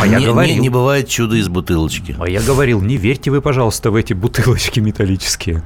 А 0.01 0.07
не, 0.07 0.15
я 0.15 0.21
говорил, 0.21 0.55
не, 0.55 0.61
не 0.61 0.69
бывает 0.69 1.09
чудо 1.09 1.37
из 1.37 1.49
бутылочки. 1.49 2.17
А 2.19 2.29
я 2.29 2.41
говорил, 2.41 2.81
не 2.81 2.97
верьте 2.97 3.31
вы, 3.31 3.41
пожалуйста, 3.41 3.91
в 3.91 3.97
эти 3.97 4.13
бутылочки 4.13 4.81
металлические. 4.81 5.63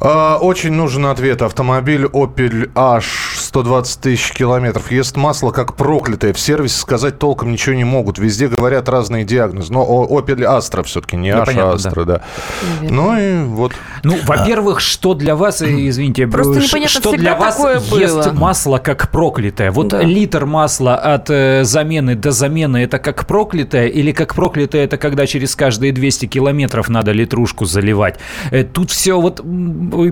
А, 0.00 0.38
очень 0.38 0.72
нужен 0.72 1.06
ответ. 1.06 1.42
Автомобиль 1.42 2.04
Opel 2.04 2.70
H 2.74 3.36
120 3.38 4.00
тысяч 4.00 4.32
километров. 4.32 4.90
Ест 4.90 5.16
масло 5.16 5.50
как 5.50 5.74
проклятое. 5.74 6.32
В 6.32 6.40
сервисе 6.40 6.78
сказать 6.78 7.18
толком 7.18 7.52
ничего 7.52 7.74
не 7.74 7.84
могут. 7.84 8.18
Везде 8.18 8.48
говорят 8.48 8.88
разные 8.88 9.24
диагнозы. 9.24 9.72
Но 9.72 10.06
Opel 10.08 10.38
Astra 10.38 10.82
все-таки, 10.84 11.16
не 11.16 11.32
да, 11.32 11.42
H, 11.42 11.46
понятно, 11.46 11.76
Astra, 11.76 12.04
да. 12.04 12.04
да. 12.04 12.22
Ну 12.88 13.18
и 13.18 13.44
вот. 13.44 13.72
Ну, 14.02 14.16
во-первых, 14.24 14.80
что 14.80 15.14
для 15.14 15.36
вас, 15.36 15.62
э, 15.62 15.88
извините, 15.88 16.26
Просто 16.26 16.62
что 16.88 17.12
для 17.12 17.34
вас 17.34 17.58
ест 17.92 18.32
масло 18.32 18.78
как 18.78 19.10
проклятое? 19.10 19.70
Вот 19.70 19.88
да. 19.88 20.02
литр 20.02 20.46
масла 20.46 20.96
от 20.96 21.28
э, 21.30 21.64
замены 21.64 22.14
до 22.14 22.30
замены 22.30 22.78
это 22.78 22.98
как 22.98 23.26
проклятое 23.26 23.65
проклятое, 23.66 23.88
или 23.88 24.12
как 24.12 24.34
проклятое 24.34 24.84
это 24.84 24.96
когда 24.96 25.26
через 25.26 25.54
каждые 25.56 25.92
200 25.92 26.26
километров 26.26 26.88
надо 26.88 27.12
литрушку 27.12 27.64
заливать. 27.64 28.18
Э, 28.50 28.64
тут 28.64 28.90
все 28.90 29.20
вот, 29.20 29.40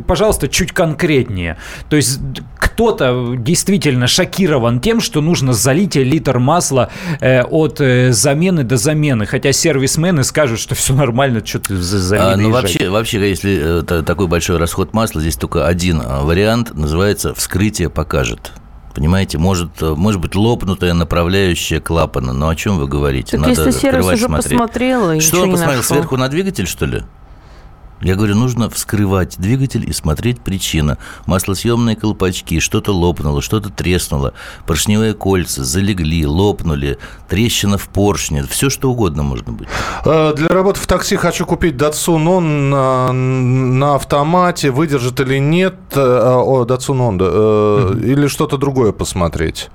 пожалуйста, 0.07 0.48
чуть 0.48 0.72
конкретнее. 0.72 1.57
То 1.88 1.96
есть 1.96 2.20
кто-то 2.59 3.34
действительно 3.36 4.07
шокирован 4.07 4.80
тем, 4.80 5.00
что 5.00 5.20
нужно 5.20 5.52
залить 5.52 5.96
литр 5.96 6.38
масла 6.38 6.90
э, 7.20 7.42
от 7.42 7.80
э, 7.80 8.12
замены 8.12 8.64
до 8.64 8.76
замены, 8.76 9.26
хотя 9.26 9.52
сервисмены 9.52 10.24
скажут, 10.24 10.61
что 10.61 10.74
все 10.74 10.94
нормально, 10.94 11.44
что 11.44 11.61
ты 11.61 11.76
залил. 11.76 12.24
А, 12.24 12.36
ну 12.36 12.50
вообще, 12.50 12.88
вообще, 12.88 13.28
если 13.28 13.82
такой 13.82 14.26
большой 14.26 14.59
расход 14.59 14.92
масла, 14.92 15.20
здесь 15.20 15.36
только 15.36 15.66
один 15.66 16.00
вариант, 16.00 16.74
называется 16.74 17.34
«вскрытие 17.34 17.88
покажет». 17.88 18.52
Понимаете, 18.95 19.38
может, 19.38 19.80
может 19.80 20.20
быть 20.20 20.36
лопнутая 20.36 20.95
направляющая 20.95 21.80
клапана. 21.80 22.32
Но 22.32 22.49
о 22.49 22.55
чем 22.55 22.78
вы 22.78 22.86
говорите? 22.86 23.32
Так 23.32 23.40
Надо 23.40 23.51
если 23.51 23.70
сервис 23.72 24.07
уже 24.07 24.26
смотреть. 24.26 24.53
посмотрел 24.53 25.11
и 25.11 25.20
Что 25.20 25.42
он 25.42 25.51
посмотрел? 25.51 25.82
Сверху 25.82 26.16
на 26.16 26.28
двигатель, 26.28 26.66
что 26.66 26.86
ли? 26.86 27.03
Я 28.05 28.16
говорю, 28.16 28.36
нужно 28.36 28.68
вскрывать 28.68 29.36
двигатель 29.38 29.88
и 29.88 29.92
смотреть 29.94 30.38
причина. 30.38 30.98
Маслосъемные 31.24 31.96
колпачки, 31.96 32.61
что-то 32.61 32.92
лопнуло, 32.92 33.40
что-то 33.40 33.70
треснуло, 33.70 34.34
поршневые 34.66 35.14
кольца 35.14 35.64
залегли, 35.64 36.26
лопнули, 36.26 36.98
трещина 37.30 37.78
в 37.78 37.88
поршне, 37.88 38.44
все 38.44 38.68
что 38.68 38.90
угодно 38.90 39.22
можно 39.22 39.52
быть. 39.52 39.68
Э, 40.05 40.34
для 40.36 40.48
работы 40.48 40.80
в 40.80 40.86
такси 40.86 41.16
хочу 41.16 41.46
купить 41.46 41.76
Datsun 41.76 42.26
On 42.26 42.40
на, 42.40 43.11
на 43.12 43.94
автомате, 43.94 44.70
выдержит 44.70 45.18
или 45.20 45.38
нет, 45.38 45.76
э, 45.94 46.00
о, 46.00 46.66
Datsun 46.66 46.98
On, 46.98 47.18
mm-hmm. 47.18 48.05
или 48.05 48.26
что-то 48.26 48.59
другое 48.59 48.92
посмотреть. 48.92 49.70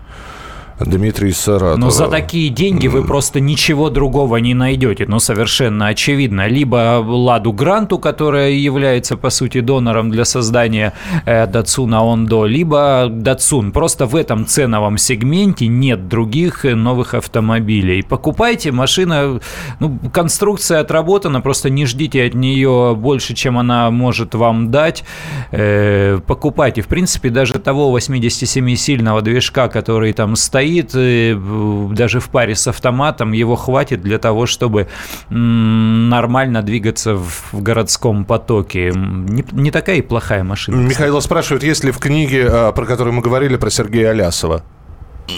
Дмитрий 0.79 1.33
Саратов. 1.33 1.77
Но 1.77 1.89
за 1.89 2.07
такие 2.07 2.49
деньги 2.49 2.87
вы 2.87 3.03
просто 3.03 3.39
ничего 3.39 3.89
другого 3.89 4.37
не 4.37 4.53
найдете. 4.53 5.05
Ну, 5.07 5.19
совершенно 5.19 5.87
очевидно. 5.87 6.47
Либо 6.47 7.03
Ладу 7.05 7.51
Гранту, 7.51 7.99
которая 7.99 8.51
является, 8.51 9.17
по 9.17 9.29
сути, 9.29 9.59
донором 9.59 10.09
для 10.09 10.23
создания 10.23 10.93
э, 11.25 11.47
Датсуна 11.47 12.01
Ондо, 12.01 12.45
либо 12.45 13.07
Датсун. 13.09 13.71
Просто 13.71 14.05
в 14.05 14.15
этом 14.15 14.45
ценовом 14.45 14.97
сегменте 14.97 15.67
нет 15.67 16.07
других 16.07 16.63
новых 16.63 17.13
автомобилей. 17.13 18.01
Покупайте, 18.01 18.71
машина, 18.71 19.39
ну, 19.79 19.99
конструкция 20.13 20.79
отработана, 20.79 21.41
просто 21.41 21.69
не 21.69 21.85
ждите 21.85 22.25
от 22.25 22.33
нее 22.33 22.95
больше, 22.97 23.33
чем 23.33 23.57
она 23.57 23.91
может 23.91 24.33
вам 24.33 24.71
дать. 24.71 25.03
Э, 25.51 26.19
покупайте. 26.25 26.81
В 26.81 26.87
принципе, 26.87 27.29
даже 27.29 27.59
того 27.59 27.97
87-сильного 27.97 29.21
движка, 29.21 29.67
который 29.67 30.13
там 30.13 30.35
стоит, 30.37 30.68
стоит, 30.69 31.93
даже 31.93 32.19
в 32.19 32.29
паре 32.29 32.55
с 32.55 32.67
автоматом, 32.67 33.31
его 33.31 33.55
хватит 33.55 34.01
для 34.01 34.17
того, 34.19 34.45
чтобы 34.45 34.87
нормально 35.29 36.61
двигаться 36.61 37.15
в 37.15 37.61
городском 37.61 38.25
потоке. 38.25 38.91
Не, 38.93 39.43
не 39.51 39.71
такая 39.71 39.97
и 39.97 40.01
плохая 40.01 40.43
машина. 40.43 40.75
Михаил 40.75 41.19
спрашивает, 41.21 41.63
есть 41.63 41.83
ли 41.83 41.91
в 41.91 41.99
книге, 41.99 42.47
а, 42.49 42.71
про 42.71 42.85
которую 42.85 43.13
мы 43.13 43.21
говорили, 43.21 43.57
про 43.57 43.69
Сергея 43.69 44.11
Алясова? 44.11 44.63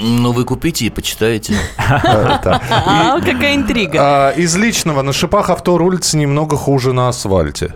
Ну, 0.02 0.32
вы 0.32 0.46
купите 0.46 0.86
и 0.86 0.90
почитаете. 0.90 1.56
А, 1.78 3.20
какая 3.20 3.56
интрига. 3.56 4.00
А, 4.00 4.30
из 4.32 4.56
личного. 4.56 5.02
На 5.02 5.14
шипах 5.14 5.50
авто 5.50 5.78
рулится 5.78 6.18
немного 6.18 6.56
хуже 6.56 6.94
на 6.94 7.10
асфальте. 7.10 7.76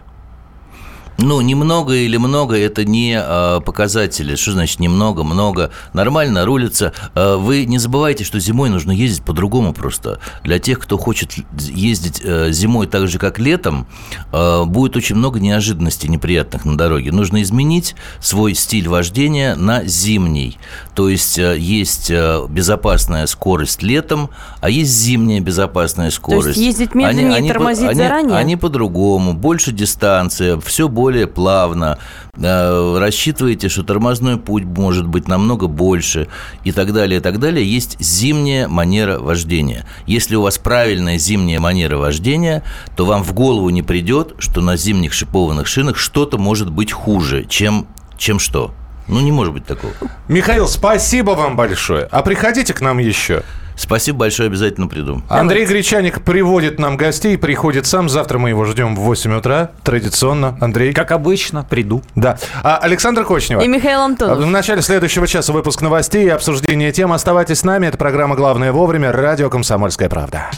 Ну, 1.17 1.39
немного 1.41 1.93
или 1.93 2.17
много– 2.17 2.57
это 2.57 2.83
не 2.83 3.17
э, 3.17 3.61
показатели. 3.61 4.35
Что 4.35 4.51
значит 4.51 4.79
немного, 4.79 5.23
много? 5.23 5.71
Нормально 5.93 6.45
рулится. 6.45 6.93
Э, 7.13 7.37
вы 7.37 7.65
не 7.65 7.77
забывайте, 7.77 8.25
что 8.25 8.39
зимой 8.39 8.69
нужно 8.69 8.91
ездить 8.91 9.23
по-другому 9.23 9.73
просто. 9.73 10.19
Для 10.43 10.59
тех, 10.59 10.79
кто 10.79 10.97
хочет 10.97 11.33
ездить 11.57 12.21
э, 12.23 12.51
зимой 12.51 12.87
так 12.87 13.07
же, 13.07 13.17
как 13.17 13.39
летом, 13.39 13.87
э, 14.33 14.63
будет 14.65 14.97
очень 14.97 15.15
много 15.15 15.39
неожиданностей 15.39 16.09
неприятных 16.09 16.65
на 16.65 16.77
дороге. 16.77 17.13
Нужно 17.13 17.41
изменить 17.43 17.95
свой 18.19 18.53
стиль 18.53 18.89
вождения 18.89 19.55
на 19.55 19.85
зимний. 19.85 20.57
То 20.95 21.07
есть 21.07 21.39
э, 21.39 21.57
есть 21.57 22.11
э, 22.11 22.45
безопасная 22.49 23.25
скорость 23.27 23.81
летом, 23.83 24.29
а 24.59 24.69
есть 24.69 24.91
зимняя 24.91 25.39
безопасная 25.39 26.11
скорость. 26.11 26.43
То 26.43 26.49
есть 26.49 26.61
ездить 26.61 26.93
медленнее 26.93 27.35
они, 27.35 27.47
и 27.47 27.51
тормозить 27.51 27.87
они, 27.87 27.99
заранее? 27.99 28.31
Они, 28.33 28.41
они 28.41 28.55
по-другому, 28.57 29.33
больше 29.33 29.71
дистанция, 29.71 30.59
все 30.59 30.89
больше 30.89 31.04
более 31.05 31.27
плавно, 31.27 31.99
э, 32.35 32.97
рассчитываете, 32.97 33.69
что 33.69 33.83
тормозной 33.83 34.37
путь 34.37 34.63
может 34.63 35.05
быть 35.05 35.27
намного 35.27 35.67
больше 35.67 36.27
и 36.63 36.71
так 36.71 36.93
далее, 36.93 37.19
и 37.19 37.21
так 37.21 37.37
далее. 37.37 37.63
Есть 37.63 38.01
зимняя 38.01 38.67
манера 38.67 39.19
вождения. 39.19 39.85
Если 40.07 40.35
у 40.35 40.41
вас 40.41 40.57
правильная 40.57 41.19
зимняя 41.19 41.59
манера 41.59 41.97
вождения, 41.97 42.63
то 42.95 43.05
вам 43.05 43.23
в 43.23 43.33
голову 43.33 43.69
не 43.69 43.83
придет, 43.83 44.33
что 44.39 44.61
на 44.61 44.77
зимних 44.77 45.13
шипованных 45.13 45.67
шинах 45.67 45.97
что-то 45.97 46.39
может 46.39 46.71
быть 46.71 46.91
хуже, 46.91 47.45
чем, 47.47 47.85
чем 48.17 48.39
что. 48.39 48.73
Ну, 49.07 49.21
не 49.21 49.31
может 49.31 49.53
быть 49.53 49.65
такого. 49.67 49.93
Михаил, 50.27 50.67
спасибо 50.67 51.31
вам 51.31 51.55
большое. 51.55 52.05
А 52.09 52.23
приходите 52.23 52.73
к 52.73 52.81
нам 52.81 52.97
еще. 52.97 53.43
Спасибо 53.75 54.19
большое, 54.19 54.47
обязательно 54.47 54.87
приду. 54.87 55.21
Андрей 55.29 55.65
Гречаник 55.65 56.21
приводит 56.23 56.79
нам 56.79 56.97
гостей, 56.97 57.37
приходит 57.37 57.85
сам. 57.85 58.09
Завтра 58.09 58.37
мы 58.37 58.49
его 58.49 58.65
ждем 58.65 58.95
в 58.95 58.99
8 58.99 59.33
утра, 59.33 59.71
традиционно. 59.83 60.57
Андрей. 60.61 60.93
Как 60.93 61.11
обычно, 61.11 61.63
приду. 61.63 62.01
Да. 62.15 62.37
А, 62.63 62.77
Александр 62.77 63.23
Кочнева. 63.25 63.61
И 63.61 63.67
Михаил 63.67 64.01
Антонов. 64.01 64.37
В 64.37 64.45
начале 64.45 64.81
следующего 64.81 65.27
часа 65.27 65.53
выпуск 65.53 65.81
новостей 65.81 66.25
и 66.25 66.29
обсуждение 66.29 66.91
тем. 66.91 67.11
Оставайтесь 67.11 67.59
с 67.59 67.63
нами. 67.63 67.87
Это 67.87 67.97
программа 67.97 68.35
«Главное 68.35 68.71
вовремя». 68.71 69.11
Радио 69.11 69.49
«Комсомольская 69.49 70.09
правда». 70.09 70.49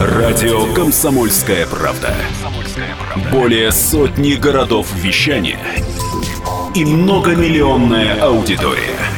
Радио 0.00 0.72
«Комсомольская 0.74 1.66
правда». 1.66 2.14
Более 3.32 3.72
сотни 3.72 4.34
городов 4.34 4.86
вещания 4.94 5.58
и 6.74 6.84
многомиллионная 6.84 8.20
аудитория. 8.22 9.17